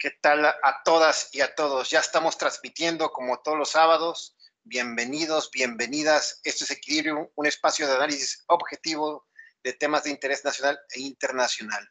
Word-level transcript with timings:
¿Qué 0.00 0.12
tal 0.20 0.46
a 0.46 0.82
todas 0.84 1.28
y 1.34 1.40
a 1.40 1.56
todos? 1.56 1.90
Ya 1.90 1.98
estamos 1.98 2.38
transmitiendo 2.38 3.10
como 3.10 3.42
todos 3.42 3.58
los 3.58 3.70
sábados. 3.70 4.36
Bienvenidos, 4.62 5.50
bienvenidas. 5.50 6.40
Esto 6.44 6.62
es 6.62 6.70
Equilibrio, 6.70 7.32
un 7.34 7.46
espacio 7.46 7.84
de 7.88 7.96
análisis 7.96 8.44
objetivo 8.46 9.26
de 9.64 9.72
temas 9.72 10.04
de 10.04 10.10
interés 10.10 10.44
nacional 10.44 10.78
e 10.90 11.00
internacional. 11.00 11.84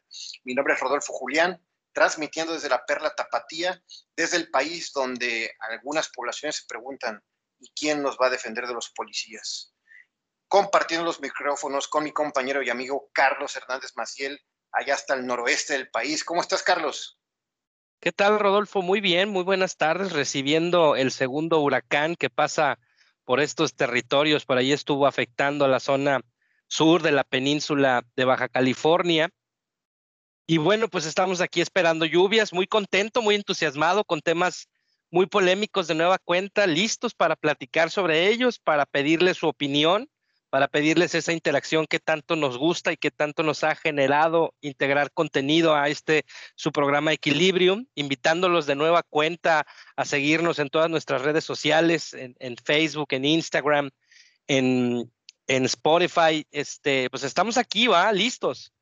Mi 0.44 0.54
nombre 0.54 0.72
es 0.72 0.80
Rodolfo 0.80 1.12
Julián, 1.12 1.62
transmitiendo 1.92 2.54
desde 2.54 2.70
la 2.70 2.86
Perla 2.86 3.14
Tapatía, 3.14 3.78
desde 4.16 4.38
el 4.38 4.50
país 4.50 4.90
donde 4.94 5.54
algunas 5.60 6.08
poblaciones 6.08 6.56
se 6.56 6.66
preguntan, 6.66 7.22
¿y 7.58 7.70
quién 7.78 8.02
nos 8.02 8.16
va 8.16 8.28
a 8.28 8.30
defender 8.30 8.66
de 8.66 8.72
los 8.72 8.88
policías? 8.88 9.74
Compartiendo 10.48 11.04
los 11.04 11.20
micrófonos 11.20 11.88
con 11.88 12.04
mi 12.04 12.12
compañero 12.12 12.62
y 12.62 12.70
amigo 12.70 13.10
Carlos 13.12 13.54
Hernández 13.54 13.92
Maciel, 13.96 14.40
allá 14.72 14.94
hasta 14.94 15.12
el 15.12 15.26
noroeste 15.26 15.74
del 15.74 15.90
país. 15.90 16.24
¿Cómo 16.24 16.40
estás, 16.40 16.62
Carlos? 16.62 17.17
¿Qué 18.00 18.12
tal, 18.12 18.38
Rodolfo? 18.38 18.80
Muy 18.80 19.00
bien, 19.00 19.28
muy 19.28 19.42
buenas 19.42 19.76
tardes, 19.76 20.12
recibiendo 20.12 20.94
el 20.94 21.10
segundo 21.10 21.58
huracán 21.58 22.14
que 22.14 22.30
pasa 22.30 22.78
por 23.24 23.40
estos 23.40 23.74
territorios. 23.74 24.44
Por 24.44 24.56
ahí 24.56 24.70
estuvo 24.70 25.04
afectando 25.04 25.64
a 25.64 25.68
la 25.68 25.80
zona 25.80 26.20
sur 26.68 27.02
de 27.02 27.10
la 27.10 27.24
península 27.24 28.04
de 28.14 28.24
Baja 28.24 28.48
California. 28.48 29.30
Y 30.46 30.58
bueno, 30.58 30.86
pues 30.86 31.06
estamos 31.06 31.40
aquí 31.40 31.60
esperando 31.60 32.04
lluvias, 32.04 32.52
muy 32.52 32.68
contento, 32.68 33.20
muy 33.20 33.34
entusiasmado 33.34 34.04
con 34.04 34.20
temas 34.20 34.68
muy 35.10 35.26
polémicos 35.26 35.88
de 35.88 35.96
nueva 35.96 36.18
cuenta, 36.18 36.68
listos 36.68 37.14
para 37.14 37.34
platicar 37.34 37.90
sobre 37.90 38.28
ellos, 38.28 38.60
para 38.60 38.86
pedirles 38.86 39.38
su 39.38 39.48
opinión 39.48 40.08
para 40.50 40.68
pedirles 40.68 41.14
esa 41.14 41.32
interacción 41.32 41.86
que 41.86 42.00
tanto 42.00 42.36
nos 42.36 42.56
gusta 42.56 42.92
y 42.92 42.96
que 42.96 43.10
tanto 43.10 43.42
nos 43.42 43.64
ha 43.64 43.74
generado 43.74 44.54
integrar 44.60 45.12
contenido 45.12 45.74
a 45.74 45.88
este 45.88 46.24
su 46.54 46.72
programa 46.72 47.12
Equilibrium, 47.12 47.86
invitándolos 47.94 48.66
de 48.66 48.74
nueva 48.74 49.02
cuenta 49.02 49.66
a 49.96 50.04
seguirnos 50.04 50.58
en 50.58 50.70
todas 50.70 50.88
nuestras 50.88 51.22
redes 51.22 51.44
sociales, 51.44 52.14
en, 52.14 52.56
Facebook, 52.56 53.08
en 53.10 53.24
Instagram, 53.24 53.90
en, 54.46 55.12
en, 55.46 55.64
Spotify. 55.66 56.46
Este, 56.50 57.10
pues 57.10 57.24
estamos 57.24 57.58
aquí, 57.58 57.86
va, 57.86 58.10
listos. 58.12 58.72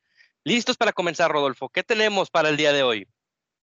Listos 0.44 0.76
para 0.76 0.92
comenzar, 0.92 1.30
Rodolfo. 1.30 1.68
¿Qué 1.68 1.82
tenemos 1.82 2.30
para 2.30 2.48
el 2.48 2.56
día 2.56 2.72
de 2.72 2.84
hoy? 2.84 3.08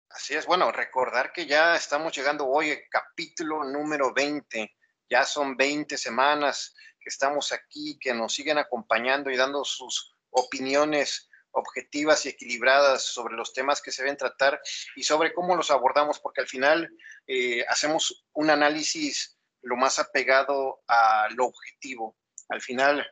Así 0.08 0.34
es, 0.34 0.46
bueno, 0.46 0.70
recordar 0.72 1.32
que 1.32 1.46
ya 1.46 1.74
estamos 1.74 2.14
llegando 2.14 2.46
hoy 2.46 2.70
al 2.70 2.82
capítulo 2.90 3.64
número 3.64 4.12
20. 4.12 4.74
Ya 5.08 5.24
son 5.24 5.56
20 5.56 5.98
semanas 5.98 6.74
que 7.02 7.10
estamos 7.10 7.52
aquí, 7.52 7.98
que 8.00 8.14
nos 8.14 8.34
siguen 8.34 8.58
acompañando 8.58 9.30
y 9.30 9.36
dando 9.36 9.64
sus 9.64 10.14
opiniones 10.30 11.28
objetivas 11.52 12.24
y 12.24 12.30
equilibradas 12.30 13.04
sobre 13.04 13.34
los 13.34 13.52
temas 13.52 13.82
que 13.82 13.92
se 13.92 14.02
deben 14.02 14.16
tratar 14.16 14.60
y 14.96 15.02
sobre 15.02 15.34
cómo 15.34 15.54
los 15.54 15.70
abordamos, 15.70 16.18
porque 16.18 16.40
al 16.40 16.48
final 16.48 16.90
eh, 17.26 17.64
hacemos 17.68 18.24
un 18.32 18.50
análisis 18.50 19.36
lo 19.62 19.76
más 19.76 19.98
apegado 19.98 20.82
a 20.88 21.28
lo 21.34 21.46
objetivo. 21.46 22.16
Al 22.48 22.60
final, 22.60 23.06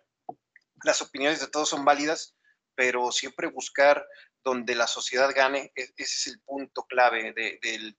las 0.84 1.02
opiniones 1.02 1.40
de 1.40 1.48
todos 1.48 1.68
son 1.68 1.84
válidas, 1.84 2.34
pero 2.74 3.12
siempre 3.12 3.46
buscar 3.48 4.06
donde 4.42 4.74
la 4.74 4.86
sociedad 4.86 5.30
gane, 5.34 5.72
e-, 5.76 5.92
ese 5.96 6.02
es 6.02 6.26
el 6.28 6.40
punto 6.40 6.84
clave 6.84 7.34
del 7.62 7.96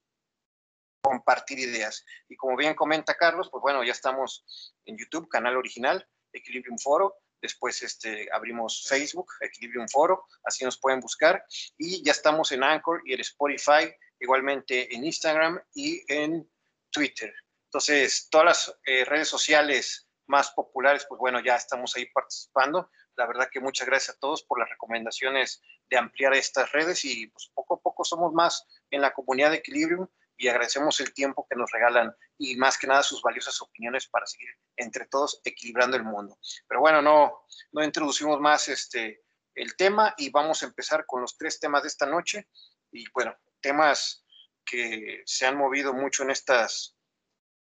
compartir 1.02 1.58
ideas. 1.58 2.04
Y 2.28 2.36
como 2.36 2.56
bien 2.56 2.74
comenta 2.74 3.14
Carlos, 3.14 3.48
pues 3.50 3.60
bueno, 3.60 3.84
ya 3.84 3.92
estamos 3.92 4.44
en 4.86 4.96
YouTube, 4.96 5.28
canal 5.28 5.56
original, 5.56 6.06
Equilibrium 6.32 6.78
Foro. 6.78 7.16
Después 7.42 7.82
este, 7.82 8.28
abrimos 8.32 8.86
Facebook, 8.88 9.32
Equilibrium 9.40 9.88
Foro, 9.88 10.24
así 10.44 10.64
nos 10.64 10.78
pueden 10.78 11.00
buscar. 11.00 11.44
Y 11.76 12.02
ya 12.04 12.12
estamos 12.12 12.52
en 12.52 12.62
Anchor 12.62 13.02
y 13.04 13.14
en 13.14 13.20
Spotify, 13.20 13.92
igualmente 14.20 14.94
en 14.94 15.04
Instagram 15.04 15.60
y 15.74 16.00
en 16.06 16.48
Twitter. 16.90 17.34
Entonces, 17.64 18.28
todas 18.30 18.46
las 18.46 18.78
eh, 18.86 19.04
redes 19.04 19.28
sociales 19.28 20.06
más 20.26 20.52
populares, 20.52 21.04
pues 21.08 21.18
bueno, 21.18 21.40
ya 21.40 21.56
estamos 21.56 21.96
ahí 21.96 22.06
participando. 22.12 22.90
La 23.16 23.26
verdad 23.26 23.48
que 23.50 23.60
muchas 23.60 23.86
gracias 23.86 24.16
a 24.16 24.18
todos 24.20 24.44
por 24.44 24.58
las 24.58 24.70
recomendaciones 24.70 25.60
de 25.90 25.98
ampliar 25.98 26.34
estas 26.34 26.70
redes 26.72 27.04
y 27.04 27.26
pues 27.26 27.50
poco 27.52 27.74
a 27.74 27.80
poco 27.80 28.04
somos 28.04 28.32
más 28.32 28.66
en 28.90 29.00
la 29.00 29.12
comunidad 29.12 29.50
de 29.50 29.56
Equilibrium 29.56 30.06
y 30.42 30.48
agradecemos 30.48 30.98
el 30.98 31.14
tiempo 31.14 31.46
que 31.48 31.54
nos 31.54 31.70
regalan 31.70 32.12
y 32.36 32.56
más 32.56 32.76
que 32.76 32.88
nada 32.88 33.04
sus 33.04 33.22
valiosas 33.22 33.62
opiniones 33.62 34.08
para 34.08 34.26
seguir 34.26 34.48
entre 34.76 35.06
todos 35.06 35.40
equilibrando 35.44 35.96
el 35.96 36.02
mundo. 36.02 36.36
Pero 36.66 36.80
bueno, 36.80 37.00
no, 37.00 37.44
no 37.70 37.84
introducimos 37.84 38.40
más 38.40 38.66
este, 38.66 39.22
el 39.54 39.76
tema 39.76 40.16
y 40.18 40.30
vamos 40.30 40.60
a 40.60 40.66
empezar 40.66 41.06
con 41.06 41.20
los 41.20 41.36
tres 41.36 41.60
temas 41.60 41.82
de 41.82 41.88
esta 41.88 42.06
noche. 42.06 42.48
Y 42.90 43.04
bueno, 43.12 43.38
temas 43.60 44.24
que 44.64 45.22
se 45.26 45.46
han 45.46 45.56
movido 45.56 45.94
mucho 45.94 46.24
en, 46.24 46.30
estas, 46.30 46.96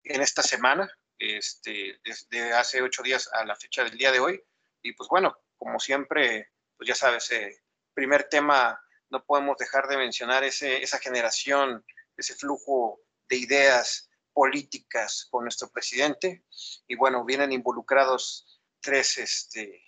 en 0.03 0.23
esta 0.23 0.43
semana, 0.43 0.91
este, 1.19 2.01
desde 2.03 2.55
hace 2.55 2.81
ocho 2.81 3.03
días 3.03 3.29
a 3.35 3.45
la 3.45 3.57
fecha 3.57 3.85
del 3.85 3.99
día 3.99 4.11
de 4.11 4.21
hoy. 4.21 4.43
Y 4.81 4.95
pues 4.95 5.11
bueno, 5.11 5.37
como 5.59 5.79
siempre, 5.79 6.53
pues 6.79 6.89
ya 6.89 6.95
sabes, 6.95 7.31
eh, 7.31 7.63
primer 7.93 8.25
tema, 8.31 8.83
no 9.11 9.23
podemos 9.23 9.59
dejar 9.59 9.87
de 9.87 9.99
mencionar 9.99 10.45
ese, 10.45 10.83
esa 10.83 10.99
generación 10.99 11.85
ese 12.21 12.35
flujo 12.35 13.01
de 13.29 13.37
ideas 13.37 14.11
políticas 14.33 15.27
con 15.31 15.45
nuestro 15.45 15.71
presidente. 15.71 16.45
Y 16.87 16.97
bueno, 16.97 17.25
vienen 17.25 17.53
involucrados 17.53 18.63
tres, 18.81 19.19
este, 19.19 19.83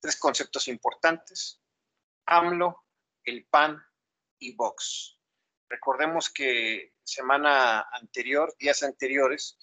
tres 0.00 0.16
conceptos 0.16 0.68
importantes, 0.68 1.60
AMLO, 2.26 2.84
el 3.24 3.46
PAN 3.46 3.80
y 4.38 4.54
Vox. 4.54 5.18
Recordemos 5.68 6.30
que 6.30 6.94
semana 7.02 7.86
anterior, 7.92 8.54
días 8.58 8.82
anteriores, 8.82 9.58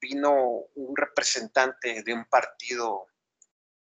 vino 0.00 0.34
un 0.74 0.96
representante 0.96 2.02
de 2.02 2.14
un 2.14 2.24
partido 2.24 3.06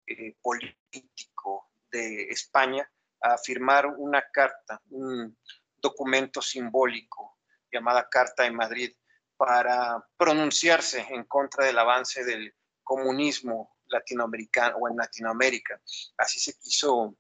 eh, 0.06 0.36
político 0.42 1.72
de 1.92 2.24
España 2.30 2.90
a 3.22 3.38
firmar 3.38 3.88
una 3.88 4.30
carta, 4.32 4.82
un 4.90 5.38
documento 5.78 6.42
simbólico 6.42 7.39
llamada 7.72 8.08
Carta 8.10 8.44
de 8.44 8.52
Madrid 8.52 8.92
para 9.38 10.06
pronunciarse 10.18 11.06
en 11.10 11.24
contra 11.24 11.66
del 11.66 11.80
avance 11.80 12.24
del 12.24 12.54
comunismo 12.84 13.78
latinoamericano 13.86 14.78
o 14.78 14.90
en 14.90 14.98
Latinoamérica. 14.98 15.82
Así 16.18 16.40
se 16.40 16.58
quiso 16.60 17.16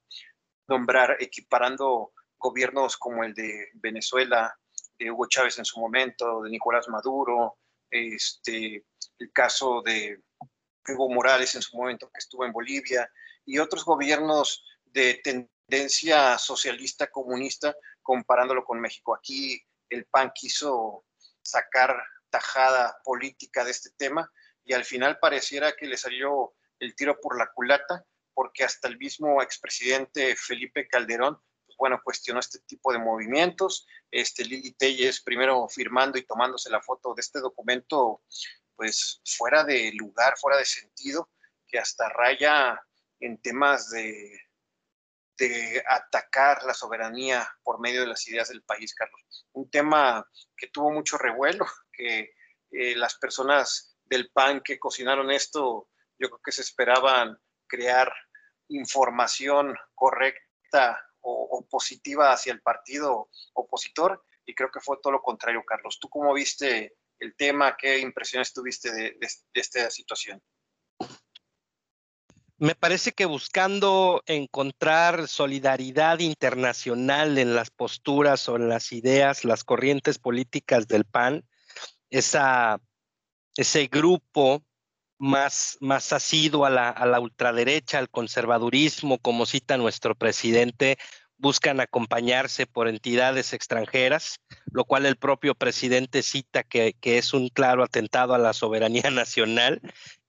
nombrar, 0.68 1.18
equiparando 1.20 2.12
gobiernos 2.38 2.98
como 2.98 3.24
el 3.24 3.34
de 3.34 3.70
Venezuela, 3.74 4.58
de 4.98 5.12
Hugo 5.12 5.28
Chávez 5.28 5.58
en 5.60 5.66
su 5.66 5.80
momento, 5.80 6.42
de 6.42 6.50
Nicolás 6.50 6.88
Maduro, 6.90 7.58
este, 7.90 8.86
el 9.18 9.32
caso 9.32 9.82
de 9.82 10.22
Evo 10.86 11.10
Morales 11.10 11.56
en 11.56 11.62
su 11.62 11.78
momento 11.78 12.10
que 12.10 12.20
estuvo 12.20 12.46
en 12.46 12.52
Bolivia, 12.52 13.10
y 13.46 13.60
otros 13.60 13.84
gobiernos 13.86 14.66
de 14.86 15.22
tendencia 15.24 16.38
socialista 16.38 17.08
comunista, 17.08 17.76
comparándolo 18.02 18.64
con 18.64 18.80
México. 18.80 19.16
Aquí 19.16 19.62
el 19.90 20.06
PAN 20.06 20.32
quiso 20.34 21.06
sacar 21.42 22.02
tajada 22.30 23.00
política 23.04 23.64
de 23.64 23.72
este 23.72 23.90
tema 23.98 24.32
y 24.64 24.74
al 24.74 24.86
final 24.86 25.20
pareciera 25.20 25.76
que 25.76 25.88
le 25.88 25.98
salió 25.98 26.54
el 26.80 26.96
tiro 26.96 27.20
por 27.20 27.38
la 27.38 27.52
culata 27.52 28.06
porque 28.34 28.64
hasta 28.64 28.88
el 28.88 28.98
mismo 28.98 29.42
expresidente 29.42 30.36
Felipe 30.36 30.88
Calderón, 30.88 31.42
pues 31.66 31.78
bueno, 31.78 32.00
cuestionó 32.02 32.40
este 32.40 32.60
tipo 32.60 32.94
de 32.94 33.00
movimientos. 33.00 33.86
Este 34.10 34.46
Lili 34.46 34.72
Telles 34.72 35.22
primero 35.22 35.68
firmando 35.68 36.18
y 36.18 36.26
tomándose 36.26 36.70
la 36.70 36.82
foto 36.82 37.14
de 37.14 37.20
este 37.20 37.40
documento, 37.40 38.22
pues 38.78 39.22
fuera 39.26 39.66
de 39.66 39.92
lugar, 39.94 40.38
fuera 40.38 40.58
de 40.58 40.64
sentido, 40.64 41.30
que 41.68 41.80
hasta 41.80 42.08
raya 42.08 42.82
en 43.20 43.42
temas 43.42 43.90
de 43.90 44.40
de 45.40 45.82
atacar 45.88 46.64
la 46.64 46.74
soberanía 46.74 47.50
por 47.64 47.80
medio 47.80 48.02
de 48.02 48.08
las 48.08 48.28
ideas 48.28 48.50
del 48.50 48.62
país, 48.64 48.94
Carlos. 48.94 49.48
Un 49.54 49.70
tema 49.72 50.28
que 50.56 50.68
tuvo 50.68 50.92
mucho 50.92 51.18
revuelo, 51.18 51.66
que 51.92 52.34
eh, 52.72 52.96
las 52.96 53.18
personas 53.18 53.98
del 54.04 54.30
PAN 54.32 54.62
que 54.62 54.78
cocinaron 54.78 55.32
esto, 55.32 55.90
yo 56.20 56.30
creo 56.30 56.42
que 56.44 56.52
se 56.52 56.62
esperaban 56.62 57.40
crear 57.68 58.12
información 58.68 59.76
correcta 59.96 61.04
o, 61.22 61.66
positiva 61.70 62.32
hacia 62.32 62.54
el 62.54 62.62
partido 62.62 63.30
opositor 63.54 64.24
y 64.46 64.56
creo 64.56 64.72
que 64.72 64.80
fue 64.80 64.98
todo 65.02 65.14
lo 65.14 65.22
contrario, 65.22 65.64
Carlos. 65.66 66.00
¿Tú 66.00 66.10
cómo 66.10 66.34
viste 66.34 66.96
el 67.20 67.36
tema? 67.36 67.76
¿Qué 67.78 68.00
impresiones 68.00 68.54
tuviste 68.54 68.92
de 68.92 69.18
esta 69.54 69.90
situación? 69.92 70.42
Me 72.60 72.76
parece 72.76 73.14
que 73.14 73.26
buscando 73.26 74.22
encontrar 74.26 75.30
solidaridad 75.30 76.20
internacional 76.20 77.38
en 77.38 77.56
las 77.56 77.70
posturas 77.70 78.50
o 78.50 78.58
en 78.58 78.68
las 78.68 78.92
ideas, 78.92 79.46
las 79.46 79.64
corrientes 79.64 80.20
políticas 80.20 80.88
del 80.88 81.06
PAN, 81.06 81.46
esa, 82.10 82.82
ese 83.56 83.88
grupo 83.88 84.62
más, 85.18 85.78
más 85.80 86.12
asiduo 86.12 86.66
a 86.66 86.70
la, 86.70 86.90
a 86.90 87.06
la 87.06 87.22
ultraderecha, 87.22 87.98
al 87.98 88.10
conservadurismo, 88.10 89.20
como 89.20 89.46
cita 89.46 89.78
nuestro 89.78 90.16
presidente, 90.16 90.98
buscan 91.40 91.80
acompañarse 91.80 92.68
por 92.68 92.88
entidades 92.88 93.54
extranjeras, 93.54 94.40
lo 94.72 94.86
cual 94.86 95.06
el 95.06 95.16
propio 95.16 95.56
presidente 95.56 96.22
cita 96.22 96.64
que, 96.64 96.96
es 97.02 97.34
un 97.34 97.48
claro 97.48 97.84
atentado 97.84 98.34
a 98.34 98.38
la 98.38 98.54
soberanía 98.54 99.10
nacional, 99.12 99.82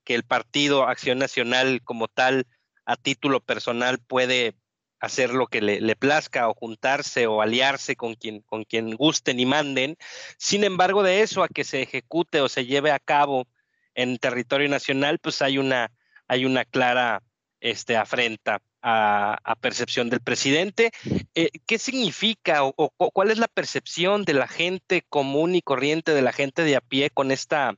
que 0.03 0.15
el 0.15 0.23
partido 0.23 0.87
Acción 0.87 1.19
Nacional 1.19 1.81
como 1.83 2.07
tal, 2.07 2.47
a 2.85 2.95
título 2.95 3.39
personal, 3.39 3.99
puede 3.99 4.55
hacer 4.99 5.31
lo 5.31 5.47
que 5.47 5.61
le, 5.61 5.95
plazca 5.95 6.47
o 6.47 6.53
juntarse 6.53 7.25
o 7.25 7.41
aliarse 7.41 7.95
con 7.95 8.13
quien, 8.13 8.41
con 8.41 8.63
quien 8.63 8.95
gusten 8.95 9.39
y 9.39 9.45
manden. 9.45 9.97
Sin 10.37 10.63
embargo, 10.63 11.01
de 11.01 11.21
eso 11.21 11.43
a 11.43 11.47
que 11.47 11.63
se 11.63 11.81
ejecute 11.81 12.39
o 12.39 12.47
se 12.47 12.65
lleve 12.65 12.91
a 12.91 12.99
cabo 12.99 13.47
en 13.95 14.19
territorio 14.19 14.69
nacional, 14.69 15.19
pues 15.19 15.41
hay 15.41 15.57
una, 15.57 15.91
hay 16.27 16.45
una 16.45 16.65
clara 16.65 17.23
este, 17.59 17.97
afrenta 17.97 18.61
a, 18.81 19.55
percepción 19.59 20.09
del 20.09 20.21
presidente. 20.21 20.91
Eh, 21.35 21.49
¿Qué 21.65 21.77
significa 21.77 22.63
o, 22.63 22.73
cuál 23.13 23.31
es 23.31 23.37
la 23.37 23.47
percepción 23.47 24.23
de 24.23 24.33
la 24.33 24.47
gente 24.47 25.03
común 25.09 25.55
y 25.55 25.61
corriente, 25.61 26.13
de 26.13 26.21
la 26.21 26.31
gente 26.31 26.63
de 26.63 26.75
a 26.75 26.81
pie 26.81 27.09
con 27.09 27.31
esta, 27.31 27.75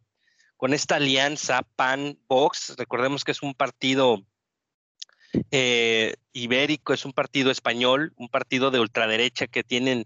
con 0.63 0.73
esta 0.73 0.95
alianza 0.95 1.67
PAN-Vox? 1.75 2.75
Recordemos 2.77 3.25
que 3.25 3.33
es 3.33 3.41
un 3.41 3.53
partido 3.53 4.23
eh, 5.51 6.15
ibérico, 6.31 6.93
es 6.93 7.03
un 7.03 7.11
partido 7.11 7.51
español, 7.51 8.13
un 8.15 8.29
partido 8.29 8.71
de 8.71 8.79
ultraderecha 8.79 9.47
que 9.47 9.65
tienen 9.65 10.05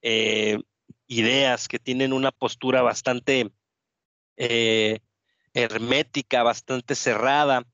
eh, 0.00 0.60
ideas, 1.08 1.68
que 1.68 1.78
tienen 1.78 2.14
una 2.14 2.32
postura 2.32 2.80
bastante 2.80 3.52
hermética, 5.52 6.42
bastante 6.42 6.94
cerrada. 6.94 7.66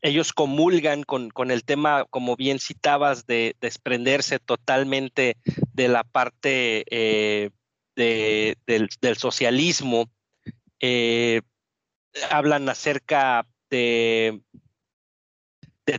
ellos 0.00 0.32
comulgan 0.32 1.02
con, 1.02 1.50
el 1.50 1.62
tema, 1.64 2.06
como 2.08 2.36
bien 2.36 2.58
citabas, 2.58 3.26
de 3.26 3.54
desprenderse 3.60 4.38
totalmente 4.38 5.36
de 5.74 5.88
la 5.88 6.04
parte 6.04 6.86
eh, 6.88 7.50
del, 7.96 9.16
socialismo. 9.18 10.08
Eh, 10.80 11.42
hablan 12.30 12.68
acerca 12.68 13.46
de, 13.70 14.40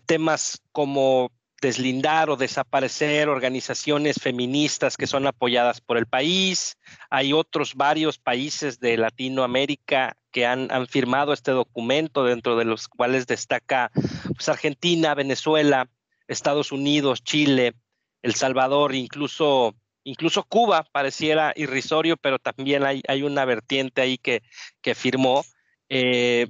temas 0.05 0.61
como 0.71 1.31
deslindar 1.61 2.29
o 2.29 2.35
desaparecer 2.35 3.29
organizaciones 3.29 4.17
feministas 4.21 4.97
que 4.97 5.07
son 5.07 5.25
apoyadas 5.25 5.81
por 5.81 5.97
el 5.97 6.05
país. 6.05 6.77
Hay 7.09 7.33
otros 7.33 7.75
varios 7.75 8.17
países 8.17 8.79
de 8.79 8.97
Latinoamérica 8.97 10.17
que 10.31 10.45
han, 10.45 10.69
firmado 10.87 11.33
este 11.33 11.51
documento, 11.51 12.25
dentro 12.25 12.57
de 12.57 12.65
los 12.65 12.87
cuales 12.87 13.25
destaca 13.25 13.91
pues, 14.35 14.49
Argentina, 14.49 15.15
Venezuela, 15.15 15.87
Estados 16.27 16.71
Unidos, 16.71 17.23
Chile, 17.23 17.73
El 18.21 18.35
Salvador, 18.35 18.93
incluso, 18.95 19.75
incluso 20.05 20.43
Cuba, 20.43 20.83
pareciera 20.89 21.51
irrisorio, 21.57 22.15
pero 22.15 22.39
también 22.39 22.83
hay, 22.83 23.23
una 23.23 23.43
vertiente 23.43 24.01
ahí 24.01 24.17
que, 24.17 24.41
que 24.81 24.95
firmó. 24.95 25.43
Eh, 25.89 26.47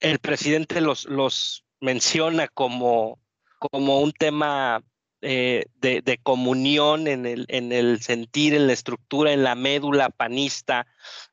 el 0.00 0.18
presidente 0.18 0.80
los, 0.80 1.04
los 1.04 1.64
menciona 1.80 2.48
como 2.48 3.20
como 3.58 4.00
un 4.00 4.12
tema 4.12 4.82
eh, 5.22 5.66
de, 5.76 6.18
comunión 6.22 7.08
en 7.08 7.26
el, 7.26 7.46
en 7.48 7.72
el 7.72 8.00
sentir, 8.02 8.54
en 8.54 8.66
la 8.66 8.72
estructura, 8.72 9.32
en 9.32 9.42
la 9.42 9.54
médula 9.54 10.10
panista 10.10 10.86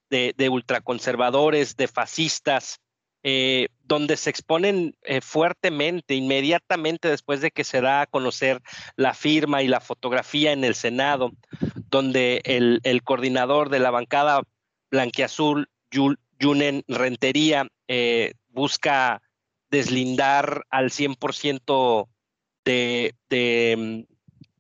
de, 0.10 0.50
ultraconservadores, 0.50 1.76
de 1.76 1.88
fascistas, 1.88 2.82
eh, 3.24 3.70
donde 3.84 4.18
se 4.18 4.30
exponen 4.30 4.96
eh, 5.04 5.22
fuertemente, 5.22 6.16
inmediatamente 6.16 7.08
después 7.08 7.42
de 7.42 7.52
que 7.52 7.64
se 7.64 7.82
da 7.82 8.02
a 8.02 8.08
conocer 8.08 8.62
la 8.96 9.14
firma 9.14 9.62
y 9.62 9.68
la 9.68 9.80
fotografía 9.80 10.52
en 10.52 10.64
el 10.64 10.76
Senado, 10.76 11.32
donde 11.90 12.42
el, 12.46 13.04
coordinador 13.04 13.70
de 13.70 13.80
la 13.80 13.92
bancada 13.92 14.42
blanquiazul, 14.92 15.70
Junen 16.40 16.84
Rentería, 16.88 17.68
busca 18.50 19.22
deslindar 19.74 20.66
al 20.70 20.92
100% 20.92 22.08
de, 22.64 23.16
mm, 23.78 24.14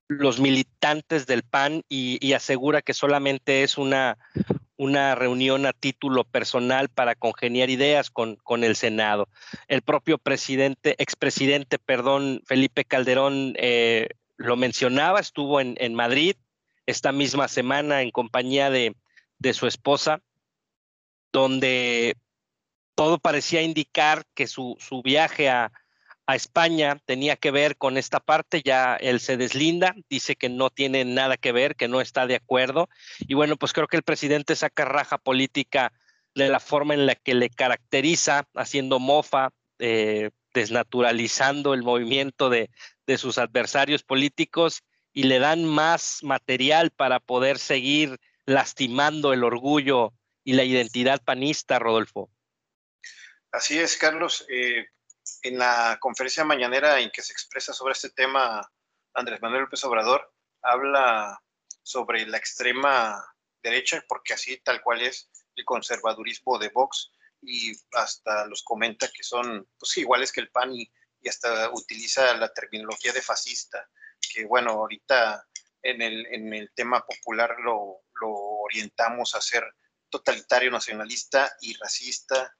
los 0.07 0.39
militantes 0.39 1.25
del 1.25 1.43
PAN 1.43 1.83
y, 1.87 2.33
asegura 2.33 2.81
que 2.81 2.93
solamente 2.93 3.63
es 3.63 3.77
una, 3.77 4.17
una 4.83 5.15
reunión 5.15 5.65
a 5.65 5.73
título 5.73 6.25
personal 6.25 6.89
para 6.89 7.15
congeniar 7.15 7.69
ideas 7.69 8.09
con, 8.09 8.35
con 8.37 8.63
el 8.63 8.75
Senado. 8.75 9.29
El 9.67 9.81
propio 9.81 10.17
presidente, 10.17 10.95
expresidente, 10.97 11.79
perdón, 11.79 12.41
Felipe 12.45 12.83
Calderón 12.83 13.53
eh, 13.57 14.09
lo 14.37 14.55
mencionaba, 14.57 15.19
estuvo 15.19 15.61
en, 15.61 15.75
en, 15.79 15.93
Madrid 15.93 16.35
esta 16.85 17.11
misma 17.11 17.47
semana 17.47 18.01
en 18.01 18.11
compañía 18.11 18.69
de, 18.69 18.95
de 19.39 19.53
su 19.53 19.67
esposa, 19.67 20.21
donde 21.31 22.17
todo 22.95 23.19
parecía 23.19 23.61
indicar 23.61 24.25
que 24.35 24.47
su, 24.47 24.75
su 24.79 25.01
viaje 25.01 25.49
a, 25.49 25.71
a 26.25 26.35
España 26.35 26.99
tenía 27.05 27.35
que 27.35 27.51
ver 27.51 27.77
con 27.77 27.97
esta 27.97 28.19
parte, 28.19 28.61
ya 28.63 28.95
él 28.95 29.19
se 29.19 29.37
deslinda, 29.37 29.93
dice 30.09 30.35
que 30.35 30.49
no 30.49 30.69
tiene 30.69 31.03
nada 31.05 31.37
que 31.37 31.51
ver, 31.51 31.75
que 31.75 31.87
no 31.87 31.99
está 32.01 32.27
de 32.27 32.35
acuerdo. 32.35 32.89
Y 33.19 33.33
bueno, 33.33 33.57
pues 33.57 33.73
creo 33.73 33.87
que 33.87 33.97
el 33.97 34.03
presidente 34.03 34.55
saca 34.55 34.85
raja 34.85 35.17
política 35.17 35.91
de 36.33 36.49
la 36.49 36.59
forma 36.59 36.93
en 36.93 37.05
la 37.05 37.15
que 37.15 37.33
le 37.33 37.49
caracteriza, 37.49 38.47
haciendo 38.55 38.99
mofa, 38.99 39.49
eh, 39.79 40.31
desnaturalizando 40.53 41.73
el 41.73 41.83
movimiento 41.83 42.49
de, 42.49 42.69
sus 43.17 43.37
adversarios 43.37 44.01
políticos 44.03 44.81
y 45.11 45.23
le 45.23 45.39
dan 45.39 45.65
más 45.65 46.19
material 46.23 46.89
para 46.89 47.19
poder 47.19 47.59
seguir 47.59 48.17
lastimando 48.45 49.33
el 49.33 49.43
orgullo 49.43 50.13
y 50.45 50.53
la 50.53 50.63
identidad 50.63 51.21
panista, 51.21 51.79
Rodolfo. 51.79 52.29
Así 53.51 53.77
es, 53.77 53.97
Carlos. 53.97 54.45
Eh, 54.49 54.87
en 55.43 55.57
la 55.57 55.97
conferencia 55.99 56.45
mañanera 56.45 56.99
en 56.99 57.11
que 57.11 57.21
se 57.21 57.33
expresa 57.33 57.73
sobre 57.73 57.91
este 57.91 58.09
tema, 58.09 58.67
Andrés 59.13 59.41
Manuel 59.41 59.63
López 59.63 59.83
Obrador 59.83 60.33
habla 60.61 61.39
sobre 61.83 62.25
la 62.25 62.37
extrema 62.37 63.23
derecha, 63.61 64.03
porque 64.07 64.33
así 64.33 64.57
tal 64.61 64.81
cual 64.81 65.01
es 65.01 65.29
el 65.55 65.65
conservadurismo 65.65 66.57
de 66.57 66.69
Vox, 66.69 67.11
y 67.41 67.73
hasta 67.91 68.45
los 68.45 68.63
comenta 68.63 69.09
que 69.09 69.23
son 69.23 69.67
pues, 69.77 69.97
iguales 69.97 70.31
que 70.31 70.41
el 70.41 70.49
PAN 70.49 70.73
y, 70.73 70.89
hasta 71.27 71.69
utiliza 71.69 72.35
la 72.35 72.51
terminología 72.53 73.13
de 73.13 73.21
fascista, 73.21 73.89
que 74.33 74.45
bueno, 74.45 74.71
ahorita 74.71 75.47
en 75.81 76.01
el, 76.01 76.25
en 76.27 76.53
el 76.53 76.71
tema 76.73 77.05
popular 77.05 77.55
lo, 77.59 78.01
lo 78.19 78.29
orientamos 78.29 79.33
a 79.35 79.41
ser 79.41 79.63
totalitario, 80.09 80.69
nacionalista 80.69 81.55
y 81.61 81.75
racista 81.77 82.53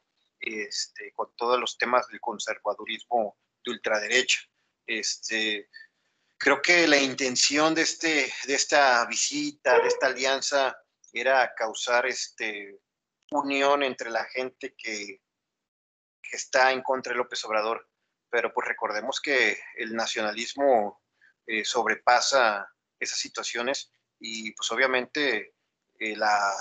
este, 0.44 1.14
con 1.14 1.34
todos 1.38 1.58
los 1.58 1.78
temas 1.78 2.08
del 2.08 2.20
conservadurismo 2.20 3.38
de 3.64 3.72
ultraderecha. 3.72 4.42
Este, 4.86 5.70
creo 6.38 6.62
que 6.62 6.86
la 6.86 6.98
intención 6.98 7.74
de, 7.74 7.84
este, 7.84 8.32
de 8.46 8.54
esta 8.54 9.06
visita, 9.06 9.80
de 9.80 9.88
esta 9.88 10.08
alianza, 10.08 10.78
era 11.14 11.54
causar 11.56 12.08
este, 12.08 12.82
unión 13.32 13.84
entre 13.84 14.10
la 14.10 14.26
gente 14.26 14.76
que, 14.78 15.22
está 16.32 16.72
en 16.72 16.82
contra 16.82 17.12
de 17.14 17.18
López 17.18 17.46
Obrador. 17.46 17.88
Pero 18.28 18.52
pues 18.52 18.68
recordemos 18.68 19.22
que 19.22 19.56
el 19.76 19.94
nacionalismo 19.94 21.04
eh, 21.46 21.64
sobrepasa 21.64 22.68
esas 23.00 23.20
situaciones 23.20 23.92
y 24.20 24.52
pues 24.54 24.72
obviamente 24.72 25.54
eh, 26.00 26.16
la 26.16 26.52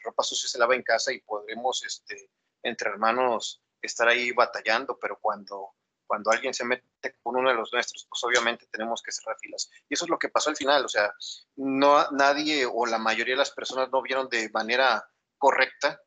ropa 0.00 0.22
sucia 0.22 0.50
se 0.50 0.58
lava 0.58 0.74
en 0.74 0.82
casa 0.82 1.14
y 1.14 1.20
podremos 1.20 1.82
este, 1.82 2.30
entre 2.62 2.90
hermanos 2.90 3.62
estar 3.80 4.08
ahí 4.08 4.32
batallando, 4.32 4.98
pero 4.98 5.18
cuando, 5.20 5.74
cuando 6.06 6.30
alguien 6.30 6.54
se 6.54 6.64
mete 6.64 7.16
con 7.22 7.36
uno 7.36 7.50
de 7.50 7.56
los 7.56 7.72
nuestros, 7.72 8.06
pues 8.08 8.22
obviamente 8.24 8.66
tenemos 8.70 9.02
que 9.02 9.12
cerrar 9.12 9.36
filas. 9.40 9.68
Y 9.88 9.94
eso 9.94 10.04
es 10.04 10.10
lo 10.10 10.18
que 10.18 10.28
pasó 10.28 10.50
al 10.50 10.56
final, 10.56 10.84
o 10.84 10.88
sea, 10.88 11.12
no, 11.56 12.10
nadie 12.12 12.66
o 12.66 12.86
la 12.86 12.98
mayoría 12.98 13.34
de 13.34 13.38
las 13.38 13.50
personas 13.50 13.90
no 13.90 14.02
vieron 14.02 14.28
de 14.28 14.50
manera 14.50 15.04
correcta 15.36 16.00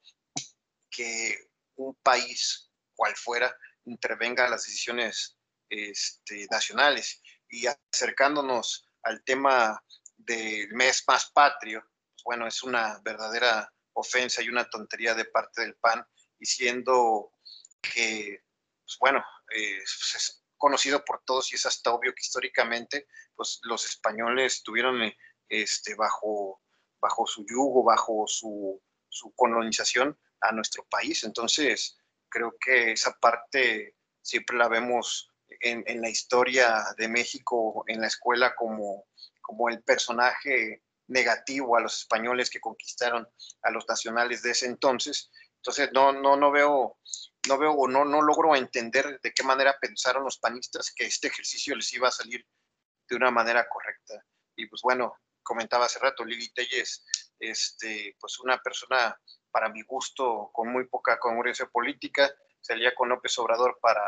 que 0.89 1.49
un 1.75 1.95
país, 1.95 2.71
cual 2.95 3.15
fuera, 3.15 3.55
intervenga 3.83 4.45
en 4.45 4.51
las 4.51 4.63
decisiones 4.63 5.37
este, 5.69 6.47
nacionales. 6.49 7.21
Y 7.49 7.65
acercándonos 7.67 8.89
al 9.03 9.23
tema 9.23 9.83
del 10.15 10.73
mes 10.73 11.03
más 11.07 11.31
patrio, 11.31 11.81
pues 11.81 12.23
bueno, 12.23 12.47
es 12.47 12.63
una 12.63 12.99
verdadera 13.03 13.71
ofensa 13.93 14.41
y 14.41 14.49
una 14.49 14.69
tontería 14.69 15.13
de 15.13 15.25
parte 15.25 15.61
del 15.61 15.75
PAN 15.75 16.05
diciendo 16.39 17.31
que, 17.81 18.43
pues, 18.83 18.97
bueno, 18.99 19.23
eh, 19.55 19.77
pues, 19.77 20.15
es 20.15 20.43
conocido 20.57 21.03
por 21.03 21.23
todos 21.25 21.51
y 21.51 21.55
es 21.55 21.65
hasta 21.65 21.93
obvio 21.93 22.13
que 22.13 22.21
históricamente 22.21 23.07
pues, 23.35 23.59
los 23.63 23.85
españoles 23.85 24.55
estuvieron 24.55 25.01
eh, 25.03 25.17
este, 25.49 25.95
bajo, 25.95 26.61
bajo 26.99 27.27
su 27.27 27.45
yugo, 27.47 27.83
bajo 27.83 28.25
su, 28.27 28.81
su 29.09 29.33
colonización 29.35 30.17
a 30.41 30.51
nuestro 30.51 30.85
país. 30.89 31.23
Entonces, 31.23 31.97
creo 32.29 32.55
que 32.59 32.91
esa 32.91 33.17
parte 33.19 33.95
siempre 34.21 34.57
la 34.57 34.67
vemos 34.67 35.31
en, 35.61 36.01
la 36.01 36.09
historia 36.09 36.83
de 36.97 37.07
México 37.07 37.83
en 37.87 38.01
la 38.01 38.07
escuela 38.07 38.55
como, 38.55 39.05
como 39.41 39.69
el 39.69 39.81
personaje 39.83 40.83
negativo 41.07 41.77
a 41.77 41.81
los 41.81 41.99
españoles 41.99 42.49
que 42.49 42.59
conquistaron 42.59 43.27
a 43.61 43.71
los 43.71 43.87
nacionales 43.87 44.41
de 44.41 44.51
ese 44.51 44.65
entonces. 44.65 45.31
Entonces, 45.65 45.89
no, 45.93 46.11
no, 46.11 46.37
no 46.37 46.51
veo, 46.51 46.99
no 47.47 47.57
veo 47.57 47.71
o 47.71 47.87
no, 47.87 48.05
no 48.05 48.21
logro 48.21 48.55
entender 48.55 49.19
de 49.19 49.33
qué 49.33 49.41
manera 49.41 49.75
pensaron 49.81 50.23
los 50.23 50.37
panistas 50.37 50.93
que 50.95 51.05
este 51.05 51.29
ejercicio 51.29 51.75
les 51.75 51.91
iba 51.91 52.07
a 52.07 52.11
salir 52.11 52.45
de 53.09 53.15
una 53.15 53.31
manera 53.31 53.67
correcta. 53.67 54.23
Y 54.55 54.67
pues 54.67 54.83
bueno, 54.83 55.17
comentaba 55.41 55.85
hace 55.85 55.97
rato, 55.97 56.23
Lili 56.23 56.53
Telles, 56.53 57.03
este, 57.39 58.15
pues 58.19 58.39
una 58.41 58.61
persona 58.61 59.19
para 59.49 59.69
mi 59.69 59.81
gusto 59.81 60.51
con 60.53 60.71
muy 60.71 60.85
poca 60.87 61.17
congruencia 61.17 61.65
política, 61.65 62.31
salía 62.61 62.93
con 62.93 63.09
López 63.09 63.35
Obrador 63.39 63.79
para 63.81 64.03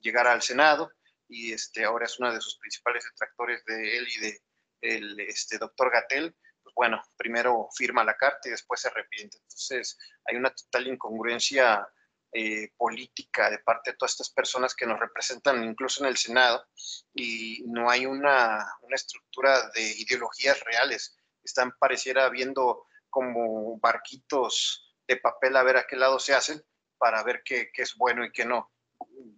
llegar 0.00 0.26
al 0.26 0.42
Senado 0.42 0.92
y 1.26 1.54
este, 1.54 1.86
ahora 1.86 2.04
es 2.04 2.18
uno 2.18 2.34
de 2.34 2.40
sus 2.42 2.58
principales 2.58 3.04
detractores 3.04 3.64
de 3.64 3.96
él 3.96 4.08
y 4.14 4.20
de 4.20 4.42
el 4.82 5.20
este, 5.20 5.56
doctor 5.56 5.90
Gatel, 5.90 6.36
bueno, 6.78 7.02
primero 7.16 7.68
firma 7.74 8.04
la 8.04 8.16
carta 8.16 8.46
y 8.46 8.52
después 8.52 8.80
se 8.80 8.86
arrepiente. 8.86 9.36
Entonces 9.36 9.98
hay 10.24 10.36
una 10.36 10.54
total 10.54 10.86
incongruencia 10.86 11.84
eh, 12.32 12.70
política 12.76 13.50
de 13.50 13.58
parte 13.58 13.90
de 13.90 13.96
todas 13.96 14.12
estas 14.12 14.30
personas 14.30 14.76
que 14.76 14.86
nos 14.86 15.00
representan 15.00 15.64
incluso 15.64 16.04
en 16.04 16.10
el 16.10 16.16
Senado 16.16 16.64
y 17.12 17.64
no 17.66 17.90
hay 17.90 18.06
una, 18.06 18.64
una 18.82 18.94
estructura 18.94 19.70
de 19.74 19.82
ideologías 19.98 20.60
reales. 20.60 21.16
Están 21.42 21.72
pareciera 21.80 22.28
viendo 22.28 22.86
como 23.10 23.76
barquitos 23.80 24.94
de 25.08 25.16
papel 25.16 25.56
a 25.56 25.64
ver 25.64 25.78
a 25.78 25.86
qué 25.88 25.96
lado 25.96 26.20
se 26.20 26.32
hacen 26.32 26.62
para 26.96 27.24
ver 27.24 27.42
qué, 27.44 27.72
qué 27.74 27.82
es 27.82 27.96
bueno 27.96 28.24
y 28.24 28.30
qué 28.30 28.44
no. 28.44 28.70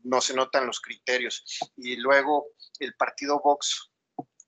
No 0.04 0.20
se 0.20 0.34
notan 0.34 0.66
los 0.66 0.78
criterios. 0.78 1.42
Y 1.78 1.96
luego 1.96 2.48
el 2.80 2.94
partido 2.96 3.40
Vox, 3.40 3.92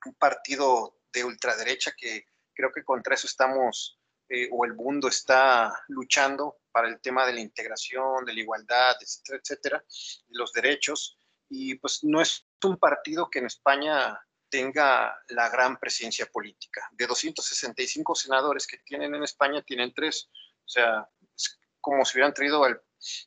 un 0.05 0.15
partido 0.19 0.99
de 1.11 1.25
ultraderecha 1.25 1.93
que 1.97 2.27
creo 2.63 2.73
que 2.73 2.85
contra 2.85 3.15
eso 3.17 3.27
estamos, 3.27 3.99
eh, 4.29 4.49
o 4.53 4.65
el 4.65 4.75
mundo 4.75 5.09
está 5.09 5.85
luchando 5.89 6.59
para 6.71 6.89
el 6.89 7.01
tema 7.01 7.27
de 7.27 7.33
la 7.33 7.41
integración, 7.41 8.25
de 8.25 8.35
la 8.35 8.41
igualdad, 8.41 8.95
etcétera, 9.01 9.41
etcétera, 9.43 9.85
de 10.29 10.39
los 10.39 10.53
derechos. 10.53 11.19
Y 11.49 11.75
pues 11.75 12.05
no 12.05 12.21
es 12.21 12.47
un 12.63 12.79
partido 12.79 13.29
que 13.29 13.41
en 13.41 13.47
España 13.47 14.17
tenga 14.49 15.13
la 15.31 15.49
gran 15.49 15.77
presencia 15.77 16.27
política. 16.27 16.89
De 16.93 17.07
265 17.07 18.15
senadores 18.15 18.67
que 18.67 18.79
tienen 18.79 19.13
en 19.15 19.25
España, 19.25 19.61
tienen 19.63 19.93
tres. 19.93 20.31
O 20.65 20.69
sea, 20.69 21.09
es 21.35 21.59
como 21.81 22.05
si 22.05 22.17
hubieran 22.17 22.33
traído 22.33 22.63
al 22.63 22.81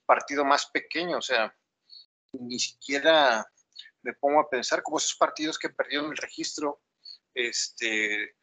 partido 0.06 0.46
más 0.46 0.68
pequeño. 0.68 1.18
O 1.18 1.22
sea, 1.22 1.54
ni 2.32 2.58
siquiera 2.58 3.46
me 4.02 4.14
pongo 4.14 4.40
a 4.40 4.50
pensar 4.50 4.82
como 4.82 4.98
esos 4.98 5.16
partidos 5.16 5.60
que 5.60 5.70
perdieron 5.70 6.12
el 6.12 6.18
registro, 6.18 6.82
este, 7.34 8.38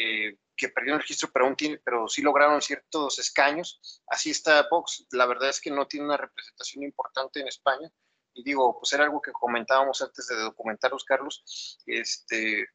eh, 0.00 0.38
que 0.56 0.68
perdieron 0.68 0.96
el 0.96 1.02
registro, 1.02 1.30
pero, 1.32 1.46
aún 1.46 1.56
tiene, 1.56 1.78
pero 1.78 2.06
sí 2.08 2.22
lograron 2.22 2.60
ciertos 2.60 3.18
escaños. 3.18 3.80
Así 4.06 4.30
está 4.30 4.66
Vox. 4.70 5.06
La 5.12 5.26
verdad 5.26 5.48
es 5.48 5.60
que 5.60 5.70
no 5.70 5.86
tiene 5.86 6.06
una 6.06 6.16
representación 6.16 6.84
importante 6.84 7.40
en 7.40 7.48
España. 7.48 7.90
Y 8.34 8.44
digo, 8.44 8.78
pues 8.78 8.92
era 8.92 9.04
algo 9.04 9.20
que 9.20 9.32
comentábamos 9.32 10.02
antes 10.02 10.26
de 10.26 10.36
documentarlos, 10.36 11.04
Carlos. 11.04 11.78
Este, 11.86 12.68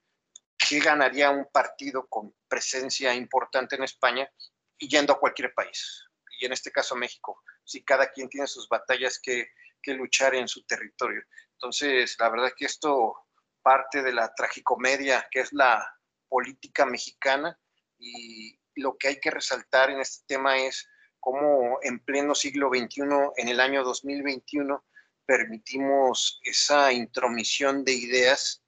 ¿Qué 0.57 0.79
ganaría 0.79 1.29
un 1.29 1.47
partido 1.51 2.07
con 2.07 2.33
presencia 2.47 3.13
importante 3.13 3.75
en 3.75 3.83
España 3.83 4.29
y 4.77 4.89
yendo 4.89 5.13
a 5.13 5.19
cualquier 5.19 5.53
país? 5.53 6.03
Y 6.39 6.45
en 6.45 6.53
este 6.53 6.71
caso 6.71 6.95
México, 6.95 7.41
si 7.63 7.83
cada 7.83 8.11
quien 8.11 8.29
tiene 8.29 8.47
sus 8.47 8.67
batallas 8.67 9.19
que, 9.21 9.49
que 9.81 9.93
luchar 9.93 10.33
en 10.35 10.47
su 10.47 10.65
territorio. 10.65 11.21
Entonces, 11.53 12.15
la 12.19 12.29
verdad 12.29 12.47
es 12.47 12.55
que 12.55 12.65
esto 12.65 13.15
parte 13.61 14.03
de 14.03 14.13
la 14.13 14.33
tragicomedia 14.35 15.27
que 15.31 15.39
es 15.39 15.53
la 15.53 15.91
política 16.27 16.85
mexicana 16.85 17.59
y 17.97 18.59
lo 18.75 18.97
que 18.97 19.09
hay 19.09 19.19
que 19.19 19.31
resaltar 19.31 19.89
en 19.89 19.99
este 19.99 20.25
tema 20.27 20.57
es 20.57 20.87
cómo 21.19 21.79
en 21.81 21.99
pleno 21.99 22.35
siglo 22.35 22.69
XXI, 22.69 23.03
en 23.37 23.47
el 23.47 23.59
año 23.59 23.83
2021, 23.83 24.85
permitimos 25.25 26.39
esa 26.43 26.91
intromisión 26.93 27.83
de 27.83 27.93
ideas 27.93 28.63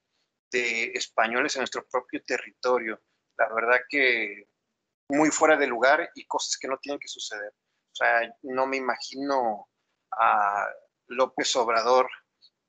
de 0.51 0.85
españoles 0.93 1.55
en 1.55 1.61
nuestro 1.61 1.85
propio 1.87 2.23
territorio. 2.23 3.01
La 3.37 3.53
verdad 3.53 3.81
que 3.89 4.47
muy 5.09 5.29
fuera 5.29 5.55
de 5.55 5.67
lugar 5.67 6.09
y 6.15 6.25
cosas 6.25 6.57
que 6.57 6.67
no 6.67 6.77
tienen 6.79 6.99
que 6.99 7.07
suceder. 7.07 7.51
O 7.51 7.95
sea, 7.95 8.35
no 8.41 8.65
me 8.65 8.77
imagino 8.77 9.69
a 10.11 10.67
López 11.07 11.55
Obrador 11.55 12.09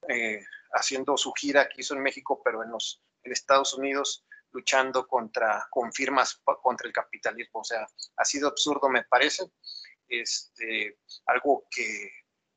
eh, 0.08 0.44
haciendo 0.72 1.16
su 1.16 1.32
gira 1.32 1.68
que 1.68 1.80
hizo 1.80 1.94
en 1.94 2.02
México, 2.02 2.40
pero 2.44 2.62
en 2.62 2.70
los 2.70 3.02
en 3.24 3.32
Estados 3.32 3.74
Unidos, 3.74 4.24
luchando 4.52 5.06
contra, 5.06 5.66
con 5.70 5.92
firmas 5.92 6.40
contra 6.62 6.86
el 6.86 6.92
capitalismo. 6.92 7.60
O 7.60 7.64
sea, 7.64 7.86
ha 8.16 8.24
sido 8.24 8.48
absurdo, 8.48 8.88
me 8.88 9.04
parece. 9.04 9.44
Este, 10.08 10.98
algo 11.26 11.66
que, 11.70 12.10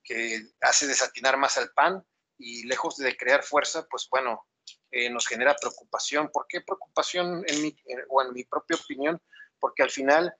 que 0.04 0.42
hace 0.62 0.88
desatinar 0.88 1.38
más 1.38 1.58
al 1.58 1.72
PAN 1.74 2.04
y 2.38 2.64
lejos 2.66 2.98
de 2.98 3.16
crear 3.18 3.44
fuerza, 3.44 3.86
pues 3.90 4.08
bueno, 4.10 4.48
eh, 4.90 5.10
nos 5.10 5.28
genera 5.28 5.56
preocupación. 5.56 6.30
¿Por 6.32 6.46
qué 6.48 6.62
preocupación 6.62 7.44
en 7.48 7.62
mi, 7.62 7.76
o 8.10 8.22
en 8.22 8.34
mi 8.34 8.44
propia 8.46 8.78
opinión? 8.78 9.22
Porque 9.60 9.84
al 9.84 9.92
final, 9.92 10.34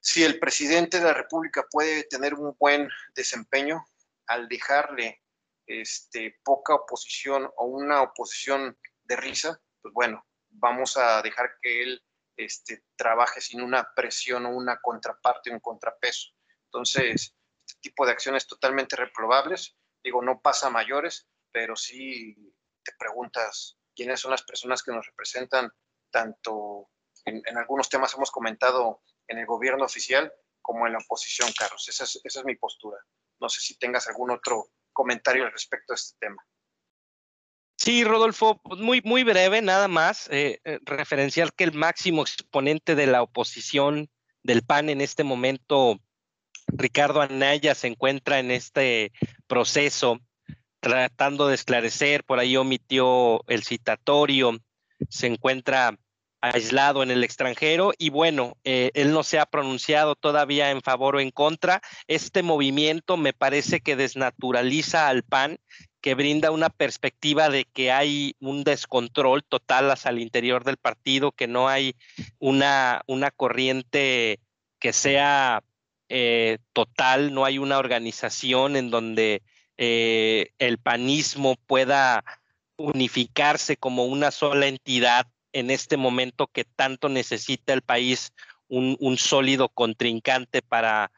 si 0.00 0.22
el 0.22 0.38
presidente 0.38 0.98
de 0.98 1.04
la 1.04 1.14
República 1.14 1.66
puede 1.70 2.04
tener 2.04 2.34
un 2.34 2.56
buen 2.58 2.88
desempeño, 3.14 3.84
al 4.26 4.48
dejarle 4.48 5.22
este, 5.66 6.38
poca 6.42 6.74
oposición 6.74 7.50
o 7.56 7.66
una 7.66 8.02
oposición 8.02 8.78
de 9.04 9.16
risa, 9.16 9.60
pues 9.82 9.92
bueno, 9.92 10.24
vamos 10.54 10.96
a 10.96 11.22
dejar 11.22 11.56
que 11.60 11.82
él 11.82 12.02
este, 12.36 12.84
trabaje 12.96 13.40
sin 13.40 13.60
una 13.60 13.94
presión 13.94 14.46
o 14.46 14.50
una 14.50 14.80
contraparte, 14.80 15.50
un 15.50 15.60
contrapeso. 15.60 16.30
Entonces, 16.66 17.34
este 17.66 17.80
tipo 17.80 18.04
de 18.04 18.12
acciones 18.12 18.46
totalmente 18.46 18.96
reprobables, 18.96 19.76
digo, 20.02 20.22
no 20.22 20.40
pasa 20.40 20.66
a 20.66 20.70
mayores, 20.70 21.28
pero 21.52 21.76
sí 21.76 22.34
te 22.82 22.92
preguntas 22.98 23.78
quiénes 23.94 24.20
son 24.20 24.32
las 24.32 24.42
personas 24.42 24.82
que 24.82 24.92
nos 24.92 25.06
representan, 25.06 25.70
tanto 26.10 26.90
en, 27.24 27.42
algunos 27.56 27.88
temas 27.88 28.14
hemos 28.14 28.30
comentado 28.30 29.02
en 29.28 29.38
el 29.38 29.46
gobierno 29.46 29.84
oficial 29.84 30.32
como 30.60 30.86
en 30.86 30.92
la 30.92 30.98
oposición, 30.98 31.50
Carlos. 31.58 31.88
Esa 31.88 32.04
es, 32.04 32.20
esa 32.24 32.40
es 32.40 32.44
mi 32.44 32.56
postura. 32.56 32.98
No 33.40 33.48
sé 33.48 33.60
si 33.60 33.78
tengas 33.78 34.08
algún 34.08 34.30
otro 34.30 34.70
comentario 34.92 35.44
al 35.44 35.52
respecto 35.52 35.92
de 35.92 35.96
este 35.96 36.18
tema. 36.18 36.44
Sí, 37.76 38.04
Rodolfo, 38.04 38.60
pues, 38.62 38.80
muy, 38.80 39.00
muy 39.04 39.24
breve, 39.24 39.60
nada 39.60 39.88
más, 39.88 40.28
eh, 40.30 40.60
eh, 40.64 40.78
referenciar 40.84 41.52
que 41.52 41.64
el 41.64 41.72
máximo 41.72 42.22
exponente 42.22 42.94
de 42.94 43.06
la 43.06 43.22
oposición 43.22 44.08
del 44.42 44.62
PAN 44.62 44.88
en 44.90 45.00
este 45.00 45.24
momento, 45.24 46.00
Ricardo 46.68 47.20
Anaya, 47.20 47.74
se 47.74 47.88
encuentra 47.88 48.38
en 48.38 48.50
este 48.50 49.12
proceso 49.46 50.20
tratando 50.80 51.48
de 51.48 51.54
esclarecer, 51.54 52.24
por 52.24 52.38
ahí 52.38 52.56
omitió 52.56 53.42
el 53.48 53.64
citatorio, 53.64 54.58
se 55.08 55.26
encuentra 55.26 55.98
aislado 56.42 57.02
en 57.02 57.10
el 57.10 57.24
extranjero 57.24 57.94
y 57.96 58.10
bueno, 58.10 58.58
eh, 58.64 58.90
él 58.92 59.12
no 59.12 59.22
se 59.22 59.38
ha 59.38 59.46
pronunciado 59.46 60.14
todavía 60.14 60.70
en 60.70 60.82
favor 60.82 61.16
o 61.16 61.20
en 61.20 61.30
contra. 61.30 61.80
Este 62.06 62.42
movimiento 62.42 63.16
me 63.16 63.32
parece 63.32 63.80
que 63.80 63.96
desnaturaliza 63.96 65.08
al 65.08 65.22
PAN, 65.22 65.58
que 66.04 66.14
brinda 66.14 66.50
una 66.50 66.68
perspectiva 66.68 67.48
de 67.48 67.64
que 67.64 67.90
hay 67.90 68.36
un 68.38 68.62
descontrol 68.62 69.42
total 69.42 69.90
hacia 69.90 70.10
el 70.10 70.18
interior 70.18 70.62
del 70.62 70.76
partido, 70.76 71.32
que 71.32 71.46
no 71.46 71.66
hay 71.66 71.96
una, 72.38 73.00
una 73.06 73.30
corriente 73.30 74.38
que 74.78 74.92
sea 74.92 75.62
eh, 76.10 76.58
total, 76.74 77.32
no 77.32 77.46
hay 77.46 77.56
una 77.56 77.78
organización 77.78 78.76
en 78.76 78.90
donde 78.90 79.40
eh, 79.78 80.50
el 80.58 80.76
panismo 80.76 81.56
pueda 81.66 82.22
unificarse 82.76 83.78
como 83.78 84.04
una 84.04 84.30
sola 84.30 84.66
entidad 84.66 85.26
en 85.54 85.70
este 85.70 85.96
momento 85.96 86.48
que 86.48 86.64
tanto 86.64 87.08
necesita 87.08 87.72
el 87.72 87.80
país 87.80 88.34
un, 88.68 89.16
sólido 89.16 89.70
contrincante 89.70 90.60
para, 90.60 91.10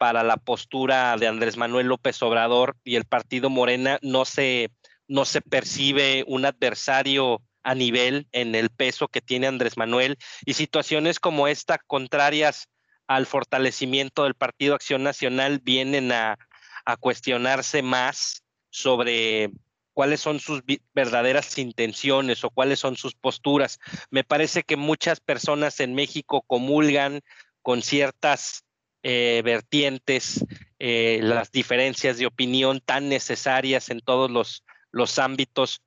para 0.00 0.22
la 0.22 0.38
postura 0.38 1.14
de 1.18 1.28
Andrés 1.28 1.58
Manuel 1.58 1.88
López 1.88 2.22
Obrador 2.22 2.74
y 2.84 2.96
el 2.96 3.04
partido 3.04 3.50
Morena 3.50 3.98
no 4.00 4.24
se, 4.24 4.70
no 5.08 5.26
se 5.26 5.42
percibe 5.42 6.24
un 6.26 6.46
adversario 6.46 7.42
a 7.62 7.74
nivel 7.74 8.26
en 8.32 8.54
el 8.54 8.70
peso 8.70 9.08
que 9.08 9.20
tiene 9.20 9.46
Andrés 9.46 9.76
Manuel 9.76 10.16
y 10.46 10.54
situaciones 10.54 11.20
como 11.20 11.48
esta 11.48 11.76
contrarias 11.76 12.70
al 13.08 13.26
fortalecimiento 13.26 14.24
del 14.24 14.32
Partido 14.32 14.74
Acción 14.74 15.02
Nacional 15.02 15.60
vienen 15.62 16.12
a, 16.12 16.38
a 16.86 16.96
cuestionarse 16.96 17.82
más 17.82 18.42
sobre 18.70 19.50
cuáles 19.92 20.22
son 20.22 20.40
sus 20.40 20.62
verdaderas 20.94 21.58
intenciones 21.58 22.42
o 22.42 22.48
cuáles 22.48 22.80
son 22.80 22.96
sus 22.96 23.14
posturas. 23.14 23.78
Me 24.10 24.24
parece 24.24 24.62
que 24.62 24.78
muchas 24.78 25.20
personas 25.20 25.78
en 25.78 25.94
México 25.94 26.40
comulgan 26.46 27.20
con 27.60 27.82
ciertas 27.82 28.64
eh, 29.02 29.42
vertientes, 29.44 30.44
eh, 30.78 31.20
las 31.22 31.50
diferencias 31.50 32.18
de 32.18 32.26
opinión 32.26 32.80
tan 32.80 33.08
necesarias 33.08 33.90
en 33.90 34.00
todos 34.00 34.30
los 34.30 34.64
los 34.92 35.18
ámbitos 35.18 35.82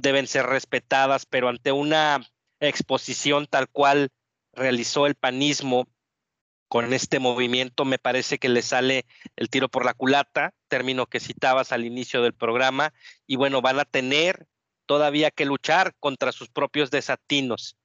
deben 0.00 0.26
ser 0.26 0.46
respetadas, 0.46 1.26
pero 1.26 1.48
ante 1.48 1.72
una 1.72 2.26
exposición 2.60 3.46
tal 3.46 3.68
cual 3.68 4.10
realizó 4.52 5.06
el 5.06 5.14
panismo 5.14 5.86
con 6.68 6.92
este 6.92 7.18
movimiento, 7.18 7.84
me 7.84 7.98
parece 7.98 8.38
que 8.38 8.48
le 8.48 8.62
sale 8.62 9.06
el 9.36 9.50
tiro 9.50 9.68
por 9.68 9.84
la 9.84 9.94
culata, 9.94 10.52
término 10.68 11.06
que 11.06 11.20
citabas 11.20 11.70
al 11.70 11.84
inicio 11.84 12.22
del 12.22 12.32
programa, 12.32 12.92
y 13.26 13.36
bueno, 13.36 13.60
van 13.60 13.78
a 13.78 13.84
tener 13.84 14.46
todavía 14.86 15.30
que 15.30 15.44
luchar 15.44 15.94
contra 16.00 16.32
sus 16.32 16.48
propios 16.48 16.90
desatinos 16.90 17.76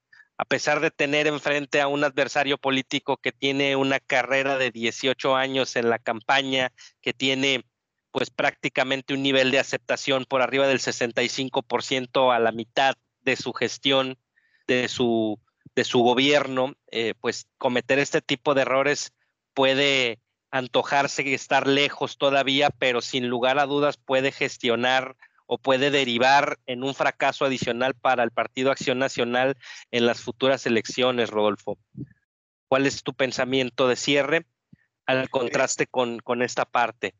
a 0.41 0.45
pesar 0.45 0.79
de 0.79 0.89
tener 0.89 1.27
enfrente 1.27 1.81
a 1.81 1.87
un 1.87 2.03
adversario 2.03 2.57
político 2.57 3.17
que 3.17 3.31
tiene 3.31 3.75
una 3.75 3.99
carrera 3.99 4.57
de 4.57 4.71
18 4.71 5.35
años 5.35 5.75
en 5.75 5.87
la 5.87 5.99
campaña, 5.99 6.71
que 6.99 7.13
tiene 7.13 7.63
pues 8.09 8.31
prácticamente 8.31 9.13
un 9.13 9.21
nivel 9.21 9.51
de 9.51 9.59
aceptación 9.59 10.25
por 10.25 10.41
arriba 10.41 10.65
del 10.65 10.79
65% 10.79 12.35
a 12.35 12.39
la 12.39 12.51
mitad 12.51 12.95
de 13.21 13.35
su 13.35 13.53
gestión, 13.53 14.17
de 14.65 14.87
su, 14.87 15.39
de 15.75 15.83
su 15.83 15.99
gobierno, 15.99 16.73
eh, 16.89 17.13
pues 17.21 17.45
cometer 17.59 17.99
este 17.99 18.19
tipo 18.19 18.55
de 18.55 18.63
errores 18.63 19.13
puede 19.53 20.17
antojarse 20.49 21.35
estar 21.35 21.67
lejos 21.67 22.17
todavía, 22.17 22.71
pero 22.71 23.01
sin 23.01 23.27
lugar 23.27 23.59
a 23.59 23.67
dudas 23.67 23.97
puede 23.97 24.31
gestionar 24.31 25.15
o 25.53 25.57
puede 25.57 25.91
derivar 25.91 26.59
en 26.65 26.81
un 26.81 26.95
fracaso 26.95 27.43
adicional 27.43 27.93
para 27.93 28.23
el 28.23 28.31
Partido 28.31 28.71
Acción 28.71 28.99
Nacional 28.99 29.57
en 29.91 30.05
las 30.05 30.21
futuras 30.21 30.65
elecciones, 30.65 31.29
Rodolfo. 31.29 31.77
¿Cuál 32.69 32.85
es 32.85 33.03
tu 33.03 33.13
pensamiento 33.13 33.89
de 33.89 33.97
cierre 33.97 34.45
al 35.05 35.29
contraste 35.29 35.87
con, 35.87 36.19
con 36.19 36.41
esta 36.41 36.63
parte? 36.63 37.15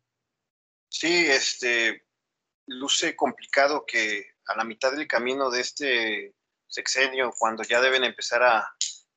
Sí, 0.88 1.26
este 1.28 2.06
luce 2.68 3.18
complicado 3.18 3.86
que 3.86 4.28
a 4.46 4.56
la 4.56 4.64
mitad 4.64 4.94
del 4.94 5.10
camino 5.10 5.52
de 5.52 5.60
este 5.60 6.34
sexenio, 6.68 7.34
cuando 7.38 7.64
ya 7.64 7.82
deben 7.82 8.06
empezar 8.06 8.44
a, 8.44 8.74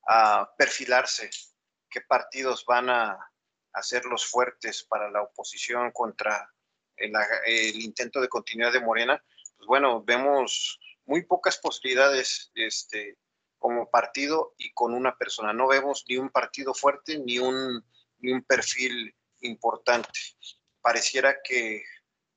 a 0.08 0.50
perfilarse 0.58 1.30
qué 1.88 2.00
partidos 2.00 2.64
van 2.66 2.90
a, 2.90 3.30
hacer 3.74 4.04
los 4.06 4.26
fuertes 4.26 4.84
para 4.84 5.10
la 5.10 5.22
oposición 5.22 5.90
contra 5.92 6.52
el, 6.96 7.80
intento 7.82 8.20
de 8.20 8.28
continuidad 8.28 8.72
de 8.72 8.80
Morena, 8.80 9.22
pues 9.56 9.66
bueno, 9.66 10.02
vemos 10.02 10.78
muy 11.06 11.24
pocas 11.24 11.58
posibilidades 11.58 12.50
este, 12.54 13.18
como 13.58 13.90
partido 13.90 14.54
y 14.58 14.72
con 14.72 14.94
una 14.94 15.16
persona. 15.16 15.52
No 15.52 15.66
vemos 15.66 16.04
ni 16.08 16.16
un 16.16 16.30
partido 16.30 16.74
fuerte 16.74 17.18
ni 17.18 17.38
un, 17.38 17.84
ni 18.18 18.32
un 18.32 18.42
perfil 18.42 19.14
importante. 19.40 20.18
Pareciera 20.80 21.36
que 21.42 21.82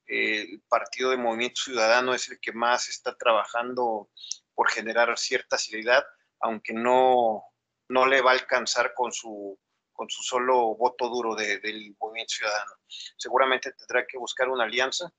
el 0.05 0.61
partido 0.69 1.09
de 1.11 1.17
Movimiento 1.17 1.61
Ciudadano 1.61 2.13
es 2.13 2.29
el 2.29 2.39
que 2.39 2.53
más 2.53 2.87
está 2.87 3.15
trabajando 3.15 4.09
por 4.53 4.69
generar 4.71 5.17
cierta 5.17 5.57
seriedad, 5.57 6.05
aunque 6.39 6.73
no, 6.73 7.43
no 7.89 8.05
le 8.05 8.21
va 8.21 8.31
a 8.31 8.35
alcanzar 8.35 8.93
con 8.93 9.11
su 9.11 9.59
con 9.97 10.09
su 10.09 10.21
solo 10.21 10.75
voto 10.75 11.09
duro 11.09 11.35
del 11.35 11.95
movimiento 11.99 12.35
ciudadano. 12.35 12.71
Seguramente 13.17 13.73
tendrá 13.73 14.05
que 14.05 14.19
buscar 14.19 14.47
una 14.47 14.63
alianza, 14.63 15.11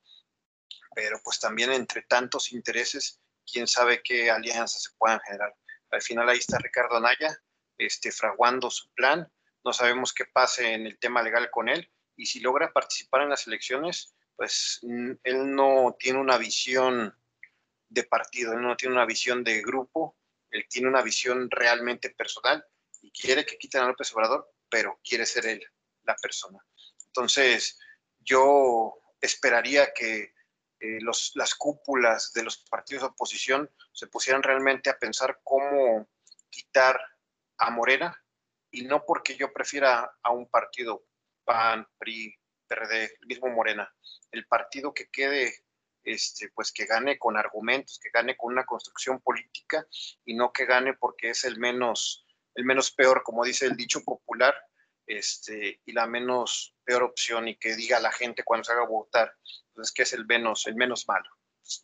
pero 0.94 1.20
pues 1.22 1.40
también 1.40 1.72
entre 1.72 2.02
tantos 2.02 2.52
intereses, 2.52 3.20
quién 3.44 3.66
sabe 3.66 4.00
qué 4.02 4.30
alianzas 4.30 4.84
se 4.84 4.90
puedan 4.96 5.18
generar. 5.20 5.54
Al 5.90 6.00
final 6.00 6.28
ahí 6.28 6.38
está 6.38 6.58
Ricardo 6.58 6.96
Anaya, 6.96 7.36
este, 7.76 8.12
fraguando 8.12 8.70
su 8.70 8.88
plan. 8.94 9.30
No 9.64 9.72
sabemos 9.72 10.12
qué 10.12 10.26
pase 10.26 10.72
en 10.72 10.86
el 10.86 10.96
tema 10.98 11.22
legal 11.22 11.50
con 11.50 11.68
él 11.68 11.90
y 12.16 12.26
si 12.26 12.38
logra 12.38 12.72
participar 12.72 13.22
en 13.22 13.30
las 13.30 13.48
elecciones, 13.48 14.14
pues 14.36 14.78
mm, 14.82 15.12
él 15.24 15.54
no 15.54 15.96
tiene 15.98 16.20
una 16.20 16.38
visión 16.38 17.12
de 17.88 18.04
partido, 18.04 18.52
él 18.52 18.62
no 18.62 18.76
tiene 18.76 18.94
una 18.94 19.06
visión 19.06 19.42
de 19.42 19.60
grupo, 19.60 20.16
él 20.50 20.66
tiene 20.68 20.86
una 20.88 21.02
visión 21.02 21.50
realmente 21.50 22.10
personal 22.10 22.64
y 23.02 23.10
quiere 23.10 23.44
que 23.44 23.58
quiten 23.58 23.82
a 23.82 23.88
López 23.88 24.12
Obrador 24.12 24.48
pero 24.70 25.00
quiere 25.02 25.26
ser 25.26 25.46
él 25.46 25.64
la 26.04 26.16
persona. 26.16 26.58
Entonces, 27.06 27.78
yo 28.20 28.94
esperaría 29.20 29.92
que 29.92 30.34
eh, 30.80 30.98
las 31.34 31.54
cúpulas 31.56 32.32
de 32.32 32.44
los 32.44 32.58
partidos 32.58 33.02
de 33.02 33.08
oposición 33.08 33.70
se 33.92 34.06
pusieran 34.06 34.42
realmente 34.42 34.90
a 34.90 34.98
pensar 34.98 35.40
cómo 35.42 36.08
quitar 36.50 37.00
a 37.58 37.70
Morena 37.70 38.16
y 38.70 38.82
no 38.82 39.04
porque 39.04 39.36
yo 39.36 39.52
prefiera 39.52 40.18
a 40.22 40.30
un 40.30 40.48
partido 40.48 41.04
PAN, 41.44 41.86
PRI, 41.98 42.34
PRD, 42.68 43.16
el 43.20 43.26
mismo 43.26 43.48
Morena, 43.48 43.92
el 44.30 44.46
partido 44.46 44.92
que 44.94 45.08
quede, 45.08 45.52
este, 46.04 46.50
pues 46.50 46.70
que 46.70 46.86
gane 46.86 47.18
con 47.18 47.36
argumentos, 47.36 47.98
que 48.00 48.10
gane 48.10 48.36
con 48.36 48.52
una 48.52 48.64
construcción 48.64 49.20
política 49.20 49.86
y 50.24 50.34
no 50.34 50.52
que 50.52 50.66
gane 50.66 50.94
porque 50.94 51.30
es 51.30 51.44
el 51.44 51.58
menos 51.58 52.24
el 52.54 52.64
menos 52.64 52.90
peor, 52.90 53.22
como 53.22 53.44
dice 53.44 53.66
el 53.66 53.76
dicho 53.76 54.02
popular, 54.02 54.54
este, 55.06 55.80
y 55.84 55.92
la 55.92 56.06
menos 56.06 56.74
peor 56.84 57.02
opción 57.02 57.48
y 57.48 57.56
que 57.56 57.74
diga 57.74 57.98
la 58.00 58.12
gente 58.12 58.44
cuando 58.44 58.64
se 58.64 58.72
haga 58.72 58.84
votar, 58.84 59.34
pues 59.74 59.92
que 59.92 60.02
es 60.02 60.12
el 60.12 60.26
menos, 60.26 60.66
el 60.66 60.76
menos 60.76 61.08
malo. 61.08 61.28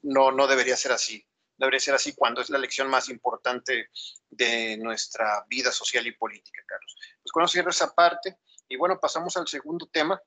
No, 0.02 0.30
no 0.30 0.46
debería 0.46 0.76
ser 0.76 0.92
así. 0.92 1.26
Debería 1.56 1.80
ser 1.80 1.94
así 1.94 2.14
cuando 2.14 2.40
es 2.40 2.50
la 2.50 2.58
elección 2.58 2.88
más 2.88 3.08
importante 3.08 3.88
de 4.28 4.76
nuestra 4.78 5.44
vida 5.48 5.70
social 5.70 6.06
y 6.06 6.12
política, 6.12 6.62
Carlos. 6.66 6.96
Pues 7.22 7.52
cierro 7.52 7.70
esa 7.70 7.94
parte, 7.94 8.38
y 8.68 8.76
bueno, 8.76 8.98
pasamos 9.00 9.36
al 9.36 9.46
segundo 9.46 9.86
tema, 9.86 10.20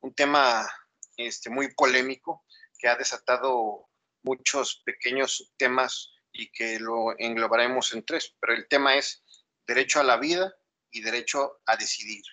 un 0.00 0.14
tema 0.14 0.70
este, 1.16 1.50
muy 1.50 1.74
polémico 1.74 2.44
que 2.78 2.88
ha 2.88 2.96
desatado 2.96 3.88
muchos 4.22 4.82
pequeños 4.84 5.52
temas 5.56 6.12
y 6.40 6.50
que 6.50 6.80
lo 6.80 7.18
englobaremos 7.18 7.92
en 7.92 8.02
tres, 8.02 8.34
pero 8.40 8.54
el 8.54 8.66
tema 8.66 8.96
es 8.96 9.22
derecho 9.66 10.00
a 10.00 10.04
la 10.04 10.16
vida 10.16 10.54
y 10.90 11.02
derecho 11.02 11.60
a 11.66 11.76
decidir. 11.76 12.24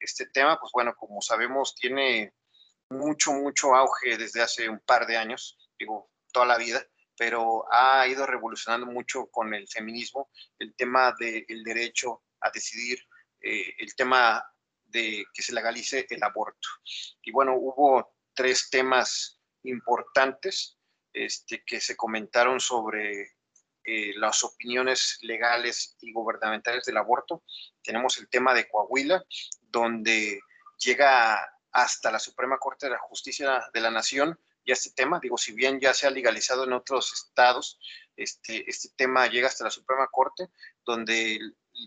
Este 0.00 0.26
tema, 0.26 0.58
pues 0.58 0.72
bueno, 0.72 0.96
como 0.96 1.22
sabemos, 1.22 1.76
tiene 1.76 2.34
mucho, 2.90 3.32
mucho 3.32 3.76
auge 3.76 4.16
desde 4.16 4.42
hace 4.42 4.68
un 4.68 4.80
par 4.80 5.06
de 5.06 5.16
años, 5.16 5.56
digo, 5.78 6.10
toda 6.32 6.46
la 6.46 6.58
vida, 6.58 6.84
pero 7.16 7.64
ha 7.72 8.06
ido 8.08 8.26
revolucionando 8.26 8.86
mucho 8.86 9.28
con 9.28 9.54
el 9.54 9.68
feminismo, 9.68 10.28
el 10.58 10.74
tema 10.74 11.14
del 11.16 11.62
derecho 11.62 12.24
a 12.40 12.50
decidir, 12.50 12.98
eh, 13.40 13.74
el 13.78 13.94
tema 13.94 14.44
de 14.86 15.24
que 15.32 15.42
se 15.42 15.54
legalice 15.54 16.04
el 16.10 16.22
aborto. 16.24 16.68
Y 17.22 17.30
bueno, 17.30 17.54
hubo 17.56 18.16
tres 18.34 18.68
temas 18.70 19.40
importantes 19.62 20.78
este, 21.12 21.62
que 21.64 21.80
se 21.80 21.96
comentaron 21.96 22.58
sobre 22.58 23.35
eh, 23.86 24.12
las 24.16 24.42
opiniones 24.42 25.18
legales 25.22 25.96
y 26.00 26.12
gubernamentales 26.12 26.84
del 26.84 26.96
aborto. 26.96 27.44
Tenemos 27.82 28.18
el 28.18 28.28
tema 28.28 28.52
de 28.52 28.68
Coahuila, 28.68 29.24
donde 29.60 30.40
llega 30.78 31.48
hasta 31.70 32.10
la 32.10 32.18
Suprema 32.18 32.58
Corte 32.58 32.86
de 32.86 32.92
la 32.92 32.98
Justicia 32.98 33.62
de 33.72 33.80
la 33.80 33.90
Nación 33.90 34.38
y 34.64 34.72
este 34.72 34.90
tema, 34.90 35.20
digo, 35.22 35.38
si 35.38 35.52
bien 35.52 35.78
ya 35.78 35.94
se 35.94 36.08
ha 36.08 36.10
legalizado 36.10 36.64
en 36.64 36.72
otros 36.72 37.12
estados, 37.12 37.78
este, 38.16 38.68
este 38.68 38.88
tema 38.96 39.28
llega 39.28 39.46
hasta 39.46 39.62
la 39.62 39.70
Suprema 39.70 40.08
Corte, 40.10 40.48
donde 40.84 41.38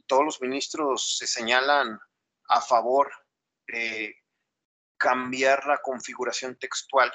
todos 0.08 0.24
los 0.24 0.42
ministros 0.42 1.18
se 1.18 1.28
señalan 1.28 2.00
a 2.48 2.62
favor 2.62 3.12
de 3.68 4.16
cambiar 4.96 5.66
la 5.66 5.80
configuración 5.80 6.58
textual 6.58 7.12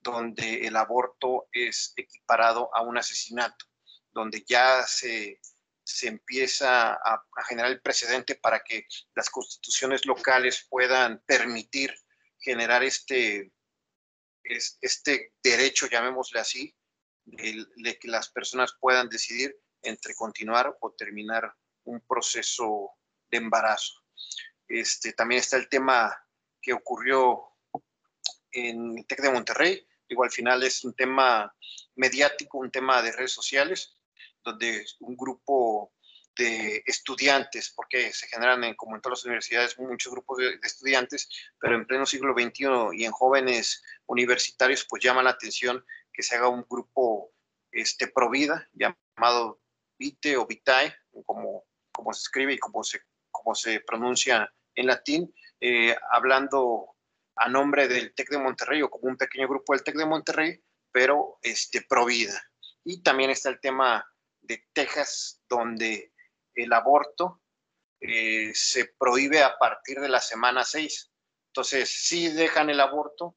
donde 0.00 0.66
el 0.66 0.76
aborto 0.76 1.48
es 1.52 1.92
equiparado 1.96 2.74
a 2.74 2.80
un 2.80 2.96
asesinato 2.96 3.66
donde 4.12 4.44
ya 4.46 4.84
se, 4.86 5.40
empieza 6.02 6.94
a, 6.94 7.24
generar 7.48 7.70
el 7.70 7.80
precedente 7.80 8.36
para 8.36 8.60
que 8.60 8.86
las 9.14 9.30
constituciones 9.30 10.06
locales 10.06 10.66
puedan 10.68 11.22
permitir 11.26 11.94
generar 12.38 12.82
este, 12.82 13.52
este 14.42 15.34
derecho, 15.42 15.86
llamémosle 15.86 16.40
así, 16.40 16.74
de, 17.24 17.98
que 17.98 18.08
las 18.08 18.30
personas 18.30 18.74
puedan 18.80 19.08
decidir 19.08 19.56
entre 19.82 20.14
continuar 20.14 20.76
o 20.80 20.92
terminar 20.92 21.54
un 21.84 22.00
proceso 22.00 22.90
de 23.30 23.38
embarazo. 23.38 24.04
Este, 24.68 25.12
también 25.12 25.40
está 25.40 25.56
el 25.56 25.68
tema 25.68 26.16
que 26.60 26.72
ocurrió 26.72 27.42
en 28.52 28.98
el 28.98 29.06
TEC 29.06 29.22
de 29.22 29.30
Monterrey, 29.30 29.86
igual 30.08 30.28
al 30.28 30.32
final 30.32 30.62
es 30.62 30.84
un 30.84 30.94
tema 30.94 31.54
mediático, 31.96 32.58
un 32.58 32.70
tema 32.70 33.02
de 33.02 33.12
redes 33.12 33.32
sociales, 33.32 33.96
donde 34.44 34.84
un 35.00 35.16
grupo 35.16 35.92
de 36.36 36.82
estudiantes, 36.86 37.72
porque 37.74 38.12
se 38.12 38.26
generan, 38.26 38.64
en, 38.64 38.74
como 38.74 38.96
en 38.96 39.02
todas 39.02 39.18
las 39.18 39.24
universidades, 39.24 39.78
muchos 39.78 40.12
grupos 40.12 40.38
de, 40.38 40.58
estudiantes, 40.62 41.28
pero 41.60 41.74
en 41.74 41.86
pleno 41.86 42.06
siglo 42.06 42.32
XXI 42.32 42.66
y 42.94 43.04
en 43.04 43.12
jóvenes 43.12 43.82
universitarios, 44.06 44.86
pues 44.88 45.02
llama 45.02 45.22
la 45.22 45.30
atención 45.30 45.84
que 46.12 46.22
se 46.22 46.36
haga 46.36 46.48
un 46.48 46.64
grupo 46.68 47.32
este, 47.70 48.06
pro 48.06 48.30
vida, 48.30 48.68
llamado 48.72 49.60
Vite 49.98 50.36
o 50.36 50.46
Vitae, 50.46 50.94
como, 51.24 51.64
como 51.92 52.12
se 52.12 52.22
escribe 52.22 52.54
y 52.54 52.58
como 52.58 52.82
se, 52.82 53.00
como 53.30 53.54
se 53.54 53.80
pronuncia 53.80 54.52
en 54.74 54.86
latín, 54.86 55.34
eh, 55.60 55.94
hablando 56.10 56.96
a 57.36 57.48
nombre 57.48 57.88
del 57.88 58.14
TEC 58.14 58.30
de 58.30 58.38
Monterrey 58.38 58.82
o 58.82 58.90
como 58.90 59.08
un 59.08 59.16
pequeño 59.16 59.48
grupo 59.48 59.72
del 59.72 59.84
TEC 59.84 59.96
de 59.96 60.06
Monterrey, 60.06 60.62
pero 60.90 61.38
este, 61.42 61.82
pro 61.82 62.04
vida. 62.04 62.42
Y 62.84 63.02
también 63.02 63.30
está 63.30 63.48
el 63.48 63.60
tema 63.60 64.04
de 64.42 64.64
Texas, 64.72 65.40
donde 65.48 66.12
el 66.54 66.72
aborto 66.72 67.40
eh, 68.00 68.52
se 68.54 68.86
prohíbe 68.98 69.42
a 69.42 69.56
partir 69.58 70.00
de 70.00 70.08
la 70.08 70.20
semana 70.20 70.64
6. 70.64 71.10
Entonces, 71.48 71.90
sí 71.90 72.28
dejan 72.28 72.68
el 72.70 72.80
aborto, 72.80 73.36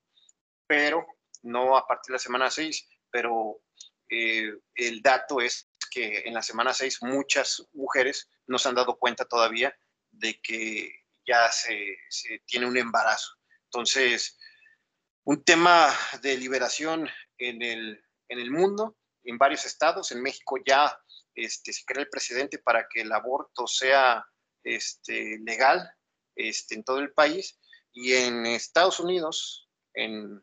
pero 0.67 1.05
no 1.43 1.77
a 1.77 1.87
partir 1.87 2.11
de 2.11 2.13
la 2.13 2.19
semana 2.19 2.49
6, 2.49 2.87
pero 3.11 3.61
eh, 4.09 4.51
el 4.73 5.01
dato 5.01 5.39
es 5.39 5.69
que 5.91 6.23
en 6.25 6.33
la 6.33 6.41
semana 6.41 6.73
6 6.73 7.03
muchas 7.03 7.65
mujeres 7.73 8.29
no 8.47 8.57
se 8.57 8.69
han 8.69 8.75
dado 8.75 8.97
cuenta 8.97 9.25
todavía 9.25 9.73
de 10.11 10.39
que 10.41 10.91
ya 11.25 11.51
se, 11.51 11.97
tiene 12.45 12.65
un 12.65 12.77
embarazo. 12.77 13.33
Entonces, 13.65 14.37
un 15.23 15.43
tema 15.43 15.89
de 16.21 16.37
liberación 16.37 17.09
en 17.37 17.61
el, 17.61 18.03
en 18.29 18.39
el 18.39 18.51
mundo, 18.51 18.97
en 19.25 19.37
varios 19.37 19.65
estados, 19.65 20.11
en 20.11 20.21
México 20.21 20.57
ya 20.65 20.97
este, 21.33 21.73
se 21.73 21.83
crea 21.85 22.03
el 22.03 22.09
precedente 22.09 22.59
para 22.59 22.87
que 22.87 23.01
el 23.01 23.11
aborto 23.11 23.67
sea 23.67 24.25
este, 24.63 25.37
legal 25.39 25.89
este, 26.35 26.75
en 26.75 26.83
todo 26.83 26.99
el 26.99 27.13
país 27.13 27.59
y 27.91 28.13
en 28.13 28.45
Estados 28.45 28.99
Unidos, 28.99 29.69
en, 29.93 30.41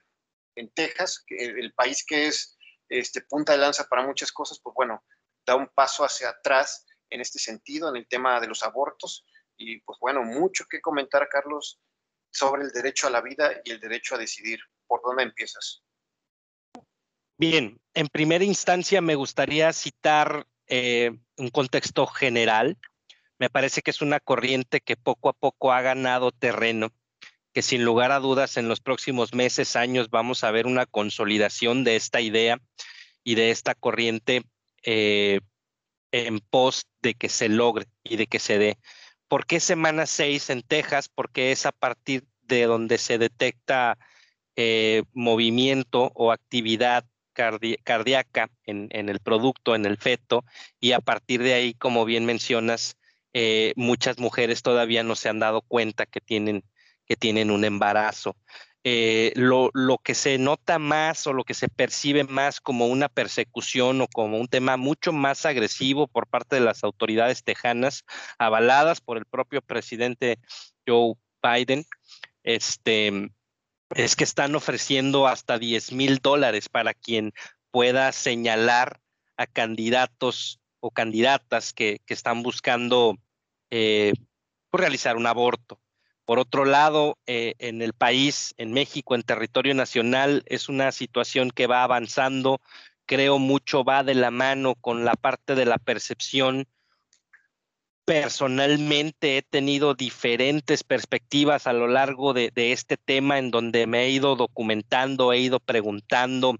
en 0.56 0.70
Texas, 0.72 1.24
el 1.28 1.72
país 1.74 2.04
que 2.06 2.26
es 2.26 2.56
este, 2.88 3.22
punta 3.22 3.52
de 3.52 3.58
lanza 3.58 3.84
para 3.88 4.06
muchas 4.06 4.32
cosas, 4.32 4.60
pues 4.62 4.74
bueno, 4.74 5.04
da 5.46 5.56
un 5.56 5.68
paso 5.68 6.04
hacia 6.04 6.30
atrás 6.30 6.86
en 7.10 7.20
este 7.20 7.38
sentido, 7.38 7.88
en 7.88 7.96
el 7.96 8.08
tema 8.08 8.40
de 8.40 8.46
los 8.46 8.62
abortos. 8.62 9.24
Y 9.56 9.80
pues 9.80 9.98
bueno, 10.00 10.22
mucho 10.22 10.64
que 10.68 10.80
comentar, 10.80 11.28
Carlos, 11.28 11.80
sobre 12.30 12.62
el 12.62 12.70
derecho 12.70 13.06
a 13.06 13.10
la 13.10 13.20
vida 13.20 13.60
y 13.64 13.70
el 13.70 13.80
derecho 13.80 14.14
a 14.14 14.18
decidir. 14.18 14.60
¿Por 14.86 15.00
dónde 15.02 15.22
empiezas? 15.22 15.82
Bien, 17.42 17.80
en 17.94 18.06
primera 18.06 18.44
instancia 18.44 19.00
me 19.00 19.16
gustaría 19.16 19.72
citar 19.72 20.46
eh, 20.68 21.10
un 21.36 21.48
contexto 21.48 22.06
general. 22.06 22.78
Me 23.36 23.50
parece 23.50 23.82
que 23.82 23.90
es 23.90 24.00
una 24.00 24.20
corriente 24.20 24.80
que 24.80 24.94
poco 24.94 25.28
a 25.28 25.32
poco 25.32 25.72
ha 25.72 25.80
ganado 25.80 26.30
terreno, 26.30 26.92
que 27.52 27.62
sin 27.62 27.84
lugar 27.84 28.12
a 28.12 28.20
dudas 28.20 28.58
en 28.58 28.68
los 28.68 28.78
próximos 28.80 29.34
meses, 29.34 29.74
años, 29.74 30.08
vamos 30.08 30.44
a 30.44 30.52
ver 30.52 30.68
una 30.68 30.86
consolidación 30.86 31.82
de 31.82 31.96
esta 31.96 32.20
idea 32.20 32.60
y 33.24 33.34
de 33.34 33.50
esta 33.50 33.74
corriente 33.74 34.44
eh, 34.84 35.40
en 36.12 36.38
pos 36.38 36.86
de 37.00 37.14
que 37.14 37.28
se 37.28 37.48
logre 37.48 37.86
y 38.04 38.18
de 38.18 38.28
que 38.28 38.38
se 38.38 38.58
dé. 38.58 38.78
¿Por 39.26 39.46
qué 39.46 39.58
semana 39.58 40.06
6 40.06 40.48
en 40.50 40.62
Texas? 40.62 41.08
Porque 41.08 41.50
es 41.50 41.66
a 41.66 41.72
partir 41.72 42.24
de 42.42 42.66
donde 42.66 42.98
se 42.98 43.18
detecta 43.18 43.98
eh, 44.54 45.02
movimiento 45.12 46.12
o 46.14 46.30
actividad 46.30 47.04
cardíaca 47.32 48.50
en, 48.64 48.88
el 48.92 49.20
producto, 49.20 49.74
en 49.74 49.86
el 49.86 49.96
feto, 49.96 50.44
y 50.80 50.92
a 50.92 51.00
partir 51.00 51.42
de 51.42 51.54
ahí, 51.54 51.74
como 51.74 52.04
bien 52.04 52.24
mencionas, 52.24 52.96
eh, 53.32 53.72
muchas 53.76 54.18
mujeres 54.18 54.62
todavía 54.62 55.02
no 55.02 55.14
se 55.14 55.28
han 55.28 55.38
dado 55.38 55.62
cuenta 55.62 56.06
que 56.06 56.20
tienen, 56.20 56.64
que 57.06 57.16
tienen 57.16 57.50
un 57.50 57.64
embarazo. 57.64 58.36
Eh, 58.84 59.32
lo, 59.36 59.70
que 60.02 60.14
se 60.14 60.38
nota 60.38 60.80
más 60.80 61.28
o 61.28 61.32
lo 61.32 61.44
que 61.44 61.54
se 61.54 61.68
percibe 61.68 62.24
más 62.24 62.60
como 62.60 62.88
una 62.88 63.08
persecución 63.08 64.00
o 64.00 64.08
como 64.08 64.38
un 64.38 64.48
tema 64.48 64.76
mucho 64.76 65.12
más 65.12 65.46
agresivo 65.46 66.08
por 66.08 66.26
parte 66.26 66.56
de 66.56 66.62
las 66.62 66.82
autoridades 66.82 67.44
tejanas, 67.44 68.04
avaladas 68.38 69.00
por 69.00 69.18
el 69.18 69.24
propio 69.24 69.62
presidente 69.62 70.40
Joe 70.84 71.14
Biden, 71.42 71.84
este, 72.42 73.30
es 73.94 74.16
que 74.16 74.24
están 74.24 74.54
ofreciendo 74.54 75.26
hasta 75.26 75.58
10 75.58 75.92
mil 75.92 76.18
dólares 76.18 76.68
para 76.68 76.94
quien 76.94 77.32
pueda 77.70 78.12
señalar 78.12 79.00
a 79.36 79.46
candidatos 79.46 80.60
o 80.80 80.90
candidatas 80.90 81.72
que, 81.72 82.00
están 82.06 82.42
buscando 82.42 83.16
eh, 83.70 84.12
realizar 84.72 85.16
un 85.16 85.26
aborto. 85.26 85.80
Por 86.24 86.38
otro 86.38 86.64
lado, 86.64 87.18
eh, 87.26 87.54
en 87.58 87.82
el 87.82 87.94
país, 87.94 88.54
en 88.56 88.72
México, 88.72 89.14
en 89.14 89.22
territorio 89.22 89.74
nacional, 89.74 90.42
es 90.46 90.68
una 90.68 90.92
situación 90.92 91.50
que 91.50 91.66
va 91.66 91.82
avanzando, 91.82 92.60
creo 93.06 93.38
mucho 93.38 93.84
va 93.84 94.04
de 94.04 94.14
la 94.14 94.30
mano 94.30 94.74
con 94.76 95.04
la 95.04 95.14
parte 95.14 95.54
de 95.54 95.66
la 95.66 95.78
percepción. 95.78 96.68
Personalmente 98.04 99.36
he 99.38 99.42
tenido 99.42 99.94
diferentes 99.94 100.82
perspectivas 100.82 101.68
a 101.68 101.72
lo 101.72 101.86
largo 101.86 102.32
de, 102.32 102.50
este 102.54 102.96
tema 102.96 103.38
en 103.38 103.52
donde 103.52 103.86
me 103.86 104.04
he 104.04 104.10
ido 104.10 104.34
documentando, 104.34 105.32
he 105.32 105.38
ido 105.38 105.60
preguntando, 105.60 106.56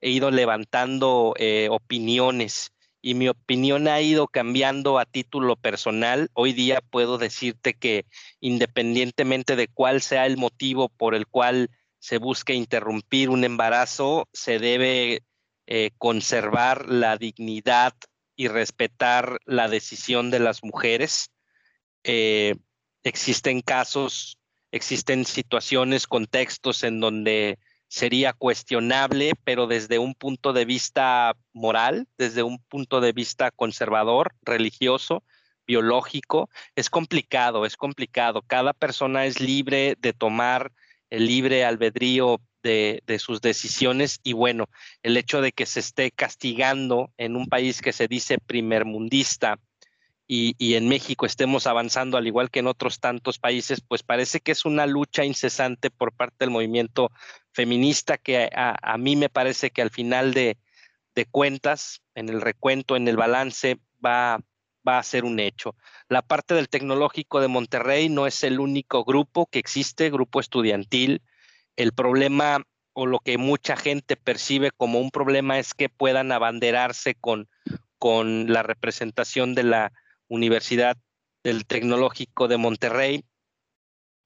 he 0.00 0.10
ido 0.10 0.30
levantando 0.30 1.34
eh, 1.36 1.68
opiniones 1.70 2.70
y 3.02 3.14
mi 3.14 3.28
opinión 3.28 3.88
ha 3.88 4.00
ido 4.00 4.28
cambiando 4.28 4.98
a 4.98 5.04
título 5.04 5.56
personal. 5.56 6.30
Hoy 6.32 6.52
día 6.52 6.80
puedo 6.80 7.18
decirte 7.18 7.74
que 7.74 8.06
independientemente 8.40 9.56
de 9.56 9.68
cuál 9.68 10.00
sea 10.00 10.26
el 10.26 10.36
motivo 10.36 10.88
por 10.88 11.14
el 11.14 11.26
cual 11.26 11.70
se 11.98 12.18
busque 12.18 12.54
interrumpir 12.54 13.30
un 13.30 13.44
embarazo, 13.44 14.28
se 14.32 14.58
debe 14.58 15.22
eh, 15.66 15.90
conservar 15.98 16.88
la 16.88 17.18
dignidad 17.18 17.94
y 18.36 18.48
respetar 18.48 19.38
la 19.44 19.68
decisión 19.68 20.30
de 20.30 20.40
las 20.40 20.62
mujeres. 20.62 21.30
Eh, 22.02 22.56
existen 23.02 23.60
casos, 23.60 24.38
existen 24.72 25.24
situaciones, 25.24 26.06
contextos 26.06 26.82
en 26.82 27.00
donde 27.00 27.58
sería 27.88 28.32
cuestionable, 28.32 29.34
pero 29.44 29.66
desde 29.66 29.98
un 29.98 30.14
punto 30.14 30.52
de 30.52 30.64
vista 30.64 31.36
moral, 31.52 32.08
desde 32.18 32.42
un 32.42 32.58
punto 32.58 33.00
de 33.00 33.12
vista 33.12 33.50
conservador, 33.52 34.34
religioso, 34.42 35.22
biológico, 35.66 36.50
es 36.74 36.90
complicado, 36.90 37.64
es 37.64 37.76
complicado. 37.76 38.42
Cada 38.42 38.72
persona 38.72 39.26
es 39.26 39.40
libre 39.40 39.96
de 39.98 40.12
tomar 40.12 40.72
el 41.08 41.26
libre 41.26 41.64
albedrío 41.64 42.40
de, 42.64 43.04
de, 43.06 43.20
sus 43.20 43.40
decisiones 43.40 44.18
y 44.24 44.32
bueno, 44.32 44.68
el 45.04 45.16
hecho 45.16 45.40
de 45.40 45.52
que 45.52 45.66
se 45.66 45.78
esté 45.78 46.10
castigando 46.10 47.12
en 47.16 47.36
un 47.36 47.46
país 47.46 47.80
que 47.80 47.92
se 47.92 48.08
dice 48.08 48.38
primermundista 48.38 49.60
y, 50.26 50.74
en 50.74 50.88
México 50.88 51.26
estemos 51.26 51.66
avanzando 51.66 52.16
al 52.16 52.26
igual 52.26 52.50
que 52.50 52.60
en 52.60 52.66
otros 52.66 52.98
tantos 52.98 53.38
países, 53.38 53.80
pues 53.80 54.02
parece 54.02 54.40
que 54.40 54.52
es 54.52 54.64
una 54.64 54.86
lucha 54.86 55.24
incesante 55.24 55.90
por 55.90 56.12
parte 56.12 56.36
del 56.40 56.50
movimiento 56.50 57.10
feminista 57.52 58.16
que 58.16 58.48
a, 58.54 58.98
mí 58.98 59.16
me 59.16 59.28
parece 59.28 59.70
que 59.70 59.82
al 59.82 59.90
final 59.90 60.32
de, 60.32 60.56
cuentas, 61.30 62.02
en 62.14 62.28
el 62.28 62.40
recuento, 62.40 62.96
en 62.96 63.06
el 63.06 63.16
balance, 63.16 63.78
va, 64.04 64.40
va 64.86 64.98
a 64.98 65.02
ser 65.02 65.24
un 65.24 65.40
hecho. 65.40 65.76
La 66.08 66.22
parte 66.22 66.54
del 66.54 66.68
tecnológico 66.68 67.40
de 67.40 67.48
Monterrey 67.48 68.08
no 68.08 68.26
es 68.26 68.42
el 68.44 68.60
único 68.60 69.04
grupo 69.04 69.46
que 69.46 69.58
existe, 69.58 70.10
grupo 70.10 70.40
estudiantil. 70.40 71.22
El 71.76 71.92
problema 71.92 72.62
o 72.94 73.06
lo 73.06 73.18
que 73.18 73.38
mucha 73.38 73.76
gente 73.76 74.16
percibe 74.16 74.70
como 74.70 75.00
un 75.00 75.10
problema 75.10 75.58
es 75.58 75.74
que 75.74 75.88
puedan 75.88 76.32
abanderarse 76.32 77.14
con, 77.14 77.48
con 77.98 78.52
la 78.52 78.62
representación 78.62 79.54
de 79.54 79.64
la 79.64 79.92
Universidad 80.28 80.96
del 81.42 81.66
Tecnológico 81.66 82.48
de 82.48 82.56
Monterrey. 82.56 83.24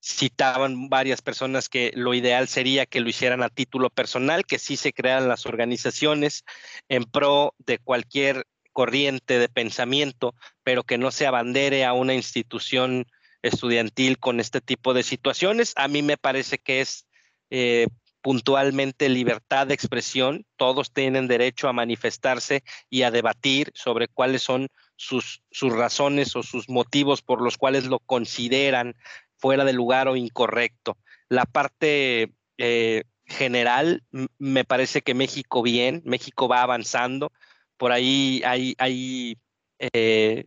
Citaban 0.00 0.88
varias 0.88 1.22
personas 1.22 1.68
que 1.68 1.90
lo 1.94 2.14
ideal 2.14 2.46
sería 2.46 2.86
que 2.86 3.00
lo 3.00 3.08
hicieran 3.08 3.42
a 3.42 3.48
título 3.48 3.90
personal, 3.90 4.44
que 4.46 4.58
sí 4.58 4.76
se 4.76 4.92
crearan 4.92 5.28
las 5.28 5.46
organizaciones 5.46 6.44
en 6.88 7.04
pro 7.04 7.54
de 7.58 7.78
cualquier 7.78 8.46
corriente 8.72 9.40
de 9.40 9.48
pensamiento, 9.48 10.34
pero 10.62 10.84
que 10.84 10.98
no 10.98 11.10
se 11.10 11.26
abandere 11.26 11.84
a 11.84 11.94
una 11.94 12.14
institución 12.14 13.06
estudiantil 13.42 14.18
con 14.18 14.38
este 14.38 14.60
tipo 14.60 14.94
de 14.94 15.02
situaciones. 15.02 15.72
A 15.74 15.88
mí 15.88 16.02
me 16.02 16.16
parece 16.16 16.58
que 16.58 16.80
es 16.80 17.07
eh, 17.50 17.86
puntualmente 18.20 19.08
libertad 19.08 19.66
de 19.66 19.74
expresión. 19.74 20.44
Todos 20.56 20.92
tienen 20.92 21.28
derecho 21.28 21.68
a 21.68 21.72
manifestarse 21.72 22.62
y 22.90 23.02
a 23.02 23.10
debatir 23.10 23.70
sobre 23.74 24.08
cuáles 24.08 24.42
son 24.42 24.68
sus, 24.96 25.42
sus 25.50 25.72
razones 25.72 26.34
o 26.36 26.42
sus 26.42 26.68
motivos 26.68 27.22
por 27.22 27.40
los 27.40 27.56
cuales 27.56 27.86
lo 27.86 28.00
consideran 28.00 28.94
fuera 29.36 29.64
de 29.64 29.72
lugar 29.72 30.08
o 30.08 30.16
incorrecto. 30.16 30.98
La 31.28 31.44
parte 31.44 32.32
eh, 32.58 33.04
general, 33.24 34.02
me 34.38 34.64
parece 34.64 35.02
que 35.02 35.14
México 35.14 35.62
bien, 35.62 36.02
México 36.04 36.48
va 36.48 36.62
avanzando. 36.62 37.32
Por 37.76 37.92
ahí 37.92 38.42
hay, 38.44 38.74
hay 38.78 39.38
eh, 39.78 40.46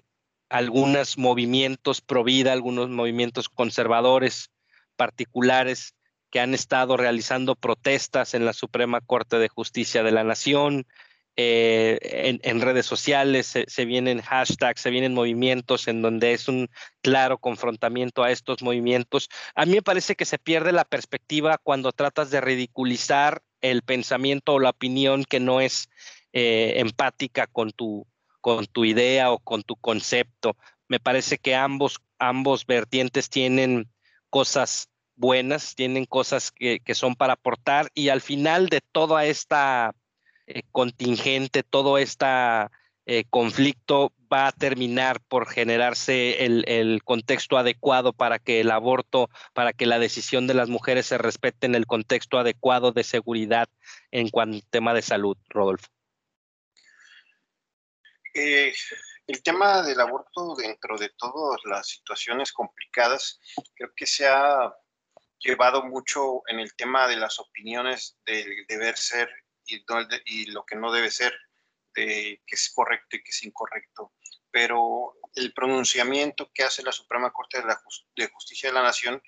algunos 0.50 1.18
movimientos 1.18 2.02
pro 2.02 2.24
vida, 2.24 2.52
algunos 2.52 2.90
movimientos 2.90 3.48
conservadores 3.48 4.52
particulares 4.98 5.96
que 6.32 6.40
han 6.40 6.54
estado 6.54 6.98
realizando 6.98 7.56
protestas 7.56 8.34
en 8.34 8.46
la 8.46 8.54
Suprema 8.54 9.02
Corte 9.02 9.38
de 9.38 9.50
Justicia 9.50 10.02
de 10.02 10.12
la 10.12 10.24
Nación, 10.24 10.88
eh, 11.38 12.40
en, 12.44 12.62
redes 12.62 12.86
sociales, 12.86 13.56
se, 13.66 13.86
vienen 13.86 14.22
hashtags, 14.22 14.82
se 14.82 14.90
vienen 14.90 15.14
movimientos 15.14 15.88
en 15.88 16.02
donde 16.02 16.34
es 16.34 16.48
un 16.48 16.70
claro 17.02 17.38
confrontamiento 17.38 18.24
a 18.24 18.32
estos 18.32 18.62
movimientos. 18.62 19.30
A 19.56 19.66
mí 19.66 19.74
me 19.74 19.82
parece 19.82 20.16
que 20.16 20.26
se 20.26 20.38
pierde 20.38 20.72
la 20.74 20.84
perspectiva 20.84 21.58
cuando 21.58 21.94
tratas 21.94 22.32
de 22.32 22.42
ridiculizar 22.42 23.42
el 23.62 23.82
pensamiento 23.82 24.54
o 24.54 24.60
la 24.60 24.72
opinión 24.72 25.24
que 25.24 25.40
no 25.40 25.62
es 25.62 25.90
eh, 26.34 26.74
empática 26.78 27.48
con 27.48 27.72
tu, 27.72 28.06
con 28.42 28.66
tu 28.68 28.84
idea 28.84 29.32
o 29.32 29.40
con 29.40 29.64
tu 29.64 29.78
concepto. 29.78 30.58
Me 30.90 31.00
parece 31.00 31.38
que 31.38 31.56
ambos, 31.56 32.02
ambos 32.20 32.66
vertientes 32.66 33.30
tienen 33.30 33.90
cosas 34.30 34.91
buenas, 35.22 35.76
tienen 35.76 36.06
cosas 36.06 36.52
que, 36.52 36.82
son 36.94 37.16
para 37.16 37.34
aportar 37.34 37.90
y 37.94 38.10
al 38.10 38.20
final 38.20 38.68
de 38.68 38.82
toda 38.82 39.26
esta 39.26 39.96
eh, 40.48 40.64
contingente, 40.72 41.64
todo 41.64 41.98
este 41.98 42.28
conflicto 43.30 44.14
va 44.32 44.48
a 44.48 44.52
terminar 44.52 45.20
por 45.28 45.48
generarse 45.48 46.46
el, 46.46 47.02
contexto 47.04 47.58
adecuado 47.58 48.14
para 48.14 48.40
que 48.40 48.62
el 48.62 48.72
aborto, 48.72 49.30
para 49.54 49.74
que 49.74 49.86
la 49.86 50.00
decisión 50.00 50.48
de 50.48 50.54
las 50.54 50.70
mujeres 50.70 51.08
se 51.08 51.18
respete 51.18 51.68
en 51.68 51.76
el 51.76 51.86
contexto 51.86 52.38
adecuado 52.38 52.92
de 52.92 53.04
seguridad 53.04 53.68
en 54.12 54.30
cuanto 54.30 54.58
al 54.58 54.70
tema 54.70 54.94
de 54.94 55.02
salud, 55.02 55.38
Rodolfo. 55.50 55.88
Eh, 58.34 58.74
el 59.28 59.44
tema 59.44 59.84
del 59.84 60.00
aborto 60.00 60.56
dentro 60.56 60.98
de 60.98 61.10
todas 61.18 61.60
las 61.66 61.88
situaciones 61.88 62.52
complicadas, 62.54 63.40
creo 63.76 63.92
que 63.96 64.06
se 64.06 64.28
ha 64.28 64.74
llevado 65.44 65.84
mucho 65.84 66.42
en 66.48 66.60
el 66.60 66.76
tema 66.76 67.08
de 67.08 67.18
las 67.18 67.40
opiniones 67.40 68.18
del 68.26 68.66
deber 68.68 68.98
ser 68.98 69.30
y, 69.66 69.84
y 70.26 70.46
lo 70.46 70.66
que 70.66 70.76
no 70.76 70.92
debe 70.92 71.12
ser, 71.12 71.34
de 71.94 72.42
que 72.46 72.56
es 72.56 72.72
correcto 72.74 73.18
y 73.18 73.24
que 73.24 73.32
es 73.32 73.44
incorrecto. 73.44 74.14
Pero 74.50 75.16
el 75.36 75.54
pronunciamiento 75.54 76.52
que 76.54 76.64
hace 76.64 76.84
la 76.84 76.92
Suprema 76.92 77.32
Corte 77.32 77.60
de, 77.60 77.66
la 77.66 77.80
de 78.16 78.28
Justicia 78.28 78.70
de 78.70 78.76
la 78.76 78.84
Nación 78.84 79.22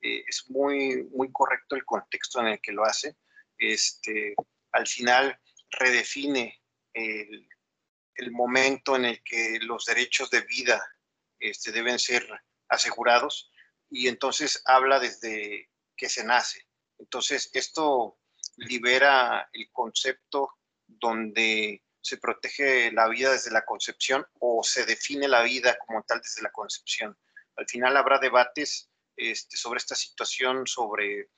eh, 0.00 0.24
es 0.26 0.48
muy, 0.50 1.04
muy 1.14 1.30
correcto 1.32 1.76
el 1.76 1.84
contexto 1.84 2.40
en 2.40 2.48
el 2.48 2.60
que 2.60 2.72
lo 2.72 2.84
hace. 2.84 3.16
Este, 3.56 4.34
al 4.72 4.86
final 4.86 5.38
redefine 5.70 6.62
el 6.94 7.48
el 8.18 8.32
momento 8.32 8.96
en 8.96 9.06
el 9.06 9.22
que 9.22 9.58
los 9.62 9.86
derechos 9.86 10.28
de 10.30 10.42
vida 10.42 10.84
este, 11.38 11.72
deben 11.72 11.98
ser 11.98 12.28
asegurados 12.68 13.50
y 13.90 14.08
entonces 14.08 14.62
habla 14.64 14.98
desde 14.98 15.70
que 15.96 16.08
se 16.08 16.24
nace. 16.24 16.66
Entonces, 16.98 17.50
esto 17.52 18.18
libera 18.56 19.48
el 19.52 19.70
concepto 19.72 20.58
donde 20.86 21.82
se 22.00 22.16
protege 22.16 22.90
la 22.92 23.08
vida 23.08 23.32
desde 23.32 23.50
la 23.50 23.64
concepción 23.64 24.26
o 24.40 24.62
se 24.62 24.84
define 24.86 25.28
la 25.28 25.42
vida 25.42 25.76
como 25.86 26.02
tal 26.02 26.20
desde 26.20 26.42
la 26.42 26.50
concepción. 26.50 27.16
Al 27.56 27.68
final 27.68 27.96
habrá 27.96 28.18
debates 28.18 28.90
este, 29.16 29.56
sobre 29.56 29.78
esta 29.78 29.94
situación, 29.94 30.66
sobre 30.66 31.30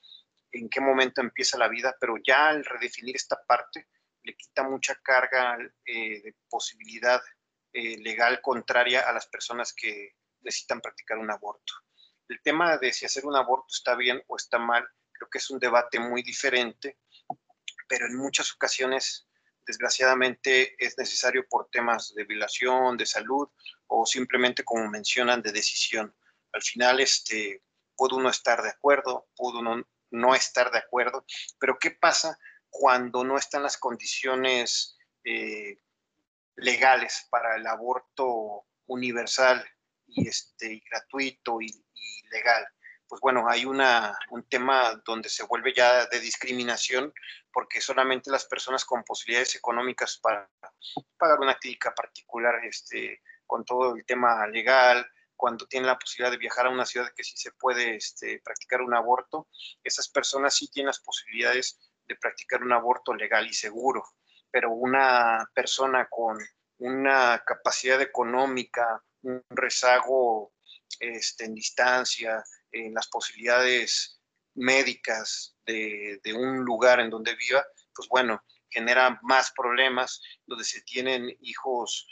en 0.51 0.69
qué 0.69 0.79
momento 0.79 1.21
empieza 1.21 1.57
la 1.57 1.67
vida, 1.67 1.95
pero 1.99 2.15
ya 2.25 2.49
al 2.49 2.63
redefinir 2.63 3.15
esta 3.15 3.41
parte, 3.45 3.87
le 4.23 4.35
quita 4.35 4.63
mucha 4.63 4.95
carga 5.01 5.57
eh, 5.85 6.21
de 6.21 6.35
posibilidad 6.49 7.21
eh, 7.73 7.97
legal 7.97 8.41
contraria 8.41 9.01
a 9.01 9.13
las 9.13 9.27
personas 9.27 9.73
que 9.73 10.15
necesitan 10.41 10.81
practicar 10.81 11.17
un 11.17 11.31
aborto. 11.31 11.73
El 12.31 12.41
tema 12.41 12.77
de 12.77 12.93
si 12.93 13.05
hacer 13.05 13.25
un 13.25 13.35
aborto 13.35 13.67
está 13.69 13.93
bien 13.93 14.23
o 14.27 14.37
está 14.37 14.57
mal, 14.57 14.87
creo 15.11 15.29
que 15.29 15.39
es 15.39 15.49
un 15.49 15.59
debate 15.59 15.99
muy 15.99 16.23
diferente, 16.23 16.97
pero 17.89 18.05
en 18.05 18.15
muchas 18.15 18.53
ocasiones, 18.53 19.27
desgraciadamente, 19.67 20.73
es 20.79 20.97
necesario 20.97 21.45
por 21.49 21.69
temas 21.69 22.13
de 22.15 22.23
violación, 22.23 22.95
de 22.95 23.05
salud 23.05 23.49
o 23.87 24.05
simplemente, 24.05 24.63
como 24.63 24.89
mencionan, 24.89 25.41
de 25.41 25.51
decisión. 25.51 26.15
Al 26.53 26.61
final, 26.61 27.01
este, 27.01 27.61
uno 27.97 28.29
estar 28.29 28.63
de 28.63 28.69
acuerdo, 28.69 29.27
puede 29.35 29.59
uno 29.59 29.85
no 30.11 30.33
estar 30.33 30.71
de 30.71 30.79
acuerdo, 30.79 31.25
pero 31.59 31.77
¿qué 31.77 31.91
pasa 31.91 32.39
cuando 32.69 33.25
no 33.25 33.37
están 33.37 33.63
las 33.63 33.77
condiciones 33.77 34.97
eh, 35.25 35.81
legales 36.55 37.27
para 37.29 37.57
el 37.57 37.67
aborto 37.67 38.67
universal 38.87 39.67
y, 40.07 40.29
este, 40.29 40.81
gratuito 40.89 41.59
y, 42.01 42.27
legal. 42.29 42.67
Pues 43.07 43.21
bueno, 43.21 43.45
hay 43.49 43.65
una, 43.65 44.17
un 44.29 44.43
tema 44.47 45.01
donde 45.05 45.29
se 45.29 45.43
vuelve 45.43 45.73
ya 45.73 46.05
de 46.05 46.19
discriminación 46.19 47.13
porque 47.51 47.81
solamente 47.81 48.31
las 48.31 48.45
personas 48.45 48.85
con 48.85 49.03
posibilidades 49.03 49.55
económicas 49.55 50.17
para 50.17 50.49
pagar 51.17 51.39
una 51.39 51.55
clínica 51.55 51.93
particular 51.93 52.63
este, 52.63 53.21
con 53.45 53.65
todo 53.65 53.95
el 53.95 54.05
tema 54.05 54.47
legal, 54.47 55.05
cuando 55.35 55.67
tienen 55.67 55.87
la 55.87 55.97
posibilidad 55.97 56.31
de 56.31 56.37
viajar 56.37 56.67
a 56.67 56.69
una 56.69 56.85
ciudad 56.85 57.11
que 57.15 57.23
sí 57.23 57.35
se 57.35 57.51
puede 57.51 57.95
este, 57.95 58.39
practicar 58.45 58.81
un 58.81 58.93
aborto, 58.93 59.47
esas 59.83 60.07
personas 60.07 60.55
sí 60.55 60.69
tienen 60.69 60.87
las 60.87 60.99
posibilidades 60.99 61.79
de 62.07 62.15
practicar 62.15 62.61
un 62.61 62.71
aborto 62.71 63.13
legal 63.13 63.47
y 63.47 63.53
seguro, 63.53 64.03
pero 64.51 64.71
una 64.71 65.49
persona 65.53 66.07
con 66.09 66.37
una 66.77 67.43
capacidad 67.45 67.99
económica, 68.01 69.03
un 69.23 69.43
rezago 69.49 70.53
este, 71.01 71.45
en 71.45 71.55
distancia, 71.55 72.43
en 72.71 72.93
las 72.93 73.07
posibilidades 73.07 74.21
médicas 74.55 75.55
de, 75.65 76.19
de, 76.23 76.33
un 76.33 76.59
lugar 76.63 76.99
en 76.99 77.09
donde 77.09 77.35
viva, 77.35 77.65
pues 77.93 78.07
bueno, 78.09 78.43
genera 78.69 79.19
más 79.23 79.51
problemas, 79.55 80.21
donde 80.45 80.63
se 80.63 80.81
tienen 80.81 81.35
hijos 81.41 82.07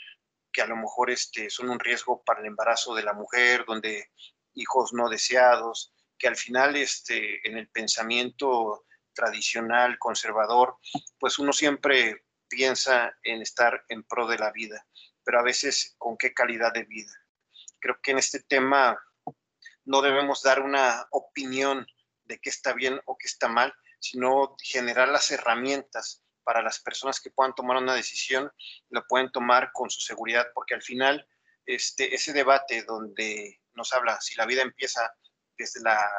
que 0.52 0.62
a 0.62 0.66
lo 0.66 0.76
mejor 0.76 1.10
este, 1.10 1.48
son 1.50 1.70
un 1.70 1.78
riesgo 1.78 2.22
para 2.24 2.40
el 2.40 2.46
embarazo 2.46 2.94
de 2.94 3.02
la 3.02 3.12
mujer, 3.12 3.64
donde 3.66 4.10
hijos 4.54 4.92
no 4.92 5.08
deseados, 5.08 5.92
que 6.18 6.28
al 6.28 6.36
final 6.36 6.76
este, 6.76 7.46
en 7.48 7.56
el 7.56 7.68
pensamiento 7.68 8.84
tradicional, 9.14 9.98
conservador, 9.98 10.76
pues 11.18 11.38
uno 11.38 11.52
siempre 11.52 12.24
piensa 12.48 13.16
en 13.22 13.42
estar 13.42 13.84
en 13.88 14.02
pro 14.02 14.26
de 14.26 14.38
la 14.38 14.50
vida, 14.50 14.86
pero 15.24 15.40
a 15.40 15.42
veces 15.42 15.94
con 15.98 16.16
qué 16.16 16.34
calidad 16.34 16.72
de 16.72 16.84
vida. 16.84 17.12
Creo 17.80 17.98
que 18.02 18.12
en 18.12 18.18
este 18.18 18.40
tema 18.40 19.00
no 19.84 20.02
debemos 20.02 20.42
dar 20.42 20.60
una 20.62 21.06
opinión 21.10 21.86
de 22.24 22.38
qué 22.38 22.50
está 22.50 22.72
bien 22.72 23.00
o 23.06 23.16
qué 23.18 23.26
está 23.26 23.48
mal, 23.48 23.74
sino 23.98 24.56
generar 24.62 25.08
las 25.08 25.30
herramientas 25.30 26.22
para 26.44 26.62
las 26.62 26.80
personas 26.80 27.20
que 27.20 27.30
puedan 27.30 27.54
tomar 27.54 27.76
una 27.76 27.94
decisión, 27.94 28.50
lo 28.88 29.06
pueden 29.06 29.30
tomar 29.30 29.72
con 29.72 29.90
su 29.90 30.00
seguridad, 30.00 30.46
porque 30.54 30.74
al 30.74 30.82
final 30.82 31.26
este, 31.66 32.14
ese 32.14 32.32
debate 32.32 32.82
donde 32.82 33.60
nos 33.74 33.92
habla 33.92 34.20
si 34.20 34.34
la 34.34 34.46
vida 34.46 34.62
empieza 34.62 35.14
desde 35.56 35.80
la, 35.82 36.10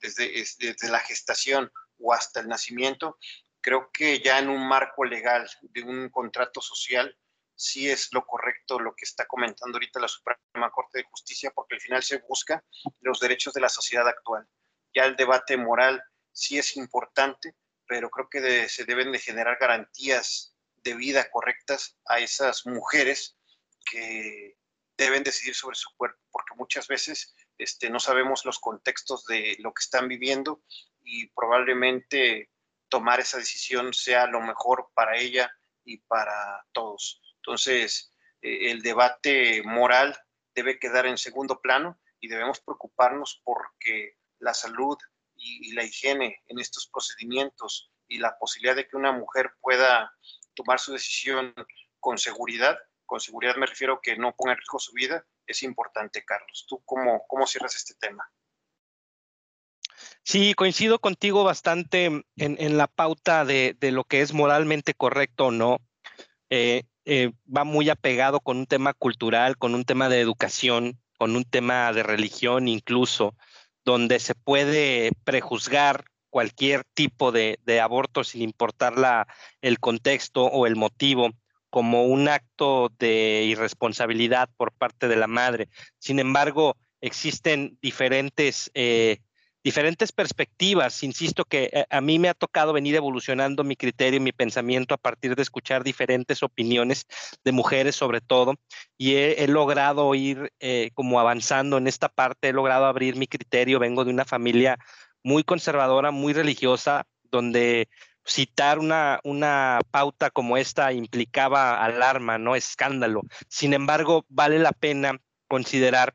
desde, 0.00 0.30
desde 0.58 0.88
la 0.88 1.00
gestación 1.00 1.70
o 1.98 2.12
hasta 2.12 2.40
el 2.40 2.48
nacimiento, 2.48 3.18
creo 3.60 3.90
que 3.92 4.20
ya 4.20 4.38
en 4.38 4.50
un 4.50 4.66
marco 4.66 5.04
legal 5.04 5.48
de 5.62 5.82
un 5.82 6.10
contrato 6.10 6.60
social, 6.60 7.16
sí 7.56 7.88
es 7.88 8.08
lo 8.12 8.26
correcto 8.26 8.78
lo 8.78 8.94
que 8.94 9.04
está 9.04 9.26
comentando 9.26 9.76
ahorita 9.76 10.00
la 10.00 10.08
Suprema 10.08 10.70
Corte 10.70 10.98
de 10.98 11.04
Justicia, 11.04 11.52
porque 11.54 11.76
al 11.76 11.80
final 11.80 12.02
se 12.02 12.18
busca 12.18 12.64
los 13.00 13.20
derechos 13.20 13.54
de 13.54 13.60
la 13.60 13.68
sociedad 13.68 14.06
actual. 14.08 14.46
Ya 14.94 15.04
el 15.04 15.16
debate 15.16 15.56
moral 15.56 16.02
sí 16.32 16.58
es 16.58 16.76
importante, 16.76 17.54
pero 17.86 18.10
creo 18.10 18.28
que 18.28 18.68
se 18.68 18.84
deben 18.84 19.12
de 19.12 19.18
generar 19.18 19.58
garantías 19.58 20.54
de 20.76 20.94
vida 20.94 21.30
correctas 21.30 21.96
a 22.06 22.18
esas 22.18 22.66
mujeres 22.66 23.36
que 23.90 24.56
deben 24.96 25.24
decidir 25.24 25.54
sobre 25.54 25.76
su 25.76 25.90
cuerpo, 25.96 26.20
porque 26.30 26.54
muchas 26.56 26.86
veces 26.88 27.34
este, 27.58 27.90
no 27.90 27.98
sabemos 27.98 28.44
los 28.44 28.58
contextos 28.58 29.24
de 29.26 29.56
lo 29.60 29.72
que 29.72 29.80
están 29.80 30.08
viviendo 30.08 30.62
y 31.02 31.26
probablemente 31.28 32.50
tomar 32.88 33.20
esa 33.20 33.38
decisión 33.38 33.92
sea 33.92 34.26
lo 34.26 34.40
mejor 34.40 34.90
para 34.94 35.16
ella 35.16 35.52
y 35.84 35.98
para 35.98 36.64
todos. 36.72 37.20
Entonces, 37.46 38.10
eh, 38.40 38.70
el 38.70 38.80
debate 38.80 39.62
moral 39.64 40.16
debe 40.54 40.78
quedar 40.78 41.06
en 41.06 41.18
segundo 41.18 41.60
plano 41.60 42.00
y 42.20 42.28
debemos 42.28 42.60
preocuparnos 42.60 43.42
porque 43.44 44.16
la 44.38 44.54
salud 44.54 44.96
y, 45.36 45.72
la 45.72 45.84
higiene 45.84 46.42
en 46.46 46.58
estos 46.58 46.88
procedimientos 46.88 47.90
y 48.08 48.18
la 48.18 48.38
posibilidad 48.38 48.76
de 48.76 48.88
que 48.88 48.96
una 48.96 49.12
mujer 49.12 49.52
pueda 49.60 50.10
tomar 50.54 50.80
su 50.80 50.92
decisión 50.92 51.54
con 52.00 52.16
seguridad, 52.16 52.78
con 53.04 53.20
seguridad 53.20 53.56
me 53.56 53.66
refiero 53.66 54.00
que 54.00 54.16
no 54.16 54.34
ponga 54.34 54.52
en 54.52 54.58
riesgo 54.58 54.78
su 54.78 54.92
vida, 54.92 55.26
es 55.46 55.62
importante, 55.62 56.24
Carlos. 56.24 56.64
¿Tú 56.66 56.82
cómo, 56.86 57.26
cómo 57.28 57.46
cierras 57.46 57.74
este 57.74 57.94
tema? 57.94 58.26
Sí, 60.22 60.54
coincido 60.54 60.98
contigo 60.98 61.44
bastante 61.44 62.24
en, 62.36 62.78
la 62.78 62.86
pauta 62.86 63.44
de, 63.44 63.76
lo 63.80 64.04
que 64.04 64.22
es 64.22 64.32
moralmente 64.32 64.94
correcto 64.94 65.46
o 65.46 65.50
no. 65.50 65.78
Eh, 66.48 66.84
eh, 67.04 67.32
va 67.54 67.64
muy 67.64 67.90
apegado 67.90 68.40
con 68.40 68.58
un 68.58 68.66
tema 68.66 68.94
cultural, 68.94 69.56
con 69.58 69.74
un 69.74 69.84
tema 69.84 70.08
de 70.08 70.20
educación, 70.20 70.98
con 71.18 71.36
un 71.36 71.44
tema 71.44 71.92
de 71.92 72.02
religión 72.02 72.68
incluso, 72.68 73.36
donde 73.84 74.18
se 74.18 74.34
puede 74.34 75.12
prejuzgar 75.24 76.04
cualquier 76.30 76.84
tipo 76.94 77.30
de, 77.30 77.58
aborto 77.80 78.24
sin 78.24 78.42
importar 78.42 78.98
la, 78.98 79.28
el 79.60 79.78
contexto 79.78 80.44
o 80.46 80.66
el 80.66 80.76
motivo 80.76 81.30
como 81.70 82.04
un 82.04 82.28
acto 82.28 82.90
de 82.98 83.44
irresponsabilidad 83.44 84.48
por 84.56 84.72
parte 84.72 85.08
de 85.08 85.16
la 85.16 85.26
madre. 85.26 85.68
Sin 85.98 86.18
embargo, 86.18 86.76
existen 87.00 87.78
diferentes 87.82 88.70
eh, 88.74 89.18
diferentes 89.64 90.12
perspectivas. 90.12 91.02
Insisto 91.02 91.46
que 91.46 91.70
eh, 91.72 91.86
a 91.88 92.00
mí 92.02 92.18
me 92.18 92.28
ha 92.28 92.34
tocado 92.34 92.74
venir 92.74 92.94
evolucionando 92.94 93.64
mi 93.64 93.76
criterio, 93.76 94.20
mi 94.20 94.32
pensamiento 94.32 94.94
a 94.94 94.98
partir 94.98 95.34
de 95.34 95.42
escuchar 95.42 95.82
diferentes 95.82 96.42
opiniones 96.42 97.06
de 97.42 97.52
mujeres 97.52 97.96
sobre 97.96 98.20
todo, 98.20 98.54
y 98.98 99.14
he, 99.14 99.48
logrado 99.48 100.14
ir 100.14 100.52
eh, 100.60 100.90
como 100.94 101.18
avanzando 101.18 101.78
en 101.78 101.86
esta 101.86 102.08
parte, 102.08 102.50
he 102.50 102.52
logrado 102.52 102.84
abrir 102.84 103.16
mi 103.16 103.26
criterio, 103.26 103.78
vengo 103.78 104.04
de 104.04 104.10
una 104.10 104.26
familia 104.26 104.78
muy 105.22 105.42
conservadora, 105.42 106.10
muy 106.10 106.34
religiosa, 106.34 107.06
donde 107.30 107.88
citar 108.26 108.78
una, 108.78 109.20
una 109.24 109.80
pauta 109.90 110.30
como 110.30 110.56
esta 110.56 110.92
implicaba 110.92 111.82
alarma, 111.82 112.36
no 112.36 112.54
escándalo. 112.54 113.22
Sin 113.48 113.72
embargo, 113.72 114.26
vale 114.28 114.58
la 114.58 114.72
pena 114.72 115.20
considerar 115.48 116.14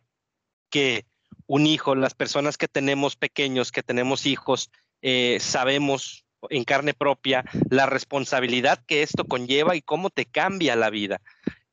que 0.70 1.06
un 1.50 1.66
hijo, 1.66 1.96
las 1.96 2.14
personas 2.14 2.58
que 2.58 2.68
tenemos 2.68 3.16
pequeños, 3.16 3.72
que 3.72 3.82
tenemos 3.82 4.28
hijos, 4.28 4.70
eh, 5.02 5.40
sabemos 5.42 6.24
en 6.52 6.64
carne 6.64 6.94
propia 6.94 7.44
la 7.72 7.88
responsabilidad 7.88 8.86
que 8.86 9.02
esto 9.02 9.26
conlleva 9.26 9.76
y 9.76 9.82
cómo 9.82 10.12
te 10.12 10.28
cambia 10.28 10.76
la 10.76 10.92
vida. 10.92 11.22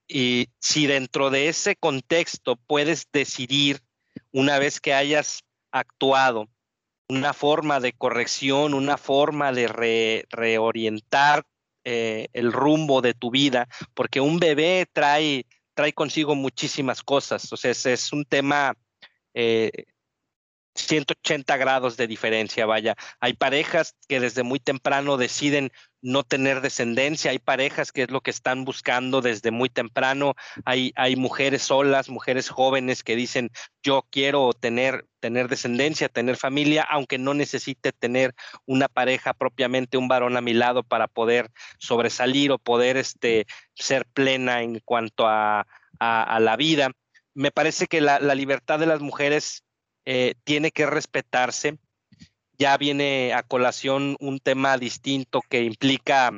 Y 0.09 0.49
si 0.61 0.87
dentro 0.87 1.29
de 1.29 1.49
ese 1.49 1.77
contexto 1.77 2.57
puedes 2.57 3.09
decidir, 3.13 3.83
una 4.33 4.59
vez 4.59 4.81
que 4.81 4.95
hayas 4.95 5.45
actuado, 5.71 6.49
una 7.07 7.35
forma 7.35 7.79
de 7.79 7.93
corrección, 7.93 8.73
una 8.73 8.97
forma 8.97 9.53
de 9.53 10.25
reorientar 10.31 11.45
eh, 11.85 12.29
el 12.33 12.51
rumbo 12.51 13.03
de 13.03 13.13
tu 13.13 13.31
vida, 13.31 13.69
porque 13.93 14.23
un 14.23 14.39
bebé 14.39 14.87
trae, 14.91 15.45
trae 15.75 15.93
consigo 15.93 16.35
muchísimas 16.35 17.03
cosas. 17.03 17.53
O 17.53 17.59
sea, 17.59 17.73
es 17.73 18.11
un 18.15 18.25
tema 18.25 18.75
180 20.75 21.55
eh, 21.55 21.59
grados 21.59 21.97
de 21.97 22.07
diferencia, 22.07 22.65
vaya. 22.65 22.97
Hay 23.21 23.35
parejas 23.35 23.95
que 24.09 24.21
desde 24.21 24.43
muy 24.43 24.61
temprano 24.61 25.17
deciden 25.19 25.71
no 26.01 26.23
tener 26.23 26.61
descendencia, 26.61 27.33
hay 27.33 27.39
parejas 27.39 27.91
que 27.93 28.05
es 28.05 28.11
lo 28.11 28.21
que 28.21 28.31
están 28.31 28.65
buscando 28.65 29.21
desde 29.21 29.51
muy 29.51 29.69
temprano, 29.69 30.35
hay, 30.65 30.93
mujeres 31.17 31.63
solas, 31.63 32.09
mujeres 32.09 32.49
jóvenes 32.49 33.03
que 33.03 33.17
dicen, 33.17 33.51
yo 33.83 34.07
quiero 34.11 34.53
tener, 34.53 35.07
tener 35.21 35.49
descendencia, 35.49 36.09
tener 36.09 36.37
familia, 36.37 36.83
aunque 36.83 37.19
no 37.19 37.35
necesite 37.35 37.93
tener 37.93 38.35
una 38.67 38.89
pareja 38.89 39.35
propiamente, 39.35 39.99
un 39.99 40.09
varón 40.09 40.37
a 40.37 40.41
mi 40.41 40.55
lado 40.55 40.85
para 40.85 41.09
poder 41.09 41.51
sobresalir 41.79 42.53
o 42.53 42.59
poder 42.59 42.97
este, 42.97 43.47
ser 43.75 44.07
plena 44.07 44.63
en 44.63 44.79
cuanto 44.81 45.27
a, 45.27 45.67
a 45.99 46.41
la 46.41 46.57
vida 46.57 46.93
me 47.37 47.51
parece 47.51 47.87
que 47.87 48.01
la, 48.01 48.19
libertad 48.35 48.79
de 48.79 48.87
las 48.87 49.01
mujeres 49.01 49.63
eh, 50.07 50.35
tiene 50.45 50.71
que 50.71 50.87
respetarse. 50.87 51.79
Ya 52.59 52.77
viene 52.79 53.35
a 53.35 53.43
colación 53.43 54.17
un 54.21 54.41
tema 54.41 54.79
distinto 54.79 55.43
que 55.51 55.63
implica 55.63 56.33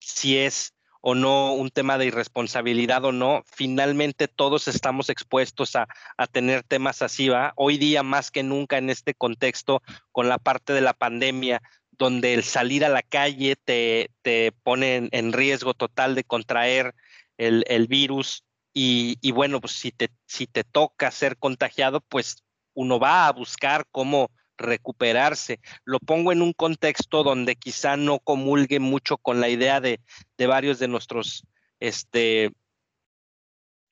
si 0.00 0.36
es 0.36 0.74
o 1.00 1.14
no 1.14 1.52
un 1.54 1.70
tema 1.70 1.98
de 1.98 2.06
irresponsabilidad 2.06 3.04
o 3.04 3.12
no. 3.12 3.44
Finalmente 3.46 4.26
todos 4.26 4.66
estamos 4.66 5.08
expuestos 5.08 5.76
a, 5.76 5.86
tener 6.32 6.64
temas 6.64 7.00
así. 7.00 7.28
Hoy 7.54 7.78
día 7.78 8.02
más 8.02 8.32
que 8.32 8.42
nunca 8.42 8.78
en 8.78 8.90
este 8.90 9.14
contexto, 9.14 9.82
con 10.10 10.28
la 10.28 10.38
parte 10.38 10.72
de 10.72 10.80
la 10.80 10.94
pandemia, 10.94 11.62
donde 11.92 12.34
el 12.34 12.42
salir 12.42 12.84
a 12.84 12.88
la 12.88 13.02
calle 13.02 13.54
te, 13.54 14.10
te 14.22 14.50
pone 14.64 15.08
en, 15.12 15.32
riesgo 15.32 15.74
total 15.74 16.16
de 16.16 16.24
contraer 16.24 16.92
el, 17.36 17.64
el 17.68 17.86
virus, 17.86 18.42
y, 18.76 19.30
bueno, 19.30 19.60
pues 19.60 19.74
si 19.74 19.92
te, 19.92 20.10
si 20.26 20.48
te 20.48 20.64
toca 20.64 21.12
ser 21.12 21.38
contagiado, 21.38 22.00
pues 22.00 22.42
uno 22.74 22.98
va 22.98 23.28
a 23.28 23.32
buscar 23.32 23.86
cómo 23.92 24.32
recuperarse. 24.58 25.60
Lo 25.84 26.00
pongo 26.00 26.32
en 26.32 26.42
un 26.42 26.52
contexto 26.52 27.22
donde 27.22 27.54
quizá 27.54 27.96
no 27.96 28.18
comulgue 28.18 28.80
mucho 28.80 29.16
con 29.16 29.40
la 29.40 29.48
idea 29.48 29.80
de, 29.80 30.00
varios 30.38 30.80
de 30.80 30.88
nuestros 30.88 31.46
este, 31.78 32.50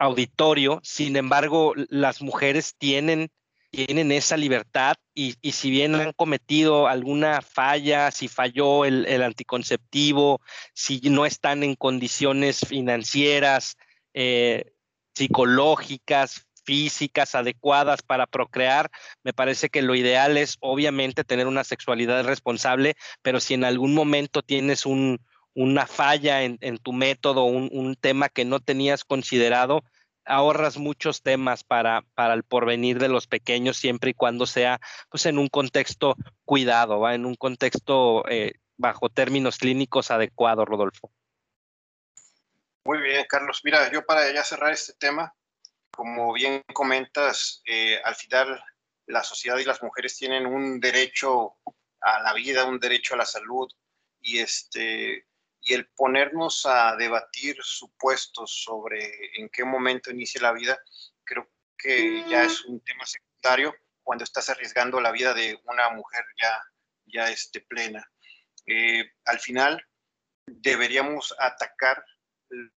auditorio. 0.01 0.81
Sin 0.83 1.15
embargo, 1.17 1.75
las 1.89 2.21
mujeres 2.21 2.75
tienen, 2.77 3.31
tienen 3.71 4.11
esa 4.11 4.37
libertad 4.37 4.97
y, 5.15 5.37
si 5.53 5.71
bien 5.71 5.95
han 5.95 6.13
cometido 6.13 6.89
alguna 6.89 7.41
falla, 7.41 8.11
si 8.11 8.27
falló 8.27 8.85
el, 8.85 9.07
el 9.07 9.23
anticonceptivo, 9.23 10.41
si 10.75 11.01
no 11.05 11.25
están 11.25 11.63
en 11.63 11.77
condiciones 11.77 12.67
financieras, 12.67 13.77
eh, 14.15 14.72
psicológicas, 15.15 16.47
físicas 16.65 17.35
adecuadas 17.35 18.03
para 18.03 18.27
procrear, 18.27 18.91
me 19.23 19.33
parece 19.33 19.69
que 19.69 19.83
lo 19.83 19.95
ideal 19.95 20.37
es 20.37 20.57
obviamente 20.61 21.25
tener 21.25 21.47
una 21.47 21.65
sexualidad 21.65 22.25
responsable, 22.25 22.95
pero 23.23 23.41
si 23.41 23.55
en 23.55 23.65
algún 23.65 23.95
momento 23.95 24.43
tienes 24.43 24.87
una 24.87 25.87
falla 25.87 26.43
en, 26.43 26.79
tu 26.79 26.93
método, 26.93 27.45
un, 27.45 27.97
tema 27.97 28.29
que 28.29 28.45
no 28.45 28.61
tenías 28.61 29.05
considerado, 29.05 29.83
ahorras 30.25 30.79
muchos 30.79 31.23
temas 31.23 31.65
para, 31.65 32.05
el 32.17 32.45
porvenir 32.45 32.99
de 32.99 33.09
los 33.09 33.27
pequeños 33.27 33.77
siempre 33.77 34.11
y 34.11 34.15
cuando 34.15 34.47
sea 34.47 34.81
pues 35.11 35.27
en 35.27 35.39
un 35.39 35.49
contexto 35.49 36.17
cuidado, 36.45 37.09
en 37.11 37.27
un 37.27 37.35
contexto 37.35 38.25
eh, 38.29 38.53
bajo 38.77 39.09
términos 39.09 39.59
clínicos 39.59 40.11
adecuado, 40.11 40.65
Rodolfo. 40.65 41.11
Muy 42.85 43.01
bien, 43.01 43.25
Carlos. 43.29 43.61
Mira, 43.65 43.91
yo 43.93 44.05
para 44.05 44.33
ya 44.33 44.43
cerrar 44.43 44.73
este 44.73 44.95
tema, 44.95 45.35
como 45.91 46.33
bien 46.33 46.63
comentas, 46.73 47.63
eh, 47.65 48.01
al 48.05 48.17
final 48.17 48.63
la 49.07 49.23
sociedad 49.23 49.59
y 49.59 49.65
las 49.65 49.83
mujeres 49.83 50.17
tienen 50.17 50.47
un 50.47 50.81
derecho 50.81 51.57
a 52.01 52.23
la 52.23 52.33
vida, 52.33 52.65
un 52.65 52.81
derecho 52.81 53.15
a 53.15 53.19
la 53.19 53.27
salud 53.27 53.71
y 54.21 54.39
este 54.39 55.27
y 55.65 55.75
el 55.75 55.87
ponernos 55.91 56.67
a 56.67 56.97
debatir 56.97 57.57
supuestos 57.63 58.65
sobre 58.65 59.31
en 59.39 59.49
qué 59.49 59.65
momento 59.65 60.11
inicia 60.11 60.43
la 60.43 60.51
vida, 60.51 60.77
creo 61.23 61.49
que 61.79 62.25
ya 62.29 62.43
es 62.43 62.65
un 62.65 62.81
tema 62.81 63.07
secundario 63.07 63.73
cuando 64.03 64.25
estás 64.25 64.49
arriesgando 64.49 65.01
la 65.01 65.13
vida 65.13 65.33
de 65.35 65.61
una 65.65 65.91
mujer 65.91 66.25
ya, 66.43 66.61
ya 67.07 67.31
este, 67.31 67.61
plena. 67.61 68.11
Eh, 68.67 69.09
al 69.25 69.39
final 69.39 69.81
deberíamos 70.47 71.33
atacar 71.39 72.05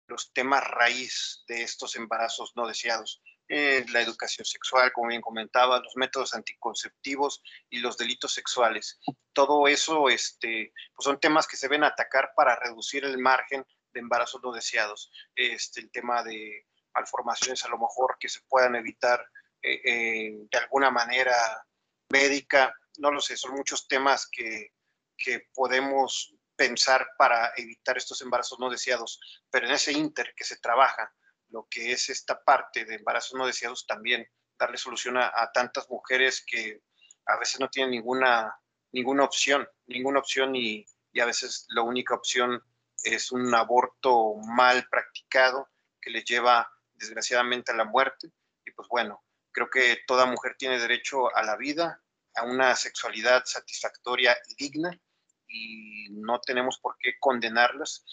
los 0.07 0.31
temas 0.33 0.63
raíz 0.63 1.43
de 1.47 1.63
estos 1.63 1.95
embarazos 1.95 2.53
no 2.55 2.67
deseados. 2.67 3.21
Eh, 3.47 3.85
la 3.91 4.01
educación 4.01 4.43
sexual, 4.45 4.91
como 4.91 5.09
bien 5.09 5.21
comentaba, 5.21 5.79
los 5.79 5.95
métodos 5.95 6.33
anticonceptivos 6.33 7.43
y 7.69 7.79
los 7.79 7.97
delitos 7.97 8.33
sexuales. 8.33 8.99
Todo 9.33 9.67
eso 9.67 10.09
este, 10.09 10.73
pues 10.95 11.03
son 11.03 11.19
temas 11.19 11.47
que 11.47 11.57
se 11.57 11.67
ven 11.67 11.83
atacar 11.83 12.31
para 12.35 12.55
reducir 12.55 13.05
el 13.05 13.19
margen 13.19 13.63
de 13.93 13.99
embarazos 13.99 14.41
no 14.43 14.51
deseados. 14.51 15.11
Este, 15.35 15.81
el 15.81 15.91
tema 15.91 16.23
de 16.23 16.65
malformaciones 16.93 17.63
a 17.65 17.69
lo 17.69 17.77
mejor 17.77 18.17
que 18.19 18.29
se 18.29 18.41
puedan 18.47 18.75
evitar 18.75 19.23
eh, 19.61 19.81
eh, 19.83 20.47
de 20.49 20.57
alguna 20.57 20.89
manera 20.89 21.35
médica, 22.09 22.73
no 22.97 23.11
lo 23.11 23.19
sé, 23.19 23.37
son 23.37 23.53
muchos 23.53 23.87
temas 23.87 24.27
que, 24.31 24.71
que 25.17 25.49
podemos 25.53 26.33
pensar 26.55 27.07
para 27.17 27.53
evitar 27.57 27.97
estos 27.97 28.21
embarazos 28.21 28.59
no 28.59 28.69
deseados, 28.69 29.19
pero 29.49 29.67
en 29.67 29.73
ese 29.73 29.91
inter 29.91 30.33
que 30.35 30.43
se 30.43 30.57
trabaja, 30.57 31.13
lo 31.49 31.67
que 31.69 31.91
es 31.91 32.09
esta 32.09 32.43
parte 32.43 32.85
de 32.85 32.95
embarazos 32.95 33.37
no 33.37 33.45
deseados 33.45 33.85
también, 33.85 34.27
darle 34.57 34.77
solución 34.77 35.17
a, 35.17 35.51
tantas 35.53 35.89
mujeres 35.89 36.43
que 36.45 36.81
a 37.25 37.37
veces 37.37 37.59
no 37.59 37.69
tienen 37.69 37.91
ninguna, 37.91 38.55
ninguna 38.91 39.23
opción, 39.23 39.67
ninguna 39.87 40.19
opción 40.19 40.55
y, 40.55 40.85
y 41.11 41.19
a 41.19 41.25
veces 41.25 41.65
la 41.69 41.81
única 41.81 42.15
opción 42.15 42.61
es 43.03 43.31
un 43.31 43.53
aborto 43.53 44.35
mal 44.47 44.87
practicado 44.89 45.69
que 46.01 46.09
les 46.09 46.25
lleva 46.25 46.69
desgraciadamente 46.93 47.71
a 47.71 47.75
la 47.75 47.85
muerte. 47.85 48.31
Y 48.65 48.71
pues 48.71 48.87
bueno, 48.89 49.23
creo 49.51 49.69
que 49.69 49.99
toda 50.07 50.25
mujer 50.25 50.55
tiene 50.57 50.79
derecho 50.79 51.35
a 51.35 51.43
la 51.43 51.55
vida, 51.55 52.01
a 52.35 52.43
una 52.43 52.75
sexualidad 52.75 53.43
satisfactoria 53.45 54.37
y 54.47 54.55
digna 54.55 54.99
y 55.55 56.09
no 56.11 56.39
tenemos 56.41 56.79
por 56.79 56.97
qué 56.99 57.17
condenarlas, 57.19 58.05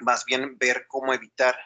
más 0.00 0.24
bien 0.24 0.56
ver 0.58 0.86
cómo 0.86 1.12
evitar, 1.12 1.58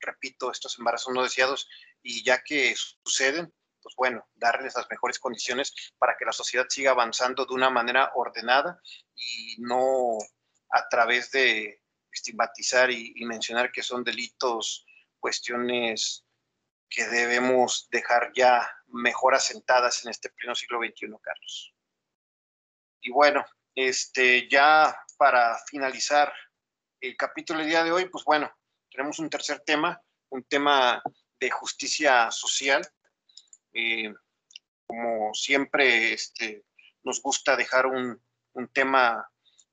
repito, 0.00 0.50
estos 0.50 0.78
embarazos 0.78 1.14
no 1.14 1.22
deseados 1.22 1.68
y 2.02 2.24
ya 2.24 2.42
que 2.42 2.74
suceden, 2.76 3.52
pues 3.82 3.94
bueno, 3.96 4.26
darles 4.34 4.74
las 4.74 4.86
mejores 4.90 5.18
condiciones 5.18 5.74
para 5.98 6.16
que 6.16 6.24
la 6.24 6.32
sociedad 6.32 6.66
siga 6.68 6.92
avanzando 6.92 7.44
de 7.44 7.54
una 7.54 7.68
manera 7.68 8.12
ordenada 8.14 8.80
y 9.14 9.56
no 9.58 10.16
a 10.70 10.88
través 10.88 11.30
de 11.30 11.82
estigmatizar 12.10 12.90
y, 12.90 13.12
y 13.16 13.26
mencionar 13.26 13.70
que 13.70 13.82
son 13.82 14.02
delitos, 14.02 14.86
cuestiones 15.18 16.24
que 16.88 17.06
debemos 17.08 17.88
dejar 17.90 18.32
ya 18.34 18.70
mejor 18.86 19.34
asentadas 19.34 20.04
en 20.04 20.10
este 20.10 20.30
pleno 20.30 20.54
siglo 20.54 20.78
XXI, 20.78 21.08
Carlos. 21.20 21.74
Y 23.00 23.10
bueno, 23.10 23.44
este, 23.74 24.48
ya 24.48 24.96
para 25.16 25.58
finalizar 25.66 26.32
el 27.00 27.16
capítulo 27.16 27.60
del 27.60 27.68
día 27.68 27.84
de 27.84 27.92
hoy, 27.92 28.08
pues 28.08 28.24
bueno, 28.24 28.50
tenemos 28.90 29.18
un 29.18 29.28
tercer 29.28 29.60
tema, 29.60 30.00
un 30.30 30.44
tema 30.44 31.02
de 31.40 31.50
justicia 31.50 32.30
social. 32.30 32.86
Eh, 33.72 34.12
como 34.86 35.34
siempre, 35.34 36.12
este, 36.12 36.64
nos 37.02 37.20
gusta 37.20 37.56
dejar 37.56 37.86
un, 37.86 38.22
un 38.52 38.68
tema 38.68 39.28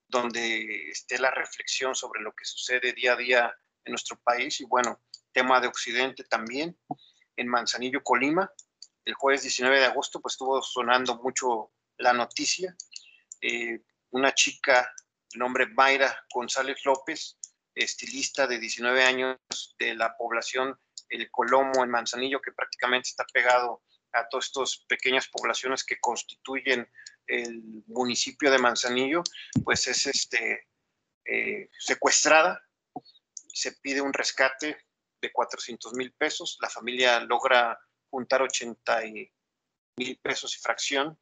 donde 0.08 0.90
esté 0.90 1.18
la 1.18 1.30
reflexión 1.30 1.94
sobre 1.94 2.20
lo 2.20 2.32
que 2.32 2.44
sucede 2.44 2.92
día 2.92 3.14
a 3.14 3.16
día 3.16 3.54
en 3.84 3.92
nuestro 3.92 4.20
país 4.20 4.60
y 4.60 4.64
bueno, 4.64 5.00
tema 5.32 5.60
de 5.60 5.68
Occidente 5.68 6.24
también, 6.24 6.78
en 7.36 7.48
Manzanillo, 7.48 8.02
Colima. 8.02 8.50
El 9.04 9.14
jueves 9.14 9.42
19 9.42 9.80
de 9.80 9.86
agosto 9.86 10.20
pues 10.20 10.34
estuvo 10.34 10.62
sonando 10.62 11.16
mucho 11.22 11.72
la 11.96 12.12
noticia. 12.12 12.76
Eh, 13.40 13.80
una 14.12 14.32
chica 14.32 14.94
de 15.32 15.38
nombre 15.38 15.66
Mayra 15.66 16.24
González 16.32 16.84
López, 16.84 17.38
estilista 17.74 18.46
de 18.46 18.58
19 18.58 19.02
años 19.02 19.38
de 19.78 19.94
la 19.94 20.16
población 20.16 20.78
El 21.08 21.30
Colomo 21.30 21.82
en 21.82 21.90
Manzanillo, 21.90 22.40
que 22.40 22.52
prácticamente 22.52 23.08
está 23.08 23.24
pegado 23.32 23.82
a 24.12 24.28
todas 24.28 24.46
estas 24.46 24.84
pequeñas 24.86 25.28
poblaciones 25.28 25.84
que 25.84 25.98
constituyen 25.98 26.86
el 27.26 27.62
municipio 27.86 28.50
de 28.50 28.58
Manzanillo, 28.58 29.22
pues 29.64 29.86
es 29.88 30.06
este, 30.06 30.68
eh, 31.24 31.70
secuestrada. 31.78 32.62
Se 33.54 33.72
pide 33.72 34.02
un 34.02 34.12
rescate 34.12 34.76
de 35.22 35.32
400 35.32 35.94
mil 35.94 36.12
pesos. 36.12 36.58
La 36.60 36.68
familia 36.68 37.20
logra 37.20 37.78
juntar 38.10 38.42
80 38.42 39.00
mil 39.96 40.20
pesos 40.20 40.56
y 40.56 40.60
fracción. 40.60 41.18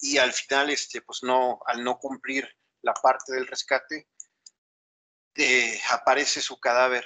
Y 0.00 0.18
al 0.18 0.32
final, 0.32 0.70
este, 0.70 1.02
pues 1.02 1.22
no, 1.22 1.60
al 1.66 1.82
no 1.82 1.98
cumplir 1.98 2.48
la 2.82 2.94
parte 2.94 3.32
del 3.32 3.46
rescate, 3.46 4.08
eh, 5.36 5.80
aparece 5.90 6.40
su 6.40 6.58
cadáver 6.60 7.04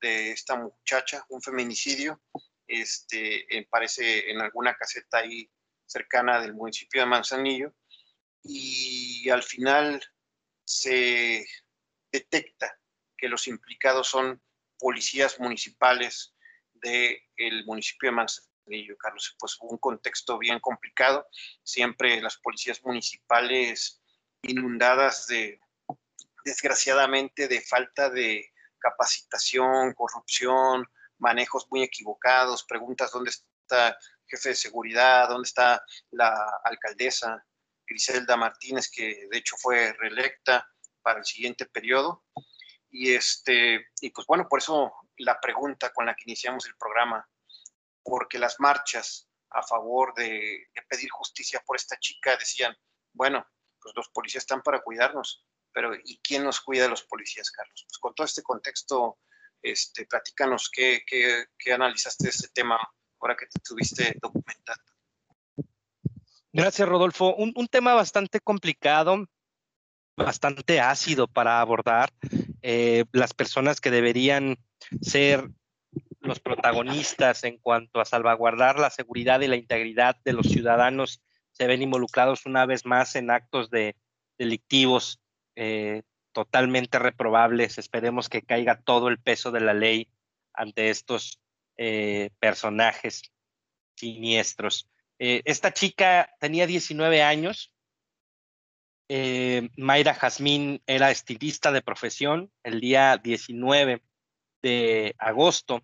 de 0.00 0.32
esta 0.32 0.56
muchacha, 0.56 1.24
un 1.28 1.42
feminicidio, 1.42 2.22
este, 2.66 3.46
aparece 3.66 4.30
en 4.30 4.40
alguna 4.40 4.74
caseta 4.74 5.18
ahí 5.18 5.50
cercana 5.86 6.40
del 6.40 6.54
municipio 6.54 7.00
de 7.00 7.06
Manzanillo 7.06 7.74
y 8.42 9.28
al 9.28 9.42
final 9.42 10.02
se 10.64 11.46
detecta 12.12 12.78
que 13.16 13.28
los 13.28 13.48
implicados 13.48 14.08
son 14.08 14.42
policías 14.78 15.38
municipales 15.40 16.34
del 16.74 17.64
municipio 17.66 18.08
de 18.08 18.16
Manzanillo, 18.16 18.49
Carlos. 18.98 19.36
Pues 19.38 19.56
un 19.60 19.78
contexto 19.78 20.38
bien 20.38 20.60
complicado, 20.60 21.26
siempre 21.62 22.20
las 22.20 22.36
policías 22.36 22.82
municipales 22.84 24.00
inundadas 24.42 25.26
de, 25.26 25.60
desgraciadamente, 26.44 27.48
de 27.48 27.60
falta 27.60 28.10
de 28.10 28.52
capacitación, 28.78 29.92
corrupción, 29.94 30.86
manejos 31.18 31.66
muy 31.70 31.82
equivocados, 31.82 32.64
preguntas 32.64 33.12
dónde 33.12 33.30
está 33.30 33.96
jefe 34.26 34.50
de 34.50 34.54
seguridad, 34.54 35.28
dónde 35.28 35.46
está 35.46 35.84
la 36.12 36.32
alcaldesa 36.64 37.44
Griselda 37.86 38.36
Martínez, 38.36 38.90
que 38.90 39.26
de 39.30 39.38
hecho 39.38 39.56
fue 39.58 39.92
reelecta 39.94 40.66
para 41.02 41.18
el 41.18 41.24
siguiente 41.24 41.66
periodo. 41.66 42.24
Y, 42.88 43.12
este, 43.12 43.86
y 44.00 44.10
pues 44.10 44.26
bueno, 44.26 44.48
por 44.48 44.60
eso 44.60 44.92
la 45.18 45.40
pregunta 45.40 45.92
con 45.92 46.06
la 46.06 46.14
que 46.14 46.24
iniciamos 46.26 46.66
el 46.66 46.76
programa, 46.76 47.28
porque 48.02 48.38
las 48.38 48.58
marchas 48.60 49.28
a 49.50 49.62
favor 49.62 50.14
de, 50.14 50.68
pedir 50.88 51.10
justicia 51.10 51.62
por 51.66 51.76
esta 51.76 51.98
chica 51.98 52.36
decían, 52.36 52.74
bueno, 53.12 53.46
pues 53.80 53.94
los 53.96 54.08
policías 54.10 54.42
están 54.42 54.62
para 54.62 54.82
cuidarnos, 54.82 55.46
pero 55.72 55.94
¿y 55.94 56.20
quién 56.22 56.44
nos 56.44 56.60
cuida 56.60 56.84
de 56.84 56.90
los 56.90 57.04
policías, 57.04 57.50
Carlos? 57.50 57.84
Pues 57.88 57.98
con 57.98 58.14
todo 58.14 58.24
este 58.24 58.42
contexto, 58.42 59.18
este, 59.62 60.06
platícanos 60.06 60.70
qué, 60.72 61.02
qué, 61.06 61.46
qué 61.58 61.72
analizaste 61.72 62.24
de 62.24 62.30
este 62.30 62.48
tema 62.48 62.78
ahora 63.20 63.36
que 63.36 63.46
te 63.46 63.58
estuviste 63.58 64.16
documentando. 64.20 64.84
Gracias, 66.52 66.88
Rodolfo. 66.88 67.34
Un, 67.36 67.68
tema 67.68 67.94
bastante 67.94 68.40
complicado, 68.40 69.24
bastante 70.16 70.80
ácido 70.80 71.28
para 71.28 71.60
abordar. 71.60 72.12
Eh, 72.62 73.04
las 73.12 73.34
personas 73.34 73.80
que 73.80 73.92
deberían 73.92 74.56
ser 75.00 75.48
los 76.20 76.40
protagonistas 76.40 77.44
en 77.44 77.58
cuanto 77.58 78.00
a 78.00 78.04
salvaguardar 78.04 78.78
la 78.78 78.90
seguridad 78.90 79.40
y 79.40 79.48
la 79.48 79.56
integridad 79.56 80.16
de 80.24 80.32
los 80.32 80.48
ciudadanos 80.48 81.22
se 81.52 81.66
ven 81.66 81.82
involucrados 81.82 82.46
una 82.46 82.66
vez 82.66 82.84
más 82.86 83.16
en 83.16 83.30
actos 83.30 83.70
de 83.70 83.96
delictivos 84.38 85.20
eh, 85.56 86.02
totalmente 86.32 86.98
reprobables. 86.98 87.78
Esperemos 87.78 88.28
que 88.28 88.42
caiga 88.42 88.80
todo 88.80 89.08
el 89.08 89.18
peso 89.18 89.50
de 89.50 89.60
la 89.60 89.74
ley 89.74 90.08
ante 90.52 90.90
estos 90.90 91.40
eh, 91.76 92.30
personajes 92.38 93.32
siniestros. 93.96 94.88
Eh, 95.18 95.42
esta 95.44 95.72
chica 95.72 96.34
tenía 96.38 96.66
19 96.66 97.22
años. 97.22 97.72
Mayra 99.76 100.14
Jazmín 100.14 100.82
era 100.86 101.10
estilista 101.10 101.72
de 101.72 101.82
profesión. 101.82 102.52
El 102.62 102.80
día 102.80 103.16
19 103.16 104.04
de 104.62 105.16
agosto 105.18 105.82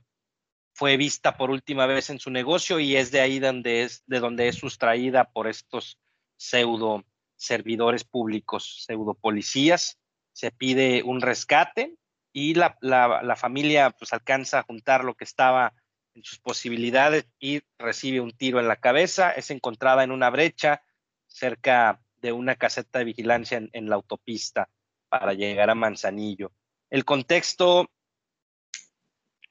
fue 0.76 0.98
vista 0.98 1.38
por 1.38 1.50
última 1.50 1.86
vez 1.86 2.10
en 2.10 2.20
su 2.20 2.30
negocio 2.30 2.78
y 2.78 2.96
es 2.96 3.10
de 3.10 3.20
ahí 3.20 3.38
donde 3.38 3.82
es, 3.82 4.04
de 4.06 4.20
donde 4.20 4.48
es 4.48 4.56
sustraída 4.56 5.24
por 5.24 5.48
estos 5.48 5.98
pseudo 6.36 7.02
servidores 7.34 8.04
públicos, 8.04 8.84
pseudo 8.84 9.14
policías. 9.14 9.98
Se 10.32 10.50
pide 10.50 11.02
un 11.02 11.22
rescate 11.22 11.96
y 12.30 12.52
la, 12.52 12.76
la 12.82 13.36
familia 13.36 13.90
pues 13.90 14.12
alcanza 14.12 14.58
a 14.58 14.62
juntar 14.64 15.02
lo 15.02 15.14
que 15.14 15.24
estaba 15.24 15.72
en 16.14 16.22
sus 16.24 16.38
posibilidades 16.40 17.26
y 17.40 17.62
recibe 17.78 18.20
un 18.20 18.32
tiro 18.32 18.60
en 18.60 18.68
la 18.68 18.76
cabeza. 18.76 19.30
Es 19.30 19.50
encontrada 19.50 20.04
en 20.04 20.10
una 20.10 20.28
brecha 20.28 20.82
cerca 21.26 22.02
de 22.16 22.32
una 22.32 22.56
caseta 22.56 22.98
de 22.98 23.06
vigilancia 23.06 23.62
en, 23.72 23.88
la 23.88 23.94
autopista 23.94 24.68
para 25.08 25.32
llegar 25.32 25.70
a 25.70 25.74
Manzanillo. 25.74 26.52
El 26.90 27.06
contexto 27.06 27.88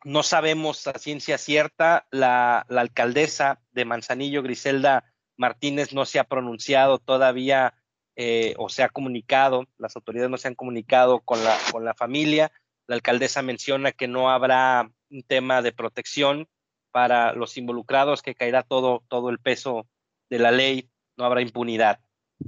no 0.06 0.24
sabemos 0.24 0.88
a 0.88 0.98
ciencia 0.98 1.38
cierta. 1.38 2.08
La, 2.12 2.60
alcaldesa 2.70 3.60
de 3.72 3.86
Manzanillo, 3.86 4.44
Griselda 4.44 5.12
Martínez, 5.36 5.94
no 5.94 6.06
se 6.06 6.20
ha 6.20 6.24
pronunciado 6.24 7.00
todavía 7.00 7.74
eh, 8.16 8.54
o 8.58 8.70
se 8.70 8.84
ha 8.84 8.90
comunicado, 8.90 9.66
las 9.78 9.96
autoridades 9.98 10.30
no 10.30 10.38
se 10.38 10.48
han 10.48 10.56
comunicado 10.56 11.20
con 11.20 11.44
la, 11.44 11.58
con 11.72 11.84
la 11.84 11.96
familia. 11.96 12.52
La 12.88 12.96
alcaldesa 12.96 13.42
menciona 13.42 13.92
que 13.92 14.08
no 14.08 14.30
habrá 14.30 14.90
un 15.10 15.24
tema 15.24 15.62
de 15.62 15.74
protección 15.74 16.48
para 16.92 17.34
los 17.34 17.58
involucrados, 17.58 18.22
que 18.22 18.36
caerá 18.36 18.64
todo, 18.64 19.04
todo 19.10 19.30
el 19.30 19.40
peso 19.40 19.88
de 20.30 20.40
la 20.40 20.52
ley, 20.52 20.90
no 21.18 21.26
habrá 21.26 21.42
impunidad. 21.42 22.00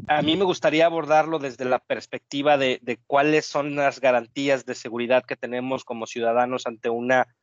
A 0.07 0.21
mí 0.21 0.35
me 0.35 0.43
gustaría 0.43 0.85
abordarlo 0.85 1.39
desde 1.39 1.65
la 1.65 1.79
perspectiva 1.79 2.57
de, 2.57 2.99
cuáles 3.07 3.45
son 3.45 3.75
las 3.75 4.01
garantías 4.01 4.65
de 4.65 4.75
seguridad 4.75 5.23
que 5.25 5.37
tenemos 5.37 5.85
como 5.85 6.05
ciudadanos 6.07 6.67
ante 6.67 6.89
una, 6.89 7.35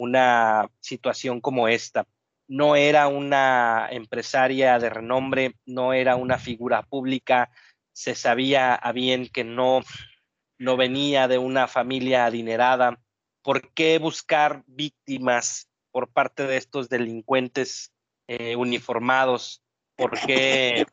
una 0.00 0.70
situación 0.80 1.42
como 1.42 1.68
esta. 1.68 2.06
No 2.48 2.74
era 2.74 3.06
una 3.06 3.86
empresaria 3.90 4.78
de 4.78 4.88
renombre, 4.88 5.56
no 5.66 5.92
era 5.92 6.16
una 6.16 6.38
figura 6.38 6.82
pública, 6.82 7.50
se 7.92 8.14
sabía 8.14 8.74
a 8.74 8.92
bien 8.92 9.28
que 9.28 9.44
no, 9.44 9.82
no 10.58 10.78
venía 10.78 11.28
de 11.28 11.36
una 11.36 11.68
familia 11.68 12.24
adinerada. 12.24 12.98
¿Por 13.42 13.74
qué 13.74 13.98
buscar 13.98 14.62
víctimas 14.66 15.68
por 15.92 16.08
parte 16.08 16.46
de 16.46 16.56
estos 16.56 16.88
delincuentes 16.88 17.92
eh, 18.26 18.56
uniformados? 18.56 19.62
¿Por 19.96 20.18
qué, 20.18 20.86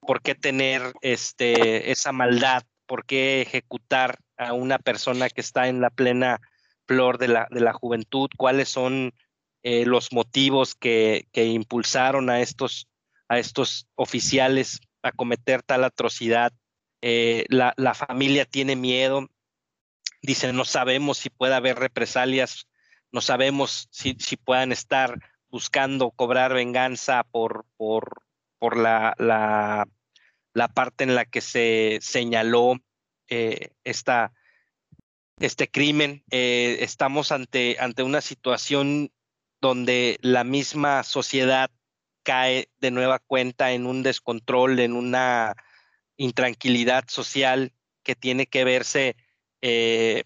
¿Por 0.00 0.22
qué 0.22 0.34
tener 0.34 0.94
este, 1.02 1.90
esa 1.90 2.12
maldad? 2.12 2.62
¿Por 2.86 3.04
qué 3.04 3.42
ejecutar 3.42 4.18
a 4.38 4.54
una 4.54 4.78
persona 4.78 5.28
que 5.28 5.42
está 5.42 5.68
en 5.68 5.82
la 5.82 5.90
plena 5.90 6.40
flor 6.88 7.18
de 7.18 7.28
la, 7.28 7.46
de 7.50 7.60
la 7.60 7.72
juventud? 7.72 8.28
¿Cuáles 8.36 8.68
son 8.68 9.14
eh, 9.62 9.86
los 9.86 10.12
motivos 10.12 10.74
que, 10.74 11.28
que, 11.30 11.44
impulsaron 11.46 12.30
a 12.30 12.40
estos, 12.40 12.88
a 13.28 13.38
estos 13.38 13.86
oficiales 13.94 14.80
a 15.02 15.12
cometer 15.12 15.62
tal 15.62 15.84
atrocidad? 15.84 16.52
Eh, 17.02 17.44
la, 17.48 17.74
la, 17.76 17.94
familia 17.94 18.44
tiene 18.44 18.74
miedo, 18.74 19.28
dice, 20.20 20.52
no 20.52 20.64
sabemos 20.64 21.18
si 21.18 21.30
puede 21.30 21.54
haber 21.54 21.78
represalias 21.78 22.66
no 23.12 23.20
sabemos 23.20 23.88
si, 23.90 24.14
puedan 24.36 24.72
estar 24.72 25.18
buscando 25.48 26.10
cobrar 26.10 26.52
venganza 26.52 27.24
por, 27.24 27.64
por, 27.76 28.22
por 28.58 28.76
la, 28.76 29.14
la, 29.18 29.88
la, 30.52 30.68
parte 30.68 31.04
en 31.04 31.14
la 31.14 31.24
que 31.24 31.40
se 31.40 31.98
señaló 32.02 32.76
eh, 33.28 33.70
esta, 33.84 34.32
este 35.40 35.68
crimen. 35.68 36.24
Eh, 36.30 36.78
estamos 36.80 37.32
ante, 37.32 37.76
ante 37.80 38.02
una 38.02 38.20
situación 38.20 39.10
donde 39.60 40.18
la 40.22 40.44
misma 40.44 41.02
sociedad 41.02 41.70
cae 42.22 42.68
de 42.78 42.90
nueva 42.90 43.18
cuenta 43.18 43.72
en 43.72 43.86
un 43.86 44.02
descontrol, 44.02 44.78
en 44.80 44.92
una 44.92 45.54
intranquilidad 46.16 47.04
social 47.08 47.72
que 48.02 48.14
tiene 48.14 48.46
que 48.46 48.64
verse 48.64 49.16
eh, 49.60 50.24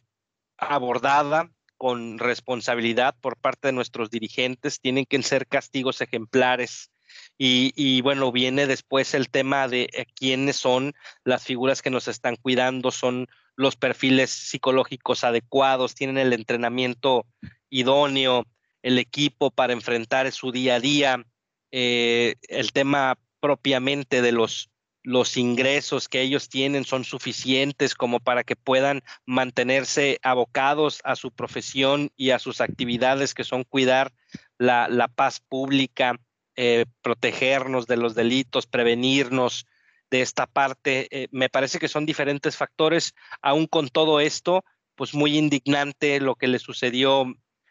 abordada 0.56 1.50
con 1.76 2.18
responsabilidad 2.18 3.16
por 3.20 3.36
parte 3.36 3.68
de 3.68 3.72
nuestros 3.72 4.08
dirigentes, 4.08 4.80
tienen 4.80 5.04
que 5.04 5.20
ser 5.22 5.48
castigos 5.48 6.00
ejemplares 6.00 6.91
Y, 7.38 8.00
bueno, 8.02 8.30
viene 8.30 8.66
después 8.66 9.14
el 9.14 9.28
tema 9.28 9.66
de 9.66 9.88
eh, 9.92 10.06
quiénes 10.14 10.56
son 10.56 10.94
las 11.24 11.42
figuras 11.42 11.82
que 11.82 11.90
nos 11.90 12.06
están 12.06 12.36
cuidando, 12.36 12.92
son 12.92 13.26
los 13.56 13.74
perfiles 13.74 14.30
psicológicos 14.30 15.24
adecuados, 15.24 15.94
tienen 15.94 16.18
el 16.18 16.32
entrenamiento 16.32 17.26
idóneo, 17.68 18.46
el 18.82 18.98
equipo 18.98 19.50
para 19.50 19.72
enfrentar 19.72 20.30
su 20.30 20.52
día 20.52 20.76
a 20.76 20.80
día, 20.80 21.26
eh, 21.72 22.36
el 22.48 22.72
tema 22.72 23.18
propiamente 23.40 24.22
de 24.22 24.32
los 24.32 24.72
los 25.02 25.36
ingresos 25.36 26.08
que 26.08 26.20
ellos 26.20 26.48
tienen 26.48 26.84
son 26.84 27.04
suficientes 27.04 27.94
como 27.94 28.20
para 28.20 28.44
que 28.44 28.56
puedan 28.56 29.02
mantenerse 29.26 30.18
abocados 30.22 31.00
a 31.04 31.16
su 31.16 31.32
profesión 31.32 32.10
y 32.16 32.30
a 32.30 32.38
sus 32.38 32.60
actividades 32.60 33.34
que 33.34 33.44
son 33.44 33.64
cuidar 33.64 34.12
la, 34.58 35.10
paz 35.14 35.40
pública, 35.40 36.20
eh, 36.56 36.86
protegernos 37.00 37.86
de 37.86 37.96
los 37.96 38.14
delitos, 38.14 38.66
prevenirnos 38.66 39.66
de 40.10 40.20
esta 40.22 40.46
parte. 40.46 41.08
Eh, 41.10 41.28
me 41.30 41.48
parece 41.48 41.78
que 41.78 41.88
son 41.88 42.04
diferentes 42.04 42.56
factores. 42.56 43.14
Aún 43.40 43.66
con 43.66 43.88
todo 43.88 44.20
esto, 44.20 44.64
pues 44.94 45.14
muy 45.14 45.38
indignante 45.38 46.20
lo 46.20 46.34
que 46.34 46.48
le 46.48 46.58
sucedió 46.58 47.24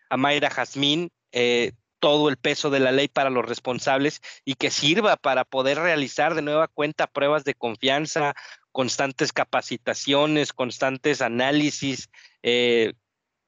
a 0.09 0.17
Mayra 0.17 0.49
Jazmín. 0.49 1.11
Eh, 1.31 1.73
todo 1.99 2.29
el 2.29 2.37
peso 2.37 2.71
de 2.71 2.79
la 2.79 2.91
ley 2.91 3.07
para 3.07 3.29
los 3.29 3.45
responsables 3.45 4.21
y 4.43 4.55
que 4.55 4.71
sirva 4.71 5.17
para 5.17 5.45
poder 5.45 5.77
realizar 5.77 6.33
de 6.33 6.41
nueva 6.41 6.67
cuenta 6.67 7.05
pruebas 7.05 7.43
de 7.43 7.53
confianza, 7.53 8.33
constantes 8.71 9.31
capacitaciones, 9.31 10.51
constantes 10.51 11.21
análisis, 11.21 12.09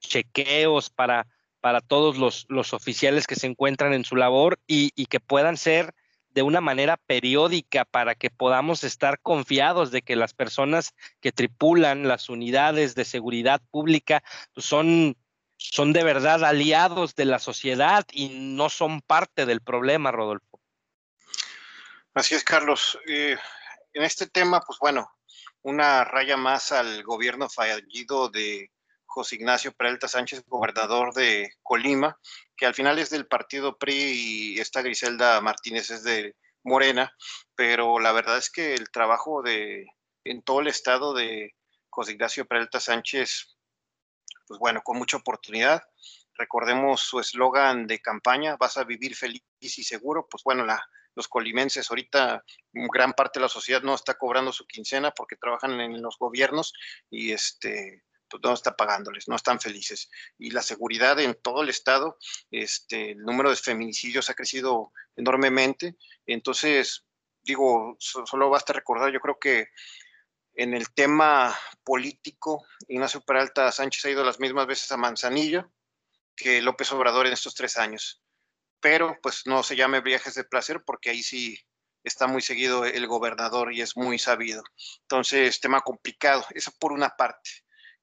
chequeos 0.04 0.92
para, 0.92 1.26
para 1.64 1.80
todos 1.80 2.18
los, 2.18 2.45
los, 2.49 2.74
oficiales 2.74 3.26
que 3.26 3.38
se 3.38 3.47
encuentran 3.47 3.93
en 3.93 4.03
su 4.03 4.18
labor 4.18 4.59
y, 4.68 4.91
y 4.95 5.05
que 5.05 5.22
puedan 5.22 5.55
ser 5.55 5.95
de 6.32 6.41
una 6.41 6.59
manera 6.59 6.97
periódica 6.97 7.86
para 7.86 8.16
que 8.16 8.30
podamos 8.30 8.84
estar 8.84 9.22
confiados 9.22 9.89
de 9.89 10.01
que 10.01 10.18
las 10.18 10.34
personas 10.34 10.93
que 11.22 11.32
tripulan 11.32 12.05
las 12.05 12.28
unidades 12.28 12.95
de 12.95 13.05
seguridad 13.05 13.61
pública 13.72 14.26
pues, 14.53 14.66
son 14.66 15.16
son 15.55 15.93
de 15.93 16.03
verdad 16.03 16.43
aliados 16.43 17.16
de 17.16 17.24
la 17.24 17.39
sociedad 17.39 18.05
y 18.11 18.28
no 18.28 18.70
son 18.70 18.99
parte 18.99 19.45
del 19.45 19.61
problema, 19.61 20.11
Rodolfo. 20.11 20.59
Así 22.14 22.36
es, 22.36 22.43
Carlos. 22.43 22.99
Eh, 23.07 23.38
en 23.93 24.03
este 24.03 24.28
tema, 24.28 24.59
pues 24.59 24.80
bueno, 24.80 25.09
una 25.61 26.03
raya 26.03 26.36
más 26.36 26.74
al 26.74 27.03
gobierno 27.03 27.49
fallido 27.49 28.28
de 28.28 28.70
José 29.14 29.36
Ignacio 29.36 29.72
Peralta 29.74 30.07
Sánchez, 30.07 30.43
gobernador 30.47 31.14
de 31.14 31.51
Colima, 31.61 32.18
que 32.57 32.66
al 32.66 32.74
final 32.74 32.97
es 32.97 33.11
del 33.11 33.28
partido 33.28 33.78
PRI 33.78 33.93
y 33.93 34.59
esta 34.59 34.82
Griselda 34.82 35.39
Martínez 35.39 35.91
es 35.91 36.03
de 36.03 36.36
Morena, 36.64 37.14
pero 37.55 37.99
la 37.99 38.11
verdad 38.11 38.38
es 38.38 38.49
que 38.49 38.74
el 38.74 38.89
trabajo 38.89 39.43
de 39.43 39.86
en 40.24 40.41
todo 40.41 40.61
el 40.61 40.68
estado 40.68 41.14
de 41.14 41.53
José 41.89 42.14
Ignacio 42.14 42.47
Peralta 42.47 42.80
Sánchez 42.80 43.53
pues 44.47 44.59
bueno, 44.59 44.82
con 44.84 44.97
mucha 44.97 45.18
oportunidad. 45.18 45.84
Recordemos 46.36 47.01
su 47.01 47.20
eslogan 47.20 47.86
de 47.88 47.99
campaña, 47.99 48.57
vas 48.57 48.78
a 48.78 48.84
vivir 48.84 49.16
feliz 49.16 49.43
y 49.59 49.70
seguro. 49.70 50.28
Pues 50.30 50.43
bueno, 50.43 50.66
los 51.16 51.28
colimenses 51.28 51.89
ahorita, 51.89 52.43
gran 52.72 53.14
parte 53.14 53.39
de 53.39 53.43
la 53.43 53.49
sociedad 53.49 53.84
no 53.84 53.93
está 53.93 54.16
cobrando 54.16 54.51
su 54.51 54.66
quincena 54.66 55.11
porque 55.11 55.36
trabajan 55.36 55.80
en 55.80 56.01
los 56.01 56.18
gobiernos 56.18 56.74
y 57.09 57.32
este, 57.32 58.03
no 58.42 58.54
está 58.54 58.76
pagándoles, 58.76 59.28
no 59.28 59.36
están 59.36 59.60
felices. 59.60 60.10
Y 60.38 60.52
la 60.52 60.62
seguridad 60.62 61.20
en 61.20 61.36
todo 61.42 61.64
el 61.64 61.70
estado, 61.70 62.18
este, 62.52 63.12
el 63.12 63.20
número 63.20 63.50
de 63.50 63.56
feminicidios 63.56 64.30
ha 64.30 64.34
crecido 64.34 64.92
enormemente. 65.16 65.96
Entonces, 66.26 67.06
digo, 67.44 67.96
solo 68.00 68.50
basta 68.50 68.74
recordar, 68.74 69.12
yo 69.12 69.20
creo 69.20 69.38
que 69.40 69.68
en 70.56 70.74
el 70.74 70.94
tema 70.94 71.58
político, 71.84 72.64
Ignacio 72.88 73.22
Peralta 73.22 73.72
Sánchez 73.72 74.06
ha 74.06 74.10
ido 74.12 74.24
las 74.24 74.40
mismas 74.40 74.68
veces 74.68 74.92
a 74.92 74.98
Manzanillo 74.98 75.72
que 76.36 76.62
López 76.62 76.92
Obrador 76.92 77.28
en 77.28 77.34
estos 77.34 77.56
tres 77.56 77.78
años. 77.78 78.22
Pero 78.80 79.18
pues 79.22 79.44
no 79.46 79.64
se 79.64 79.76
llame 79.76 80.02
viajes 80.02 80.36
de 80.36 80.44
placer 80.44 80.84
porque 80.86 81.10
ahí 81.10 81.24
sí 81.24 81.58
está 82.04 82.28
muy 82.28 82.42
seguido 82.42 82.86
el 82.86 83.08
gobernador 83.08 83.74
y 83.74 83.82
es 83.82 83.96
muy 83.96 84.20
sabido. 84.20 84.64
Entonces, 85.02 85.60
tema 85.60 85.82
complicado, 85.82 86.46
eso 86.54 86.72
por 86.80 86.92
una 86.92 87.10
parte. 87.10 87.50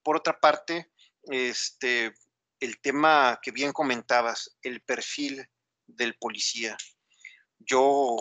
Por 0.02 0.16
otra 0.16 0.38
parte, 0.38 0.92
este, 1.22 2.14
el 2.60 2.80
tema 2.80 3.38
que 3.42 3.50
bien 3.50 3.72
comentabas, 3.72 4.58
el 4.62 4.82
perfil 4.82 5.46
del 5.86 6.16
policía. 6.16 6.76
Yo 7.58 8.16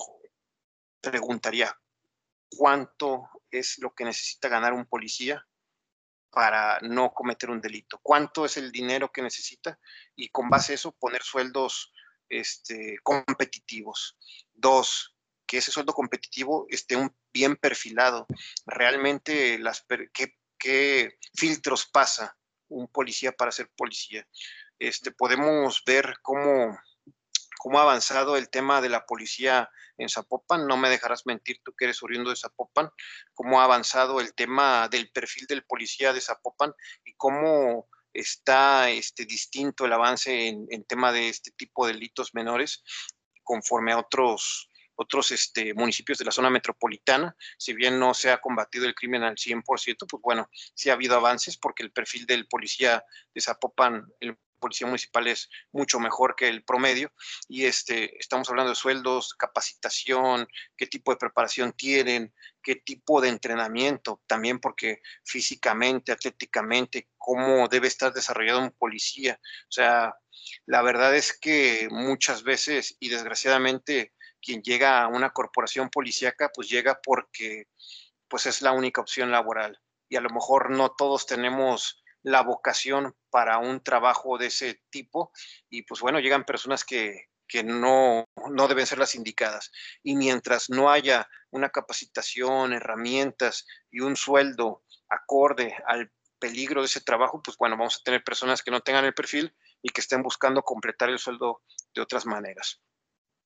preguntaría, 1.02 1.78
¿cuánto 2.50 3.30
es 3.52 3.78
lo 3.80 3.94
que 3.94 4.06
necesita 4.06 4.50
ganar 4.50 4.74
un 4.74 4.86
policía 4.86 5.46
para 6.32 6.80
no 6.82 7.12
cometer 7.14 7.50
un 7.50 7.62
delito, 7.62 8.00
cuánto 8.04 8.46
es 8.46 8.58
el 8.58 8.72
dinero 8.72 9.12
que 9.12 9.22
necesita 9.22 9.80
y 10.16 10.30
con 10.30 10.50
base 10.50 10.74
a 10.74 10.76
eso 10.76 10.92
poner 10.92 11.24
sueldos 11.24 11.92
este, 12.30 12.98
competitivos. 13.04 14.18
Dos, 14.54 15.16
que 15.48 15.58
ese 15.58 15.72
sueldo 15.72 15.94
competitivo 15.94 16.68
esté 16.70 16.96
un, 16.96 17.16
bien 17.34 17.56
perfilado. 17.56 18.28
Realmente, 18.66 19.58
las, 19.58 19.86
¿qué, 20.14 20.39
¿qué, 20.60 21.18
filtros 21.36 21.88
pasa 21.88 22.38
un 22.68 22.88
policía 22.88 23.32
para 23.32 23.52
ser 23.52 23.70
policía? 23.76 24.28
Este, 24.78 25.12
podemos 25.12 25.82
ver 25.86 26.16
cómo 26.22 26.78
cómo 27.60 27.78
ha 27.78 27.84
avanzado 27.84 28.38
el 28.38 28.50
tema 28.50 28.82
de 28.82 28.90
la 28.90 29.06
policía 29.06 29.70
en 29.98 30.08
Zapopan, 30.08 30.66
no 30.66 30.78
me 30.78 30.90
dejarás 30.90 31.26
mentir 31.26 31.60
tú 31.62 31.74
que 31.76 31.86
eres 31.86 32.02
oriundo 32.02 32.30
de 32.30 32.38
Zapopan, 32.38 32.90
cómo 33.34 33.60
ha 33.60 33.66
avanzado 33.66 34.22
el 34.22 34.34
tema 34.34 34.88
del 34.88 35.12
perfil 35.12 35.46
del 35.46 35.66
policía 35.66 36.14
de 36.14 36.22
Zapopan 36.22 36.74
y 37.04 37.14
cómo 37.16 37.90
está 38.14 38.90
este, 38.90 39.26
distinto 39.26 39.86
el 39.86 39.94
avance 39.94 40.48
en, 40.48 40.86
tema 40.86 41.12
de 41.12 41.28
este 41.28 41.52
tipo 41.52 41.86
de 41.86 41.94
delitos 41.94 42.34
menores 42.34 42.82
conforme 43.44 43.92
a 43.92 44.00
otros, 44.00 44.70
otros 45.00 45.32
este, 45.32 45.74
municipios 45.74 46.18
de 46.18 46.26
la 46.26 46.32
zona 46.32 46.50
metropolitana. 46.50 47.34
Si 47.58 47.74
bien 47.74 47.98
no 47.98 48.14
se 48.14 48.32
ha 48.32 48.42
combatido 48.42 48.86
el 48.86 48.94
crimen 48.94 49.24
al 49.24 49.36
100%, 49.36 49.64
pues 50.10 50.22
bueno, 50.22 50.50
sí 50.74 50.90
ha 50.90 50.94
habido 50.94 51.16
avances 51.16 51.58
porque 51.58 51.84
el 51.84 51.94
perfil 51.94 52.26
del 52.26 52.48
policía 52.48 53.04
de 53.34 53.42
Zapopan, 53.42 54.06
el 54.20 54.38
policía 54.60 54.88
municipal 54.88 55.26
es 55.28 55.50
mucho 55.72 56.02
mejor 56.02 56.36
que 56.36 56.50
el 56.50 56.66
promedio 56.66 57.14
y 57.48 57.64
este, 57.64 58.20
estamos 58.20 58.50
hablando 58.50 58.72
de 58.72 58.76
sueldos, 58.76 59.34
capacitación, 59.36 60.46
qué 60.76 60.86
tipo 60.86 61.12
de 61.12 61.18
preparación 61.18 61.72
tienen, 61.72 62.34
qué 62.62 62.76
tipo 62.76 63.22
de 63.22 63.30
entrenamiento, 63.30 64.22
también 64.28 64.60
porque 64.60 65.02
físicamente, 65.24 66.12
atléticamente, 66.12 67.08
cómo 67.18 67.70
debe 67.70 67.88
estar 67.88 68.12
desarrollado 68.12 68.60
un 68.60 68.72
policía. 68.72 69.40
O 69.42 69.72
sea, 69.72 70.14
la 70.66 70.82
verdad 70.82 71.16
es 71.16 71.32
que 71.40 71.88
muchas 71.90 72.44
veces 72.44 72.98
y 73.00 73.08
desgraciadamente 73.08 74.12
quien 74.42 74.62
llega 74.62 75.04
a 75.04 75.08
una 75.08 75.32
corporación 75.32 75.90
policíaca 75.90 76.50
pues 76.54 76.70
llega 76.70 77.00
porque 77.04 77.66
pues 78.28 78.46
es 78.46 78.62
la 78.62 78.72
única 78.72 79.02
opción 79.02 79.32
laboral 79.32 79.80
y 80.10 80.16
a 80.16 80.22
lo 80.22 80.30
mejor 80.30 80.72
no 80.72 80.90
todos 80.90 81.26
tenemos 81.26 82.04
la 82.24 82.42
vocación 82.42 83.16
para 83.30 83.60
un 83.60 83.82
trabajo 83.82 84.38
de 84.38 84.48
ese 84.48 84.82
tipo 84.90 85.32
y 85.70 85.84
pues 85.84 86.02
bueno, 86.02 86.20
llegan 86.20 86.44
personas 86.44 86.84
que, 86.84 87.28
no, 87.64 88.26
no 88.52 88.68
deben 88.68 88.86
ser 88.86 89.00
las 89.00 89.16
indicadas. 89.16 89.72
Y 90.04 90.16
mientras 90.16 90.70
no 90.70 90.92
haya 90.92 91.28
una 91.50 91.70
capacitación, 91.70 92.74
herramientas 92.74 93.66
y 93.90 94.02
un 94.02 94.16
sueldo 94.16 94.84
acorde 95.10 95.76
al 95.88 96.12
peligro 96.38 96.82
de 96.82 96.86
ese 96.86 97.02
trabajo, 97.02 97.42
pues 97.42 97.58
bueno, 97.58 97.76
vamos 97.76 97.98
a 97.98 98.04
tener 98.04 98.24
personas 98.24 98.62
que 98.62 98.72
no 98.72 98.82
tengan 98.82 99.06
el 99.06 99.14
perfil 99.14 99.56
y 99.82 99.90
que 99.90 100.02
estén 100.02 100.22
buscando 100.22 100.62
completar 100.62 101.10
el 101.10 101.20
sueldo 101.20 101.62
de 101.96 102.02
otras 102.02 102.26
maneras. 102.26 102.82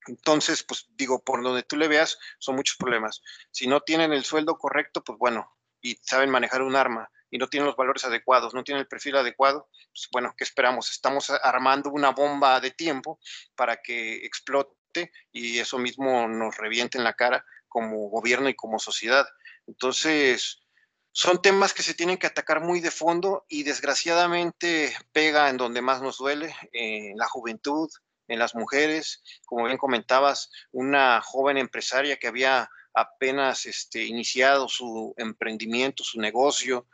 Entonces, 0.07 0.63
pues 0.63 0.87
digo, 0.95 1.23
por 1.23 1.43
donde 1.43 1.63
tú 1.63 1.77
le 1.77 1.87
veas, 1.87 2.17
son 2.39 2.55
muchos 2.55 2.77
problemas. 2.77 3.21
Si 3.51 3.67
no 3.67 3.81
tienen 3.81 4.13
el 4.13 4.23
sueldo 4.23 4.57
correcto, 4.57 5.03
pues 5.03 5.17
bueno, 5.17 5.51
y 5.81 5.95
saben 6.01 6.29
manejar 6.29 6.61
un 6.61 6.75
arma 6.75 7.09
y 7.29 7.37
no 7.37 7.47
tienen 7.47 7.67
los 7.67 7.75
valores 7.75 8.05
adecuados, 8.05 8.53
no 8.53 8.63
tienen 8.63 8.81
el 8.81 8.87
perfil 8.87 9.17
adecuado, 9.17 9.69
pues 9.71 10.07
bueno, 10.11 10.33
¿qué 10.37 10.43
esperamos? 10.43 10.91
Estamos 10.91 11.29
armando 11.29 11.89
una 11.89 12.11
bomba 12.11 12.59
de 12.59 12.71
tiempo 12.71 13.19
para 13.55 13.77
que 13.81 14.25
explote 14.25 15.11
y 15.31 15.59
eso 15.59 15.77
mismo 15.77 16.27
nos 16.27 16.55
reviente 16.57 16.97
en 16.97 17.03
la 17.03 17.13
cara 17.13 17.43
como 17.67 18.09
gobierno 18.09 18.49
y 18.49 18.55
como 18.55 18.77
sociedad. 18.77 19.25
Entonces, 19.65 20.63
son 21.11 21.41
temas 21.41 21.73
que 21.73 21.83
se 21.83 21.93
tienen 21.93 22.17
que 22.17 22.27
atacar 22.27 22.61
muy 22.61 22.79
de 22.79 22.91
fondo 22.91 23.45
y 23.47 23.63
desgraciadamente 23.63 24.95
pega 25.11 25.49
en 25.49 25.57
donde 25.57 25.81
más 25.81 26.01
nos 26.01 26.17
duele, 26.17 26.55
en 26.71 27.17
la 27.17 27.27
juventud, 27.27 27.89
en 28.27 28.39
las 28.39 28.55
mujeres. 28.55 29.23
Como 29.45 29.65
bien 29.65 29.77
comentabas, 29.77 30.49
una 30.71 31.21
joven 31.21 31.57
empresaria 31.57 32.17
que 32.17 32.27
había 32.27 32.69
apenas 32.93 33.65
este, 33.65 34.03
iniciado 34.03 34.67
su 34.69 35.13
emprendimiento, 35.17 36.03
su 36.03 36.19
negocio, 36.19 36.87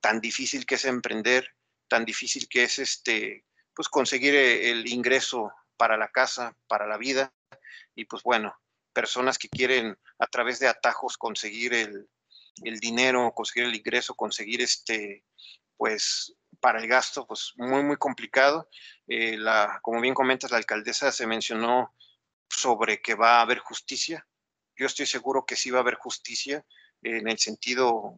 tan 0.00 0.20
difícil 0.20 0.66
que 0.66 0.76
es 0.76 0.84
emprender, 0.84 1.54
tan 1.88 2.04
difícil 2.04 2.48
que 2.48 2.64
es 2.64 2.78
este, 2.78 3.44
pues 3.74 3.88
conseguir 3.88 4.34
eh, 4.34 4.70
el 4.70 4.86
ingreso 4.88 5.50
para 5.76 5.96
la 5.96 6.08
casa, 6.08 6.56
para 6.66 6.86
la 6.86 6.98
vida. 6.98 7.32
Y 7.94 8.04
pues 8.04 8.22
bueno, 8.22 8.54
personas 8.92 9.38
que 9.38 9.48
quieren 9.48 9.96
a 10.18 10.26
través 10.26 10.58
de 10.58 10.68
atajos 10.68 11.16
conseguir 11.16 11.72
el, 11.74 12.08
dinero, 12.80 13.32
conseguir 13.34 13.68
el 13.68 13.76
ingreso, 13.76 14.14
conseguir 14.14 14.60
este, 14.60 15.24
pues, 15.76 16.34
para 16.60 16.80
el 16.80 16.88
gasto, 16.88 17.26
pues 17.26 17.52
muy, 17.56 17.82
muy 17.82 17.96
complicado. 17.96 18.68
Eh, 19.06 19.36
la, 19.36 19.80
como 19.82 20.00
bien 20.00 20.14
comentas, 20.14 20.50
la 20.50 20.58
alcaldesa 20.58 21.12
se 21.12 21.26
mencionó 21.26 21.94
sobre 22.48 23.00
que 23.00 23.14
va 23.14 23.38
a 23.38 23.42
haber 23.42 23.58
justicia. 23.58 24.26
Yo 24.76 24.86
estoy 24.86 25.06
seguro 25.06 25.44
que 25.46 25.56
sí 25.56 25.70
va 25.70 25.78
a 25.78 25.82
haber 25.82 25.96
justicia 25.96 26.64
en 27.02 27.28
el 27.28 27.38
sentido 27.38 28.16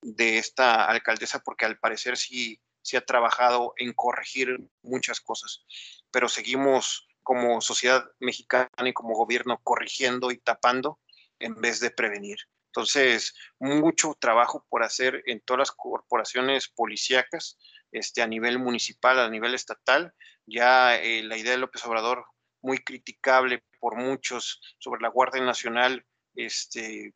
de 0.00 0.38
esta 0.38 0.86
alcaldesa, 0.86 1.40
porque 1.40 1.64
al 1.64 1.78
parecer 1.78 2.16
sí, 2.16 2.60
sí 2.82 2.96
ha 2.96 3.04
trabajado 3.04 3.74
en 3.76 3.92
corregir 3.92 4.58
muchas 4.82 5.20
cosas, 5.20 5.64
pero 6.10 6.28
seguimos 6.28 7.08
como 7.22 7.60
sociedad 7.60 8.04
mexicana 8.18 8.68
y 8.84 8.92
como 8.92 9.14
gobierno 9.14 9.60
corrigiendo 9.62 10.32
y 10.32 10.38
tapando 10.38 10.98
en 11.38 11.54
vez 11.60 11.80
de 11.80 11.90
prevenir. 11.90 12.38
Entonces, 12.66 13.34
mucho 13.58 14.16
trabajo 14.18 14.66
por 14.68 14.82
hacer 14.82 15.22
en 15.26 15.40
todas 15.40 15.58
las 15.58 15.72
corporaciones 15.72 16.68
policíacas, 16.68 17.58
este, 17.92 18.22
a 18.22 18.26
nivel 18.26 18.58
municipal, 18.58 19.20
a 19.20 19.30
nivel 19.30 19.54
estatal. 19.54 20.14
Ya 20.46 20.96
eh, 20.96 21.22
la 21.22 21.36
idea 21.36 21.52
de 21.52 21.58
López 21.58 21.84
Obrador, 21.86 22.26
muy 22.60 22.78
criticable 22.78 23.64
por 23.78 23.96
muchos 23.96 24.60
sobre 24.78 25.02
la 25.02 25.08
Guardia 25.08 25.42
Nacional, 25.42 26.04
este, 26.34 27.14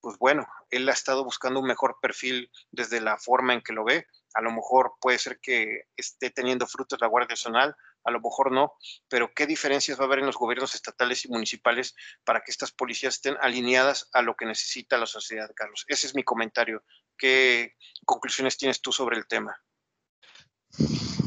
pues 0.00 0.18
bueno, 0.18 0.46
él 0.70 0.88
ha 0.88 0.92
estado 0.92 1.24
buscando 1.24 1.60
un 1.60 1.66
mejor 1.66 1.96
perfil 2.00 2.50
desde 2.70 3.00
la 3.00 3.16
forma 3.16 3.54
en 3.54 3.62
que 3.62 3.72
lo 3.72 3.84
ve. 3.84 4.06
A 4.34 4.42
lo 4.42 4.52
mejor 4.52 4.94
puede 5.00 5.18
ser 5.18 5.38
que 5.40 5.84
esté 5.96 6.30
teniendo 6.30 6.66
frutos 6.66 7.00
la 7.00 7.06
Guardia 7.06 7.32
Nacional, 7.32 7.74
a 8.04 8.10
lo 8.10 8.20
mejor 8.20 8.52
no, 8.52 8.74
pero 9.08 9.32
¿qué 9.34 9.46
diferencias 9.46 9.98
va 9.98 10.02
a 10.02 10.06
haber 10.06 10.18
en 10.18 10.26
los 10.26 10.36
gobiernos 10.36 10.74
estatales 10.74 11.24
y 11.24 11.28
municipales 11.28 11.96
para 12.22 12.42
que 12.42 12.50
estas 12.50 12.70
policías 12.70 13.14
estén 13.14 13.36
alineadas 13.40 14.10
a 14.12 14.20
lo 14.20 14.36
que 14.36 14.44
necesita 14.44 14.98
la 14.98 15.06
sociedad, 15.06 15.50
Carlos? 15.56 15.86
Ese 15.88 16.06
es 16.06 16.14
mi 16.14 16.22
comentario. 16.22 16.84
¿Qué 17.16 17.76
conclusiones 18.04 18.58
tienes 18.58 18.82
tú 18.82 18.92
sobre 18.92 19.16
el 19.16 19.26
tema? 19.26 19.56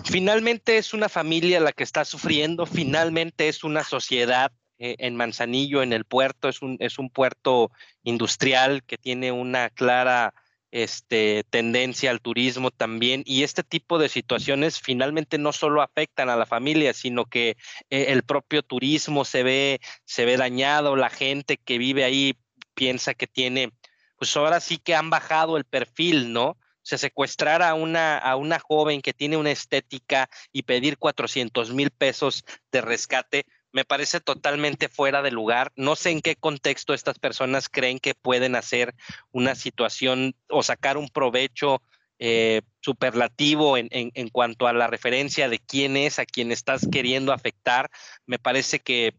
Finalmente 0.05 0.77
es 0.77 0.93
una 0.93 1.09
familia 1.09 1.59
la 1.59 1.71
que 1.71 1.83
está 1.83 2.05
sufriendo, 2.05 2.65
finalmente 2.65 3.49
es 3.49 3.63
una 3.63 3.83
sociedad 3.83 4.51
eh, 4.79 4.95
en 4.99 5.15
Manzanillo, 5.15 5.81
en 5.81 5.91
el 5.91 6.05
puerto, 6.05 6.47
es 6.49 6.61
un, 6.61 6.77
es 6.79 6.99
un 6.99 7.09
puerto 7.09 7.71
industrial 8.03 8.83
que 8.83 8.97
tiene 8.97 9.31
una 9.31 9.69
clara 9.69 10.33
este, 10.71 11.43
tendencia 11.49 12.11
al 12.11 12.21
turismo 12.21 12.71
también 12.71 13.23
y 13.25 13.43
este 13.43 13.63
tipo 13.63 13.97
de 13.97 14.09
situaciones 14.09 14.79
finalmente 14.79 15.37
no 15.37 15.53
solo 15.53 15.81
afectan 15.81 16.29
a 16.29 16.35
la 16.35 16.45
familia, 16.45 16.93
sino 16.93 17.25
que 17.25 17.57
eh, 17.89 18.05
el 18.09 18.23
propio 18.23 18.63
turismo 18.63 19.25
se 19.25 19.43
ve, 19.43 19.79
se 20.05 20.25
ve 20.25 20.37
dañado, 20.37 20.95
la 20.95 21.09
gente 21.09 21.57
que 21.57 21.77
vive 21.77 22.03
ahí 22.03 22.37
piensa 22.75 23.13
que 23.13 23.27
tiene, 23.27 23.71
pues 24.17 24.35
ahora 24.37 24.59
sí 24.59 24.77
que 24.77 24.95
han 24.95 25.09
bajado 25.09 25.57
el 25.57 25.63
perfil, 25.63 26.31
¿no? 26.33 26.57
Se 26.87 26.97
secuestrar 26.97 27.61
a 27.61 27.73
una, 27.73 28.17
a 28.17 28.37
una 28.37 28.59
joven 28.59 29.01
que 29.01 29.11
tiene 29.11 29.35
una 29.35 29.51
estética 29.51 30.29
y 30.53 30.63
pedir 30.63 30.97
400 30.97 31.73
mil 31.73 31.91
pesos 31.91 32.45
de 32.71 32.79
rescate, 32.79 33.45
me 33.73 33.83
parece 33.83 34.21
totalmente 34.21 34.87
fuera 34.87 35.21
de 35.21 35.31
lugar. 35.31 35.73
No 35.75 35.97
sé 35.97 36.11
en 36.11 36.21
qué 36.21 36.37
contexto 36.37 36.93
estas 36.93 37.19
personas 37.19 37.67
creen 37.67 37.99
que 37.99 38.15
pueden 38.15 38.55
hacer 38.55 38.95
una 39.33 39.53
situación 39.53 40.33
o 40.47 40.63
sacar 40.63 40.95
un 40.95 41.09
provecho 41.09 41.81
eh, 42.19 42.61
superlativo 42.79 43.75
en, 43.75 43.89
en, 43.91 44.29
cuanto 44.29 44.65
a 44.65 44.71
la 44.71 44.87
referencia 44.87 45.49
de 45.49 45.59
quién 45.59 45.97
es, 45.97 46.19
a 46.19 46.25
quién 46.25 46.53
estás 46.53 46.87
queriendo 46.89 47.33
afectar. 47.33 47.91
Me 48.25 48.39
parece 48.39 48.79
que 48.79 49.13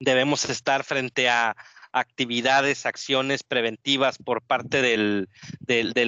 debemos 0.00 0.48
estar 0.48 0.82
frente 0.82 1.28
a 1.28 1.54
actividades, 1.96 2.84
acciones 2.84 3.42
preventivas 3.42 4.18
por 4.18 4.42
parte 4.42 4.82
del, 4.82 5.28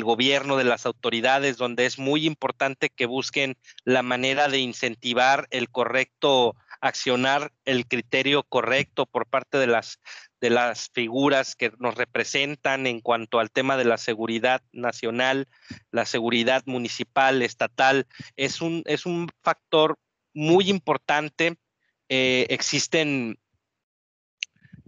gobierno, 0.04 0.58
de 0.58 0.64
las 0.64 0.84
autoridades, 0.84 1.56
donde 1.56 1.86
es 1.86 1.98
muy 1.98 2.26
importante 2.26 2.90
que 2.90 3.06
busquen 3.06 3.56
la 3.84 4.02
manera 4.02 4.48
de 4.48 4.58
incentivar 4.58 5.48
el 5.50 5.70
correcto 5.70 6.56
accionar 6.80 7.52
el 7.64 7.88
criterio 7.88 8.44
correcto 8.44 9.06
por 9.06 9.26
parte 9.26 9.58
de 9.58 9.66
las, 9.66 9.98
figuras 10.92 11.56
que 11.56 11.72
nos 11.78 11.96
representan 11.96 12.86
en 12.86 13.00
cuanto 13.00 13.40
al 13.40 13.50
tema 13.50 13.76
de 13.76 13.84
la 13.84 13.96
seguridad 13.96 14.62
nacional, 14.70 15.48
la 15.90 16.04
seguridad 16.04 16.62
municipal, 16.66 17.42
estatal, 17.42 18.06
es 18.36 18.60
un, 18.60 18.82
es 18.84 19.06
un 19.06 19.28
factor 19.42 19.98
muy 20.34 20.70
importante. 20.70 21.56
Eh, 22.08 22.46
existen 22.50 23.38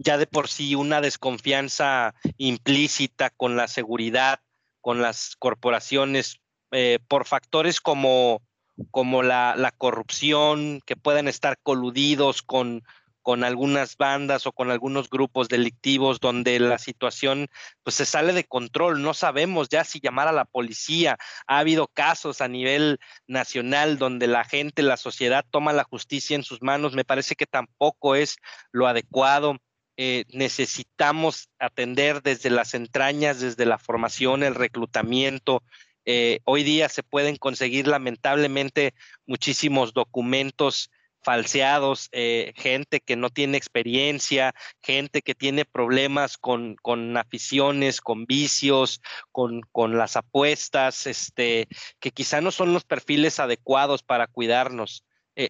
ya 0.03 0.17
de 0.17 0.27
por 0.27 0.47
sí 0.47 0.75
una 0.75 1.01
desconfianza 1.01 2.13
implícita 2.37 3.29
con 3.29 3.55
la 3.55 3.67
seguridad, 3.67 4.39
con 4.81 5.01
las 5.01 5.35
corporaciones, 5.37 6.39
eh, 6.71 6.99
por 7.07 7.25
factores 7.25 7.81
como 7.81 8.41
como 8.89 9.21
la, 9.21 9.53
la 9.55 9.69
corrupción, 9.71 10.81
que 10.85 10.95
puedan 10.95 11.27
estar 11.27 11.57
coludidos 11.61 12.41
con, 12.41 12.83
con 13.21 13.43
algunas 13.43 13.97
bandas 13.97 14.47
o 14.47 14.51
con 14.51 14.71
algunos 14.71 15.09
grupos 15.09 15.47
delictivos 15.49 16.19
donde 16.19 16.59
la 16.59 16.77
situación 16.77 17.47
pues 17.83 17.95
se 17.95 18.05
sale 18.05 18.33
de 18.33 18.45
control, 18.45 19.01
no 19.01 19.13
sabemos 19.13 19.69
ya 19.69 19.83
si 19.83 19.99
llamar 19.99 20.27
a 20.27 20.33
la 20.33 20.45
policía. 20.45 21.17
Ha 21.47 21.59
habido 21.59 21.87
casos 21.87 22.41
a 22.41 22.47
nivel 22.47 22.99
nacional 23.27 23.97
donde 23.97 24.27
la 24.27 24.43
gente, 24.43 24.81
la 24.81 24.97
sociedad 24.97 25.45
toma 25.49 25.73
la 25.73 25.83
justicia 25.83 26.35
en 26.35 26.43
sus 26.43 26.61
manos, 26.61 26.93
me 26.93 27.05
parece 27.05 27.35
que 27.35 27.45
tampoco 27.45 28.15
es 28.15 28.37
lo 28.71 28.87
adecuado. 28.87 29.57
Eh, 30.03 30.25
necesitamos 30.29 31.51
atender 31.59 32.23
desde 32.23 32.49
las 32.49 32.73
entrañas, 32.73 33.39
desde 33.39 33.67
la 33.67 33.77
formación, 33.77 34.41
el 34.41 34.55
reclutamiento, 34.55 35.61
eh, 36.05 36.39
hoy 36.43 36.63
día 36.63 36.89
se 36.89 37.03
pueden 37.03 37.35
conseguir 37.35 37.85
lamentablemente 37.87 38.95
muchísimos 39.27 39.93
documentos 39.93 40.89
falseados, 41.21 42.09
eh, 42.13 42.51
gente 42.55 42.99
que 42.99 43.15
no 43.15 43.29
tiene 43.29 43.59
experiencia, 43.59 44.55
gente 44.81 45.21
que 45.21 45.35
tiene 45.35 45.65
problemas 45.65 46.35
con, 46.39 46.77
con 46.81 47.15
aficiones, 47.15 48.01
con 48.01 48.25
vicios, 48.25 49.01
con, 49.31 49.61
con, 49.71 49.99
las 49.99 50.15
apuestas, 50.17 51.05
este, 51.05 51.67
que 51.99 52.09
quizá 52.09 52.41
no 52.41 52.49
son 52.49 52.73
los 52.73 52.85
perfiles 52.85 53.39
adecuados 53.39 54.01
para 54.01 54.25
cuidarnos. 54.25 55.03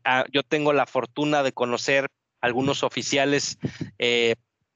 Ah, 0.04 0.26
yo 0.32 0.44
tengo 0.44 0.74
la 0.74 0.86
fortuna 0.86 1.42
de 1.42 1.54
conocer 1.54 2.10
algunos 2.42 2.84
oficiales 2.84 3.58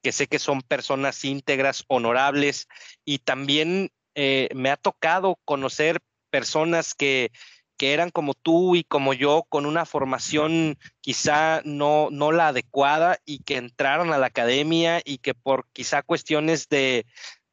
que 0.06 0.12
sé 0.12 0.28
que 0.28 0.38
son 0.38 0.62
personas 0.62 1.24
íntegras, 1.24 1.84
honorables 1.88 2.68
y 3.04 3.18
también 3.18 3.90
eh, 4.14 4.48
me 4.54 4.70
ha 4.70 4.76
tocado 4.76 5.40
conocer 5.44 5.98
personas 6.30 6.94
que, 6.94 7.32
que 7.76 7.92
eran 7.92 8.10
como 8.10 8.34
tú 8.34 8.76
y 8.76 8.84
como 8.84 9.14
yo, 9.14 9.44
con 9.48 9.66
una 9.66 9.84
formación 9.84 10.78
quizá 11.00 11.60
no, 11.64 12.08
no 12.12 12.30
la 12.30 12.48
adecuada 12.48 13.18
y 13.24 13.40
que 13.40 13.56
entraron 13.56 14.12
a 14.12 14.18
la 14.18 14.26
academia 14.26 15.02
y 15.04 15.18
que 15.18 15.34
por 15.34 15.66
quizá 15.72 16.02
cuestiones 16.02 16.68
de, 16.68 17.04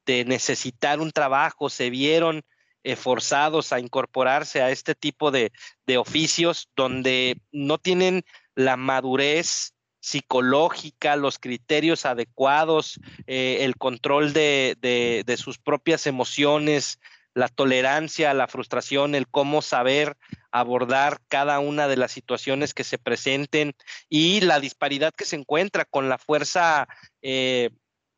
de 0.05 0.24
necesitar 0.24 0.99
un 0.99 1.11
trabajo 1.11 1.72
se 1.72 1.89
vieron 1.89 2.43
eh, 2.84 2.95
forzados 2.95 3.74
a 3.74 3.80
incorporarse 3.80 4.61
a 4.61 4.70
este 4.70 4.93
tipo 4.93 5.32
de, 5.32 5.51
de, 5.88 5.97
oficios 5.97 6.70
donde 6.76 7.41
no 7.51 7.80
tienen 7.80 8.24
la 8.53 8.78
madurez 8.78 9.74
psicológica, 10.03 11.15
los 11.15 11.39
criterios 11.39 12.05
adecuados, 12.05 12.99
eh, 13.25 13.59
el 13.61 13.77
control 13.77 14.33
de, 14.33 14.75
de, 14.81 15.37
sus 15.37 15.59
propias 15.59 16.07
emociones, 16.07 16.99
la 17.33 17.47
tolerancia, 17.47 18.33
la 18.33 18.49
frustración, 18.49 19.15
el 19.15 19.29
cómo 19.29 19.61
saber 19.61 20.17
abordar 20.51 21.19
cada 21.29 21.59
una 21.59 21.87
de 21.87 21.95
las 21.95 22.11
situaciones 22.11 22.73
que 22.73 22.83
se 22.83 22.97
presenten 22.97 23.71
y 24.09 24.41
la 24.41 24.59
disparidad 24.59 25.13
que 25.13 25.23
se 25.23 25.37
encuentra 25.37 25.85
con 25.85 26.09
la 26.09 26.17
fuerza 26.17 26.89
eh, 27.21 27.69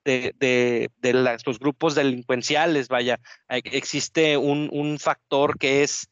de, 0.03 0.89
de 0.97 1.13
los 1.13 1.59
grupos 1.59 1.93
delincuenciales. 1.93 2.87
Vaya, 2.87 3.19
existe 3.47 4.37
un, 4.37 4.69
un 4.73 4.97
factor 4.97 5.59
que 5.59 5.83
es 5.83 6.09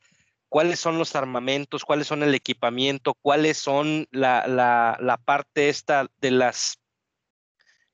cuáles 0.54 0.80
son 0.80 1.00
los 1.00 1.16
armamentos, 1.16 1.84
cuáles 1.84 2.06
son 2.06 2.22
el 2.22 2.36
equipamiento, 2.36 3.16
cuáles 3.16 3.58
son 3.58 4.08
la, 4.12 4.46
la, 4.46 5.00
la 5.02 5.18
parte 5.18 5.68
esta 5.68 6.12
de 6.22 6.30
las 6.30 6.78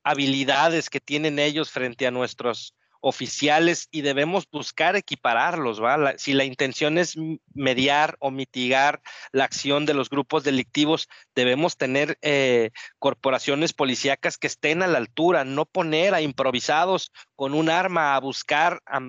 habilidades 0.03 0.89
que 0.89 0.99
tienen 0.99 1.39
ellos 1.39 1.71
frente 1.71 2.05
a 2.05 2.11
nuestros 2.11 2.75
oficiales 3.01 3.87
y 3.91 4.01
debemos 4.01 4.47
buscar 4.51 4.95
equipararlos, 4.95 5.81
¿va? 5.81 6.17
si 6.17 6.33
la 6.33 6.43
intención 6.43 6.97
es 6.97 7.15
mediar 7.53 8.17
o 8.19 8.31
mitigar 8.31 9.01
la 9.31 9.45
acción 9.45 9.85
de 9.85 9.93
los 9.93 10.09
grupos 10.09 10.43
delictivos, 10.43 11.07
debemos 11.35 11.77
tener 11.77 12.17
eh, 12.21 12.71
corporaciones 12.97 13.73
policíacas 13.73 14.37
que 14.37 14.47
estén 14.47 14.83
a 14.83 14.87
la 14.87 14.97
altura, 14.97 15.45
no 15.45 15.65
poner 15.65 16.13
a 16.13 16.21
improvisados 16.21 17.11
con 17.35 17.53
un 17.53 17.69
arma 17.69 18.15
a 18.15 18.19
buscar 18.19 18.81
a 18.85 18.99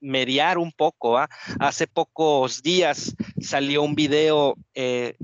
mediar 0.00 0.58
un 0.58 0.72
poco. 0.72 1.18
Hace 1.60 1.86
pocos 1.86 2.62
días 2.62 3.14
salió 3.40 3.82
un 3.82 3.94
video 3.94 4.56
eh, 4.74 5.16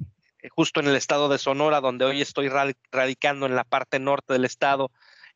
justo 0.50 0.80
en 0.80 0.86
el 0.88 0.96
estado 0.96 1.28
de 1.28 1.38
Sonora, 1.38 1.80
donde 1.80 2.04
hoy 2.04 2.20
estoy 2.20 2.48
radicando 2.90 3.46
en 3.46 3.54
la 3.54 3.64
parte 3.64 3.98
norte 3.98 4.32
del 4.32 4.44
estado, 4.44 4.90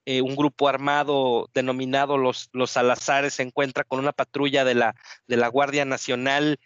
eh, 0.06 0.22
un 0.22 0.36
grupo 0.36 0.68
armado 0.68 1.50
denominado 1.52 2.16
los, 2.16 2.48
los 2.52 2.70
Salazares 2.70 3.34
se 3.34 3.42
encuentra 3.42 3.84
con 3.84 3.98
una 3.98 4.12
patrulla 4.12 4.64
de 4.64 4.74
la, 4.74 4.94
de 5.26 5.36
la 5.36 5.48
Guardia 5.48 5.84
Nacional 5.84 6.58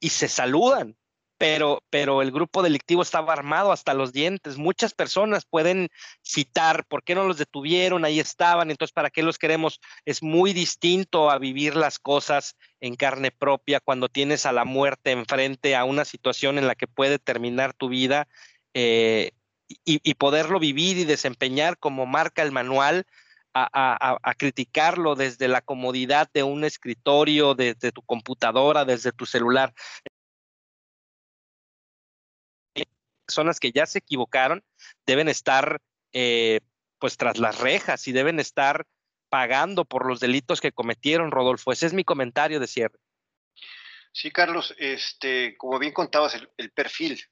y 0.00 0.08
se 0.08 0.28
saludan 0.28 0.96
pero, 1.38 1.82
pero 1.90 2.22
el 2.22 2.32
grupo 2.32 2.62
delictivo 2.62 3.02
estaba 3.02 3.32
armado 3.32 3.72
hasta 3.72 3.94
los 3.94 4.12
dientes. 4.12 4.56
Muchas 4.56 4.94
personas 4.94 5.44
pueden 5.44 5.88
citar 6.22 6.86
por 6.86 7.02
qué 7.02 7.14
no 7.14 7.24
los 7.24 7.38
detuvieron, 7.38 8.04
ahí 8.04 8.20
estaban, 8.20 8.70
entonces 8.70 8.92
para 8.92 9.10
qué 9.10 9.22
los 9.22 9.38
queremos. 9.38 9.80
Es 10.04 10.22
muy 10.22 10.52
distinto 10.52 11.30
a 11.30 11.38
vivir 11.38 11.76
las 11.76 11.98
cosas 11.98 12.56
en 12.80 12.96
carne 12.96 13.30
propia 13.30 13.80
cuando 13.80 14.08
tienes 14.08 14.46
a 14.46 14.52
la 14.52 14.64
muerte 14.64 15.10
enfrente, 15.12 15.76
a 15.76 15.84
una 15.84 16.04
situación 16.04 16.58
en 16.58 16.66
la 16.66 16.74
que 16.74 16.86
puede 16.86 17.18
terminar 17.18 17.74
tu 17.74 17.88
vida 17.88 18.28
eh, 18.74 19.32
y, 19.68 20.14
poderlo 20.14 20.58
vivir 20.60 20.96
y 20.96 21.04
desempeñar 21.04 21.78
como 21.78 22.06
marca 22.06 22.42
el 22.42 22.52
manual. 22.52 23.04
A, 23.58 24.34
criticarlo 24.36 25.14
desde 25.14 25.48
la 25.48 25.62
comodidad 25.62 26.28
de 26.34 26.42
un 26.42 26.62
escritorio, 26.62 27.54
desde 27.54 27.90
tu 27.90 28.02
computadora, 28.02 28.84
desde 28.84 29.12
tu 29.12 29.24
celular. 29.24 29.72
personas 33.26 33.58
que 33.58 33.72
ya 33.72 33.86
se 33.86 33.98
equivocaron 33.98 34.62
deben 35.04 35.28
estar 35.28 35.80
eh, 36.12 36.60
pues 36.98 37.16
tras 37.16 37.38
las 37.38 37.58
rejas 37.58 38.06
y 38.08 38.12
deben 38.12 38.40
estar 38.40 38.86
pagando 39.28 39.84
por 39.84 40.06
los 40.06 40.20
delitos 40.20 40.60
que 40.60 40.72
cometieron, 40.72 41.30
Rodolfo. 41.30 41.72
Ese 41.72 41.86
es 41.86 41.92
mi 41.92 42.04
comentario 42.04 42.60
de 42.60 42.66
cierre. 42.66 42.98
Sí, 44.12 44.30
Carlos, 44.30 44.74
este, 44.78 45.56
como 45.58 45.78
bien 45.78 45.92
contabas, 45.92 46.40
el, 46.56 46.70
perfil 46.70 47.22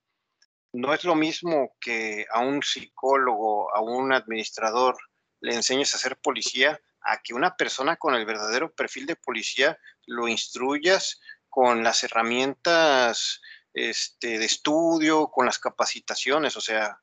no 0.75 0.93
es 0.93 1.05
lo 1.05 1.15
mismo 1.15 1.77
que 1.81 2.27
a 2.33 2.41
un 2.41 2.63
psicólogo, 2.63 3.75
a 3.75 3.81
un 3.81 4.13
administrador 4.13 4.97
le 5.41 5.55
enseñes 5.55 5.95
a 5.95 5.99
ser 5.99 6.17
policía, 6.17 6.81
a 7.01 7.23
que 7.23 7.33
una 7.33 7.57
persona 7.57 7.97
con 7.97 8.15
el 8.15 8.27
verdadero 8.27 8.75
perfil 8.75 9.07
de 9.07 9.15
policía 9.15 9.79
lo 10.07 10.27
instruyas 10.27 11.21
con 11.49 11.85
las 11.85 12.03
herramientas 12.03 13.41
este, 13.73 14.39
de 14.39 14.45
estudio, 14.45 15.29
con 15.29 15.47
las 15.47 15.61
capacitaciones, 15.61 16.57
o 16.57 16.61
sea, 16.61 16.99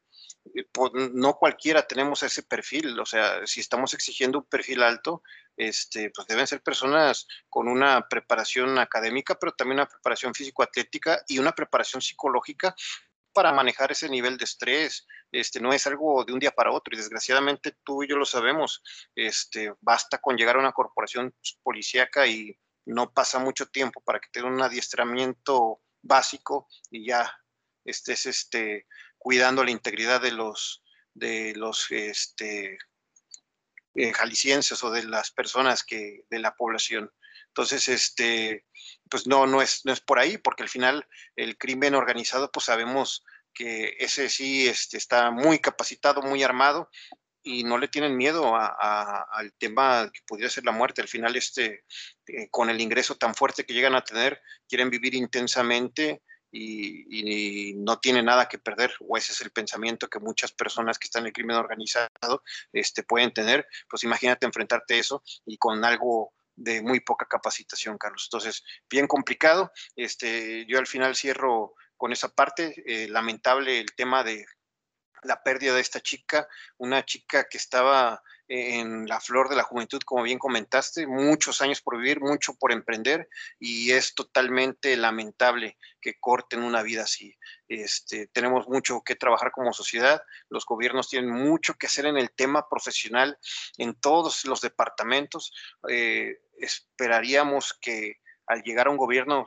eh, 0.54 0.66
no 1.14 1.36
cualquiera 1.38 1.88
tenemos 1.88 2.24
ese 2.24 2.44
perfil, 2.44 3.00
o 3.00 3.06
sea, 3.06 3.48
si 3.48 3.62
estamos 3.62 3.94
exigiendo 3.94 4.40
un 4.40 4.46
perfil 4.46 4.84
alto, 4.84 5.24
este, 5.56 6.10
pues 6.10 6.28
deben 6.28 6.48
ser 6.48 6.62
personas 6.62 7.26
con 7.48 7.70
una 7.70 8.08
preparación 8.10 8.80
académica, 8.80 9.36
pero 9.40 9.54
también 9.54 9.80
una 9.80 9.88
preparación 9.88 10.34
físico-atlética 10.34 11.24
y 11.28 11.40
una 11.40 11.54
preparación 11.54 12.02
psicológica 12.02 12.76
para 13.34 13.52
manejar 13.54 13.92
ese 13.92 14.10
nivel 14.10 14.38
de 14.38 14.46
estrés. 14.46 15.08
Este, 15.32 15.60
no 15.60 15.74
es 15.74 15.88
algo 15.88 16.24
de 16.26 16.34
un 16.34 16.40
día 16.40 16.52
para 16.52 16.72
otro 16.72 16.94
y 16.94 16.98
desgraciadamente 16.98 17.78
tú 17.84 18.04
y 18.04 18.08
yo 18.08 18.18
lo 18.18 18.26
sabemos. 18.26 18.84
Este, 19.16 19.74
basta 19.82 20.18
con 20.18 20.38
llegar 20.38 20.56
a 20.56 20.60
una 20.60 20.74
corporación 20.74 21.34
policíaca 21.64 22.28
y 22.28 22.58
no 22.86 23.14
pasa 23.14 23.40
mucho 23.40 23.68
tiempo 23.68 24.02
para 24.02 24.20
que 24.20 24.30
tenga 24.32 24.48
un 24.48 24.62
adiestramiento 24.62 25.82
básico 26.02 26.68
y 26.90 27.06
ya 27.06 27.32
estés 27.86 28.26
este, 28.26 28.88
cuidando 29.18 29.64
la 29.64 29.72
integridad 29.72 30.22
de 30.22 30.32
los, 30.32 30.84
de 31.14 31.54
los 31.56 31.90
este, 31.92 32.78
eh, 33.96 34.14
jaliscienses 34.14 34.84
o 34.84 34.92
de 34.92 35.04
las 35.04 35.32
personas 35.32 35.84
que, 35.84 36.26
de 36.30 36.40
la 36.40 36.56
población. 36.56 37.12
Entonces, 37.48 37.88
este, 37.90 38.66
pues 39.12 39.28
no, 39.28 39.46
no 39.46 39.62
es, 39.62 39.82
no 39.86 39.92
es 39.92 40.00
por 40.00 40.18
ahí, 40.18 40.38
porque 40.38 40.64
al 40.64 40.70
final 40.70 41.06
el 41.36 41.58
crimen 41.58 41.94
organizado, 41.94 42.50
pues 42.50 42.66
sabemos 42.66 43.24
que 43.54 43.98
ese 44.00 44.30
sí 44.30 44.68
este, 44.68 44.98
está 44.98 45.30
muy 45.30 45.60
capacitado, 45.60 46.22
muy 46.22 46.42
armado 46.42 46.90
y 47.44 47.64
no 47.66 47.78
le 47.78 47.90
tienen 47.90 48.16
miedo 48.16 48.54
al 48.56 49.54
tema 49.58 50.10
que 50.14 50.22
pudiera 50.26 50.50
ser 50.50 50.64
la 50.64 50.72
muerte. 50.72 51.02
Al 51.02 51.10
final, 51.10 51.36
este, 51.36 51.84
eh, 52.28 52.48
con 52.50 52.70
el 52.70 52.80
ingreso 52.80 53.16
tan 53.16 53.36
fuerte 53.36 53.66
que 53.66 53.74
llegan 53.74 53.96
a 53.96 54.04
tener, 54.04 54.42
quieren 54.70 54.90
vivir 54.90 55.14
intensamente 55.16 56.22
y, 56.52 57.74
no 57.78 58.00
tienen 58.00 58.26
nada 58.26 58.48
que 58.48 58.60
perder, 58.60 58.94
o 59.00 59.18
ese 59.18 59.32
es 59.32 59.42
el 59.42 59.52
pensamiento 59.52 60.08
que 60.08 60.20
muchas 60.20 60.52
personas 60.52 61.00
que 61.00 61.06
están 61.06 61.24
en 61.24 61.28
el 61.28 61.34
crimen 61.34 61.58
organizado 61.58 62.44
este, 62.72 63.04
pueden 63.04 63.34
tener. 63.34 63.68
Pues 63.90 64.04
imagínate 64.04 64.46
enfrentarte 64.46 64.94
a 64.94 64.98
eso 64.98 65.24
y 65.46 65.58
con 65.58 65.84
algo 65.84 66.34
de 66.56 66.82
muy 66.82 67.00
poca 67.00 67.26
capacitación, 67.26 67.98
Carlos. 67.98 68.28
Entonces, 68.28 68.64
bien 68.90 69.08
complicado. 69.08 69.72
Este, 69.96 70.66
yo 70.68 70.80
al 70.80 70.88
final 70.88 71.16
cierro 71.16 71.74
con 71.98 72.12
esa 72.12 72.30
parte. 72.30 72.74
Eh, 72.86 73.08
lamentable 73.08 73.80
el 73.80 73.94
tema 73.96 74.24
de 74.24 74.46
la 75.24 75.44
pérdida 75.44 75.76
de 75.76 75.82
esta 75.82 76.02
chica, 76.02 76.48
una 76.78 77.06
chica 77.06 77.48
que 77.50 77.58
estaba 77.58 78.22
en 78.54 79.08
la 79.08 79.22
flor 79.22 79.48
de 79.48 79.56
la 79.56 79.64
juventud, 79.64 80.02
como 80.04 80.24
bien 80.24 80.38
comentaste, 80.38 81.08
muchos 81.08 81.62
años 81.62 81.82
por 81.82 81.98
vivir, 81.98 82.20
mucho 82.20 82.54
por 82.56 82.74
emprender 82.74 83.30
y 83.58 83.92
es 83.92 84.14
totalmente 84.14 84.98
lamentable 84.98 85.78
que 86.02 86.20
corten 86.20 86.62
una 86.62 86.84
vida 86.84 87.04
así. 87.04 87.34
Este, 87.70 88.28
tenemos 88.28 88.68
mucho 88.68 89.04
que 89.06 89.16
trabajar 89.16 89.52
como 89.54 89.72
sociedad, 89.72 90.22
los 90.50 90.66
gobiernos 90.66 91.08
tienen 91.08 91.32
mucho 91.32 91.76
que 91.76 91.88
hacer 91.88 92.06
en 92.08 92.18
el 92.18 92.30
tema 92.32 92.68
profesional 92.68 93.40
en 93.78 93.96
todos 93.96 94.44
los 94.44 94.60
departamentos. 94.60 95.54
Eh, 95.88 96.42
esperaríamos 96.60 97.74
que 97.80 98.20
al 98.48 98.64
llegar 98.64 98.88
a 98.88 98.92
un 98.92 98.98
gobierno 98.98 99.46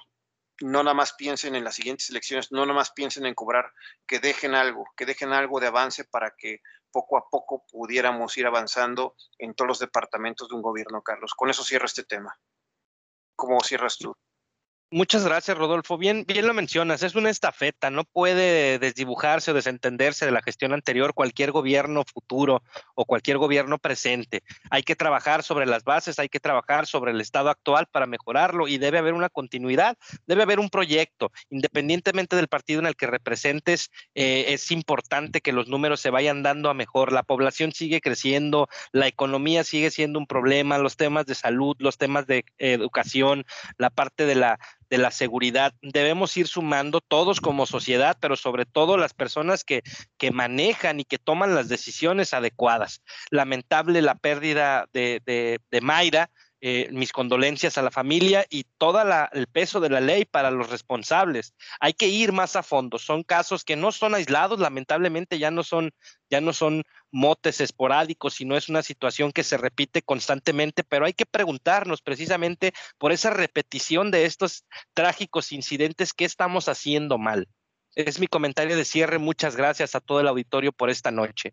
no 0.62 0.82
nada 0.82 0.94
más 0.94 1.12
piensen 1.12 1.56
en 1.56 1.64
las 1.64 1.74
siguientes 1.74 2.08
elecciones, 2.08 2.52
no 2.52 2.64
nada 2.64 2.78
más 2.78 2.92
piensen 2.92 3.26
en 3.26 3.34
cobrar, 3.34 3.70
que 4.06 4.18
dejen 4.18 4.54
algo, 4.54 4.86
que 4.96 5.04
dejen 5.04 5.34
algo 5.34 5.60
de 5.60 5.66
avance 5.66 6.04
para 6.04 6.34
que 6.38 6.62
poco 6.94 7.18
a 7.18 7.28
poco 7.28 7.64
pudiéramos 7.66 8.38
ir 8.38 8.46
avanzando 8.46 9.16
en 9.38 9.52
todos 9.54 9.66
los 9.68 9.78
departamentos 9.80 10.48
de 10.48 10.54
un 10.54 10.62
gobierno, 10.62 11.02
Carlos. 11.02 11.34
Con 11.34 11.50
eso 11.50 11.64
cierro 11.64 11.86
este 11.86 12.04
tema. 12.04 12.38
¿Cómo 13.34 13.58
cierras 13.60 13.98
tú? 13.98 14.14
Muchas 14.90 15.24
gracias, 15.24 15.58
Rodolfo. 15.58 15.98
Bien, 15.98 16.24
bien 16.24 16.46
lo 16.46 16.54
mencionas, 16.54 17.02
es 17.02 17.16
una 17.16 17.28
estafeta, 17.28 17.90
no 17.90 18.04
puede 18.04 18.78
desdibujarse 18.78 19.50
o 19.50 19.54
desentenderse 19.54 20.24
de 20.24 20.30
la 20.30 20.40
gestión 20.40 20.72
anterior 20.72 21.14
cualquier 21.14 21.50
gobierno 21.50 22.04
futuro 22.04 22.62
o 22.94 23.04
cualquier 23.04 23.38
gobierno 23.38 23.78
presente. 23.78 24.44
Hay 24.70 24.84
que 24.84 24.94
trabajar 24.94 25.42
sobre 25.42 25.66
las 25.66 25.82
bases, 25.82 26.20
hay 26.20 26.28
que 26.28 26.38
trabajar 26.38 26.86
sobre 26.86 27.10
el 27.10 27.20
estado 27.20 27.50
actual 27.50 27.86
para 27.90 28.06
mejorarlo 28.06 28.68
y 28.68 28.78
debe 28.78 28.98
haber 28.98 29.14
una 29.14 29.30
continuidad, 29.30 29.96
debe 30.26 30.44
haber 30.44 30.60
un 30.60 30.70
proyecto. 30.70 31.32
Independientemente 31.50 32.36
del 32.36 32.46
partido 32.46 32.78
en 32.78 32.86
el 32.86 32.94
que 32.94 33.08
representes, 33.08 33.90
eh, 34.14 34.44
es 34.48 34.70
importante 34.70 35.40
que 35.40 35.52
los 35.52 35.66
números 35.66 36.00
se 36.00 36.10
vayan 36.10 36.44
dando 36.44 36.70
a 36.70 36.74
mejor. 36.74 37.10
La 37.10 37.24
población 37.24 37.72
sigue 37.72 38.00
creciendo, 38.00 38.68
la 38.92 39.08
economía 39.08 39.64
sigue 39.64 39.90
siendo 39.90 40.20
un 40.20 40.26
problema, 40.26 40.78
los 40.78 40.96
temas 40.96 41.26
de 41.26 41.34
salud, 41.34 41.74
los 41.80 41.98
temas 41.98 42.28
de 42.28 42.44
educación, 42.58 43.44
la 43.76 43.90
parte 43.90 44.24
de 44.26 44.36
la 44.36 44.60
de 44.94 45.02
la 45.02 45.10
seguridad. 45.10 45.74
Debemos 45.82 46.36
ir 46.36 46.46
sumando 46.46 47.00
todos 47.00 47.40
como 47.40 47.66
sociedad, 47.66 48.16
pero 48.20 48.36
sobre 48.36 48.64
todo 48.64 48.96
las 48.96 49.12
personas 49.12 49.64
que, 49.64 49.82
que 50.18 50.30
manejan 50.30 51.00
y 51.00 51.04
que 51.04 51.18
toman 51.18 51.56
las 51.56 51.68
decisiones 51.68 52.32
adecuadas. 52.32 53.02
Lamentable 53.30 54.02
la 54.02 54.14
pérdida 54.14 54.86
de, 54.92 55.20
de, 55.26 55.58
de 55.68 55.80
Mayra, 55.80 56.30
eh, 56.66 56.88
mis 56.92 57.12
condolencias 57.12 57.76
a 57.76 57.82
la 57.82 57.90
familia 57.90 58.46
y 58.48 58.64
todo 58.78 58.98
el 59.32 59.46
peso 59.48 59.80
de 59.80 59.90
la 59.90 60.00
ley 60.00 60.24
para 60.24 60.50
los 60.50 60.70
responsables. 60.70 61.52
Hay 61.78 61.92
que 61.92 62.08
ir 62.08 62.32
más 62.32 62.56
a 62.56 62.62
fondo. 62.62 62.98
Son 62.98 63.22
casos 63.22 63.64
que 63.64 63.76
no 63.76 63.92
son 63.92 64.14
aislados, 64.14 64.58
lamentablemente 64.58 65.38
ya 65.38 65.50
no 65.50 65.62
son, 65.62 65.92
ya 66.30 66.40
no 66.40 66.54
son 66.54 66.82
motes 67.10 67.60
esporádicos, 67.60 68.32
sino 68.32 68.56
es 68.56 68.70
una 68.70 68.82
situación 68.82 69.30
que 69.30 69.44
se 69.44 69.58
repite 69.58 70.00
constantemente, 70.00 70.84
pero 70.84 71.04
hay 71.04 71.12
que 71.12 71.26
preguntarnos 71.26 72.00
precisamente 72.00 72.72
por 72.96 73.12
esa 73.12 73.28
repetición 73.28 74.10
de 74.10 74.24
estos 74.24 74.64
trágicos 74.94 75.52
incidentes, 75.52 76.14
¿qué 76.14 76.24
estamos 76.24 76.70
haciendo 76.70 77.18
mal? 77.18 77.46
Es 77.94 78.18
mi 78.18 78.26
comentario 78.26 78.74
de 78.74 78.86
cierre. 78.86 79.18
Muchas 79.18 79.54
gracias 79.54 79.94
a 79.94 80.00
todo 80.00 80.20
el 80.20 80.28
auditorio 80.28 80.72
por 80.72 80.88
esta 80.88 81.10
noche. 81.10 81.52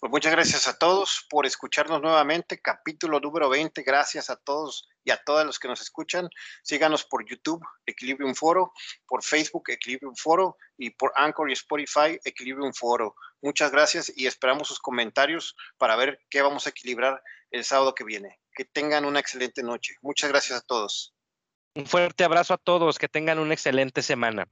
Pues 0.00 0.10
muchas 0.10 0.32
gracias 0.32 0.66
a 0.66 0.78
todos 0.78 1.26
por 1.28 1.44
escucharnos 1.44 2.00
nuevamente. 2.00 2.58
Capítulo 2.58 3.20
número 3.20 3.50
20. 3.50 3.82
Gracias 3.82 4.30
a 4.30 4.36
todos 4.36 4.88
y 5.04 5.10
a 5.10 5.22
todas 5.22 5.44
los 5.44 5.58
que 5.58 5.68
nos 5.68 5.82
escuchan. 5.82 6.30
Síganos 6.62 7.04
por 7.04 7.28
YouTube, 7.28 7.62
Equilibrium 7.84 8.34
Foro, 8.34 8.72
por 9.06 9.22
Facebook, 9.22 9.64
Equilibrium 9.68 10.14
Foro, 10.16 10.56
y 10.78 10.88
por 10.88 11.12
Anchor 11.16 11.50
y 11.50 11.52
Spotify, 11.52 12.18
Equilibrium 12.24 12.72
Foro. 12.72 13.14
Muchas 13.42 13.72
gracias 13.72 14.10
y 14.16 14.26
esperamos 14.26 14.68
sus 14.68 14.78
comentarios 14.78 15.54
para 15.76 15.96
ver 15.96 16.18
qué 16.30 16.40
vamos 16.40 16.66
a 16.66 16.70
equilibrar 16.70 17.22
el 17.50 17.62
sábado 17.62 17.94
que 17.94 18.04
viene. 18.04 18.40
Que 18.54 18.64
tengan 18.64 19.04
una 19.04 19.20
excelente 19.20 19.62
noche. 19.62 19.96
Muchas 20.00 20.30
gracias 20.30 20.60
a 20.60 20.62
todos. 20.62 21.14
Un 21.74 21.84
fuerte 21.84 22.24
abrazo 22.24 22.54
a 22.54 22.58
todos. 22.58 22.98
Que 22.98 23.08
tengan 23.08 23.38
una 23.38 23.52
excelente 23.52 24.00
semana. 24.00 24.48